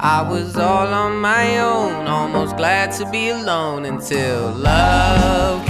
I 0.00 0.26
was 0.28 0.56
all 0.56 0.88
on 0.88 1.20
my 1.20 1.58
own, 1.58 2.08
almost 2.08 2.56
glad 2.56 2.90
to 2.98 3.08
be 3.08 3.28
alone 3.28 3.84
until 3.84 4.50
love 4.50 5.64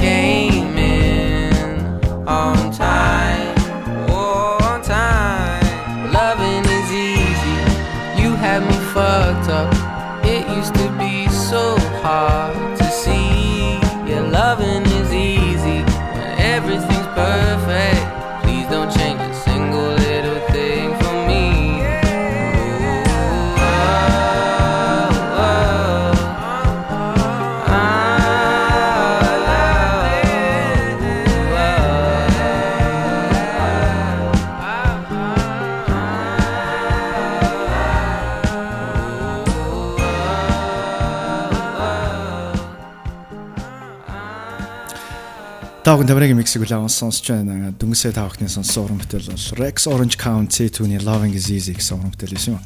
Таахан 45.92 46.08
таврын 46.08 46.40
миксиг 46.40 46.64
үлээн 46.64 46.88
сонсч 46.88 47.28
байна. 47.28 47.68
Дөнгөсөө 47.76 48.16
таахны 48.16 48.48
сонссон 48.48 48.88
уран 48.88 49.00
бүтээл 49.04 49.28
бол 49.28 49.60
Rex 49.60 49.84
Orange 49.84 50.16
County 50.16 50.72
түүний 50.72 50.96
Loving 51.04 51.36
is 51.36 51.52
Easy 51.52 51.76
гэсэн 51.76 52.00
уран 52.00 52.16
бүтээл 52.16 52.56
юм. 52.56 52.64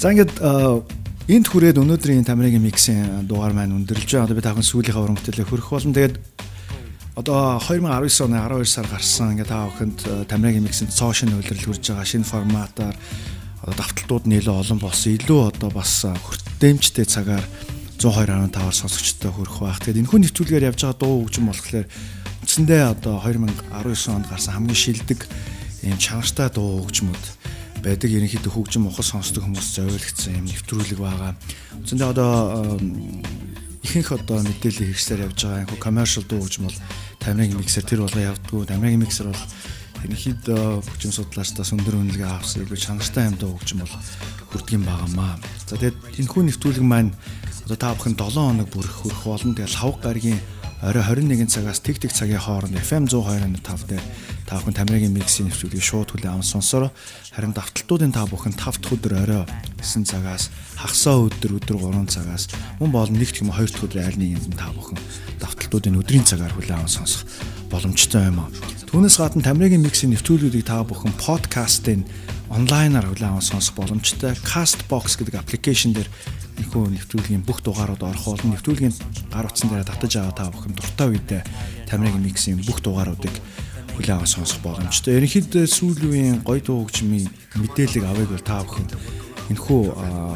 За 0.00 0.08
ингээд 0.08 0.40
энд 1.28 1.44
хүрээд 1.52 1.76
өнөөдрийн 1.76 2.24
тамирын 2.24 2.64
миксийн 2.64 3.28
дугаар 3.28 3.52
маань 3.52 3.76
өндөрлж 3.84 4.08
байгаа. 4.08 4.24
Одоо 4.24 4.36
би 4.40 4.46
таахан 4.48 4.64
сүүлийнхээ 4.64 4.96
уран 4.96 5.20
бүтээлээ 5.20 5.44
хөрөх 5.44 5.68
болно. 5.76 5.92
Тэгээд 5.92 6.16
одоо 7.20 7.60
2019 7.60 8.32
оны 8.32 8.40
12 8.40 8.64
сар 8.64 8.88
гарсан 8.88 9.36
ингээд 9.36 9.52
таахынд 9.52 9.98
тамирын 10.32 10.64
миксэнд 10.64 10.96
цоошин 10.96 11.36
үйлрэл 11.36 11.68
хүрж 11.68 11.84
байгаа 11.92 12.08
шинэ 12.08 12.24
форматаар 12.24 12.96
одоо 13.60 13.76
давталтууд 13.76 14.24
илүү 14.24 14.56
олон 14.56 14.80
болсон. 14.80 15.12
Илүү 15.12 15.52
одоо 15.52 15.68
бас 15.68 16.08
хүртээмжтэй 16.08 17.04
цагаар 17.04 17.44
102.5-аар 18.00 18.72
сонсогчтой 18.72 19.36
хүрэх 19.36 19.60
байх. 19.60 19.84
Тэгээд 19.84 20.00
энэ 20.00 20.08
хүн 20.08 20.22
нэвтрүүлгээр 20.24 20.68
явж 20.72 20.80
байгаа 20.80 20.96
дуу 20.96 21.28
хөгжим 21.28 21.52
болохоор 21.52 21.84
үндсэндээ 22.44 22.92
одоо 22.92 23.24
2019 23.24 23.72
онд 24.12 24.28
гарсан 24.28 24.52
хамгийн 24.52 24.76
шилдэг 24.76 25.24
ийм 25.80 25.96
чанартай 25.96 26.52
дуу 26.52 26.84
хөгжмөд 26.84 27.24
байдаг. 27.80 28.12
Ерөнхийдөө 28.12 28.52
хөгжим 28.52 28.84
ухал 28.84 29.00
сонсдог 29.00 29.48
хүмүүс 29.48 29.80
зориулагдсан 29.80 30.44
юм 30.44 30.52
нэвтрүүлэг 30.52 31.00
байгаа. 31.00 31.32
Үндсэндээ 31.80 32.04
одоо 32.12 32.76
ихэнх 33.80 34.10
одоо 34.12 34.44
мэдээллийн 34.44 34.92
хэрэгслэр 34.92 35.24
явж 35.24 35.40
байгаа 35.40 35.64
энэ 35.64 35.80
commercial 35.80 36.24
дуу 36.28 36.44
хөгжим 36.44 36.68
бол 36.68 36.78
тамирын 37.24 37.56
миксер 37.56 37.84
тэр 37.88 38.04
болго 38.04 38.20
явдггүй. 38.20 38.68
Тамирын 38.68 39.00
миксер 39.00 39.32
бол 39.32 39.44
ерөнхийдөө 40.04 40.84
хөгжим 40.84 41.12
судлаачдаас 41.16 41.72
өндөр 41.72 41.96
үнэлгээ 41.96 42.28
авсан 42.28 42.68
илүү 42.68 42.76
чанартай 42.76 43.32
юм 43.32 43.40
дуу 43.40 43.56
хөгжим 43.56 43.80
бол 43.80 43.94
хүрдэг 44.52 44.76
юм 44.76 44.84
байгаамаа. 44.84 45.40
За 45.64 45.80
тэгээд 45.80 45.96
энэ 46.20 46.28
хүн 46.28 46.44
нэвтрүүлэг 46.52 46.84
маань 46.84 47.16
одоо 47.64 47.76
та 47.80 47.96
бүхэн 47.96 48.20
7 48.20 48.36
хоног 48.36 48.68
бүрэх 48.68 48.96
хүрэх 49.00 49.20
болно. 49.24 49.56
Тэгээд 49.56 49.76
лавг 49.80 49.96
гаргийн 50.04 50.40
орой 50.82 51.04
21 51.04 51.46
цагаас 51.46 51.78
тэг 51.78 52.00
тэг 52.00 52.10
цагийн 52.10 52.42
хооронд 52.42 52.74
FM 52.74 53.06
102.5 53.06 53.86
дээр 53.86 54.04
та 54.44 54.58
бүхэн 54.58 54.74
тамирын 54.74 55.14
миксийн 55.14 55.48
нэвтрүүлгийг 55.48 55.84
шууд 55.84 56.10
хүлээн 56.10 56.36
аван 56.36 56.44
сонсороо. 56.44 56.90
Харин 57.32 57.54
давталтуудын 57.54 58.12
та 58.12 58.26
бүхэн 58.26 58.56
5 58.58 58.82
дахь 58.82 58.92
өдөр 58.92 59.14
орой 59.22 59.42
9 59.80 60.04
цагаас 60.04 60.50
хагасаа 60.76 61.30
өдөр 61.30 61.56
өдөр 61.62 61.76
3 61.78 62.10
цагаас 62.10 62.50
мөн 62.80 62.90
болон 62.92 63.16
нэг 63.16 63.30
тийм 63.32 63.48
2 63.54 63.70
дахь 63.70 63.84
өдрийн 63.86 64.08
аль 64.08 64.20
нэг 64.20 64.30
юм 64.36 64.54
та 64.58 64.68
бүхэн 64.74 64.98
давталтуудын 65.40 65.98
өдрийн 66.02 66.26
цагаар 66.28 66.52
хүлээн 66.52 66.84
аван 66.84 66.92
сонсох 66.92 67.24
боломжтой 67.72 68.28
юм 68.28 68.44
аа. 68.44 68.52
Түүнээс 68.92 69.16
гадна 69.18 69.42
тамирын 69.42 69.80
миксийн 69.80 70.12
нэвтрүүлгүүдийг 70.12 70.68
та 70.68 70.84
бүхэн 70.84 71.16
подкастын 71.18 72.04
онлайнаар 72.52 73.08
хүлээн 73.08 73.40
аван 73.40 73.42
сонсох 73.42 73.74
боломжтой. 73.74 74.36
Castbox 74.44 75.16
гэдэг 75.18 75.40
аппликейшн 75.40 75.96
дээр 75.96 76.08
Энэхүү 76.58 76.82
нэвтрүүлгийн 76.94 77.42
бүх 77.42 77.62
дугаарууд 77.66 78.02
орох 78.02 78.24
болно. 78.34 78.54
Нэвтрүүлгийн 78.54 78.94
гар 79.32 79.46
утсан 79.50 79.68
дээр 79.70 79.84
татаж 79.84 80.12
аваа 80.18 80.34
та 80.34 80.50
бүхэн 80.50 80.74
дуртай 80.74 81.08
үедээ 81.10 81.42
Тамирын 81.90 82.22
миксийн 82.22 82.62
бүх 82.62 82.78
дугааруудыг 82.82 83.34
хүлээн 83.94 84.18
авах 84.18 84.30
сонсох 84.30 84.62
боломжтой. 84.62 85.18
Ерөнхийдөө 85.18 85.64
сүүлийн 85.66 86.42
гоё 86.46 86.62
дуу 86.62 86.86
хөгжмийн 86.86 87.30
мэдээлэл 87.58 88.06
авъя 88.06 88.26
бол 88.26 88.42
та 88.42 88.62
бүхэн 88.62 88.86
энэхүү 89.54 89.82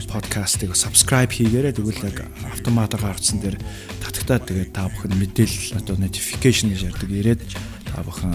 подкастыг 0.06 0.76
subscribe 0.76 1.32
хийгээрэй. 1.32 1.72
Тэгвэл 1.72 2.06
яг 2.06 2.28
автоматар 2.52 3.00
гар 3.00 3.16
утсан 3.16 3.40
дээр 3.40 3.56
татагтаад 4.05 4.44
тэгээд 4.47 4.70
та 4.76 4.86
бүхэн 4.92 5.16
мэдээлэл 5.16 5.80
одоо 5.80 5.97
notification 5.97 6.70
гэж 6.70 6.92
ярьдаг 6.92 7.10
ирээд 7.10 7.42
та 7.88 8.05
бүхэн 8.05 8.34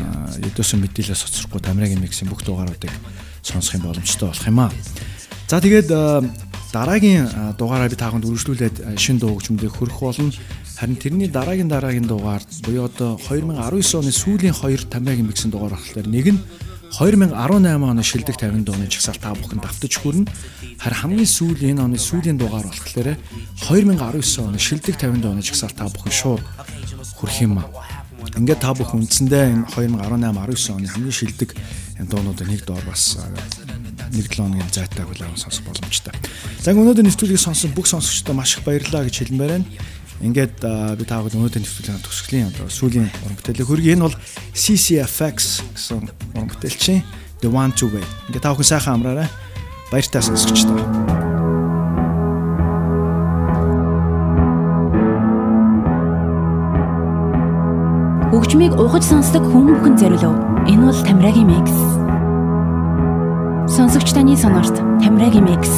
өдөөсөн 0.50 0.82
мэдээлэл 0.82 1.16
соцрохгүй 1.16 1.62
Тамирын 1.62 2.02
миксийн 2.02 2.28
бүх 2.28 2.42
дугааруудыг 2.42 2.92
сонсох 3.46 3.78
юм 3.78 3.86
боломжтой 3.86 4.28
болох 4.34 4.48
юм 4.50 4.60
аа. 4.66 4.72
За 5.48 5.62
тэгээд 5.62 5.94
дараагийн 6.74 7.56
дугаараа 7.58 7.90
би 7.90 7.96
тааханд 7.96 8.26
үргэлжлүүлээд 8.26 8.98
шин 8.98 9.22
дуу 9.22 9.38
хөгжмөдөө 9.38 9.72
хөрөх 9.78 10.00
болно. 10.02 10.34
Харин 10.74 10.98
тэрний 10.98 11.30
дараагийн 11.30 11.70
дараагийн 11.70 12.10
дугаар 12.10 12.42
буюу 12.66 12.90
одоо 12.90 13.22
2019 13.22 14.02
оны 14.02 14.10
сүүлийн 14.12 14.58
2 14.58 14.90
тамиагийн 14.90 15.30
миксэн 15.30 15.54
дугаар 15.54 15.78
болохоор 15.78 16.08
нэг 16.10 16.34
нь 16.34 16.42
2018 16.98 17.30
оны 17.78 18.04
шилдэг 18.04 18.36
50 18.42 18.66
дууны 18.66 18.90
жагсаал 18.90 19.22
та 19.22 19.38
бүхэн 19.38 19.62
давтаж 19.62 19.94
хүрнэ. 20.02 20.30
Харин 20.82 20.98
хамгийн 20.98 21.30
сүүлийн 21.30 21.78
энэ 21.78 21.86
оны 21.86 21.98
сүүлийн 22.02 22.38
дугаар 22.42 22.66
болохоор 22.66 23.18
2019 23.70 24.50
оны 24.50 24.58
шилдэг 24.58 24.98
50 24.98 25.22
дууны 25.22 25.46
жагсаал 25.46 25.78
та 25.78 25.90
бүхэн 25.94 26.14
шууд 26.14 26.44
хүрх 27.18 27.38
юм 27.42 27.62
аа. 27.62 27.70
Ингээд 28.34 28.62
та 28.66 28.74
бүхэн 28.74 29.06
үндсэндээ 29.06 29.46
энэ 29.54 29.66
2018 29.74 30.10
19 30.42 30.74
оны 30.74 30.90
хамгийн 30.90 31.18
шилдэг 31.18 31.50
дуунуудын 32.10 32.50
нэг 32.50 32.66
доор 32.66 32.82
бас 32.86 33.18
нэг 34.14 34.30
7 34.30 34.46
хоногийн 34.46 34.70
зайтай 34.70 35.06
хүлээн 35.06 35.38
сонсох 35.38 35.66
боломжтой. 35.66 36.14
За 36.62 36.72
өнөөдөр 36.72 37.06
нэвтрүүлгийг 37.10 37.42
сонсон 37.42 37.74
бүх 37.74 37.90
сонсогчдод 37.90 38.38
маш 38.38 38.58
их 38.58 38.64
баярлалаа 38.64 39.10
гэж 39.10 39.26
хэлмээр 39.26 39.52
байна. 39.58 39.68
Ингээд 40.22 40.62
би 40.62 41.04
таагаад 41.04 41.36
өнөөдөр 41.36 41.62
нэвтрүүлгийн 41.66 42.06
төгсгөлийн 42.06 42.50
одоо 42.54 42.70
сүүлийн 42.70 43.10
уран 43.26 43.38
бүтээлийг 43.42 43.68
хөргий. 43.68 43.92
Энэ 43.98 44.06
бол 44.08 44.18
CCFX 44.54 45.66
гэсэн 45.76 46.08
уран 46.38 46.48
бүтээлчин 46.48 47.04
The 47.42 47.50
One 47.52 47.74
to 47.76 47.92
Way. 47.92 48.06
Ингээд 48.30 48.46
та 48.46 48.54
бүхэн 48.54 48.72
сайхан 48.72 49.02
амраарай. 49.02 49.28
Баяртай 49.92 50.22
сонсогчдоо. 50.24 50.80
Хөгжмийг 58.34 58.74
ухаж 58.80 59.04
сонсдог 59.04 59.44
хүн 59.46 59.76
бүхэн 59.76 59.96
зориулв. 60.00 60.40
Энэ 60.72 60.88
бол 60.88 61.00
Тамирагийн 61.04 61.52
микс. 61.52 62.23
Сонсогч 63.76 64.14
таны 64.14 64.38
сонорт 64.38 64.76
Тамирагийн 65.02 65.46
микс. 65.50 65.72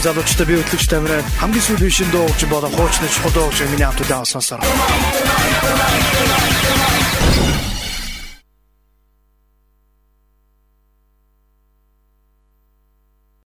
Хамт 0.00 0.16
залуучтай 0.16 0.46
би 0.48 0.56
хөтлөгч 0.56 0.86
тамираад 0.88 1.26
хамгийн 1.36 1.60
сүүлийн 1.60 1.92
шин 1.92 2.08
дуугч 2.08 2.48
болон 2.48 2.72
хуучны 2.72 3.04
чухал 3.12 3.32
дуугч 3.36 3.60
миний 3.68 3.84
хамт 3.84 4.00
удаан 4.00 4.24
сонсоор. 4.24 4.64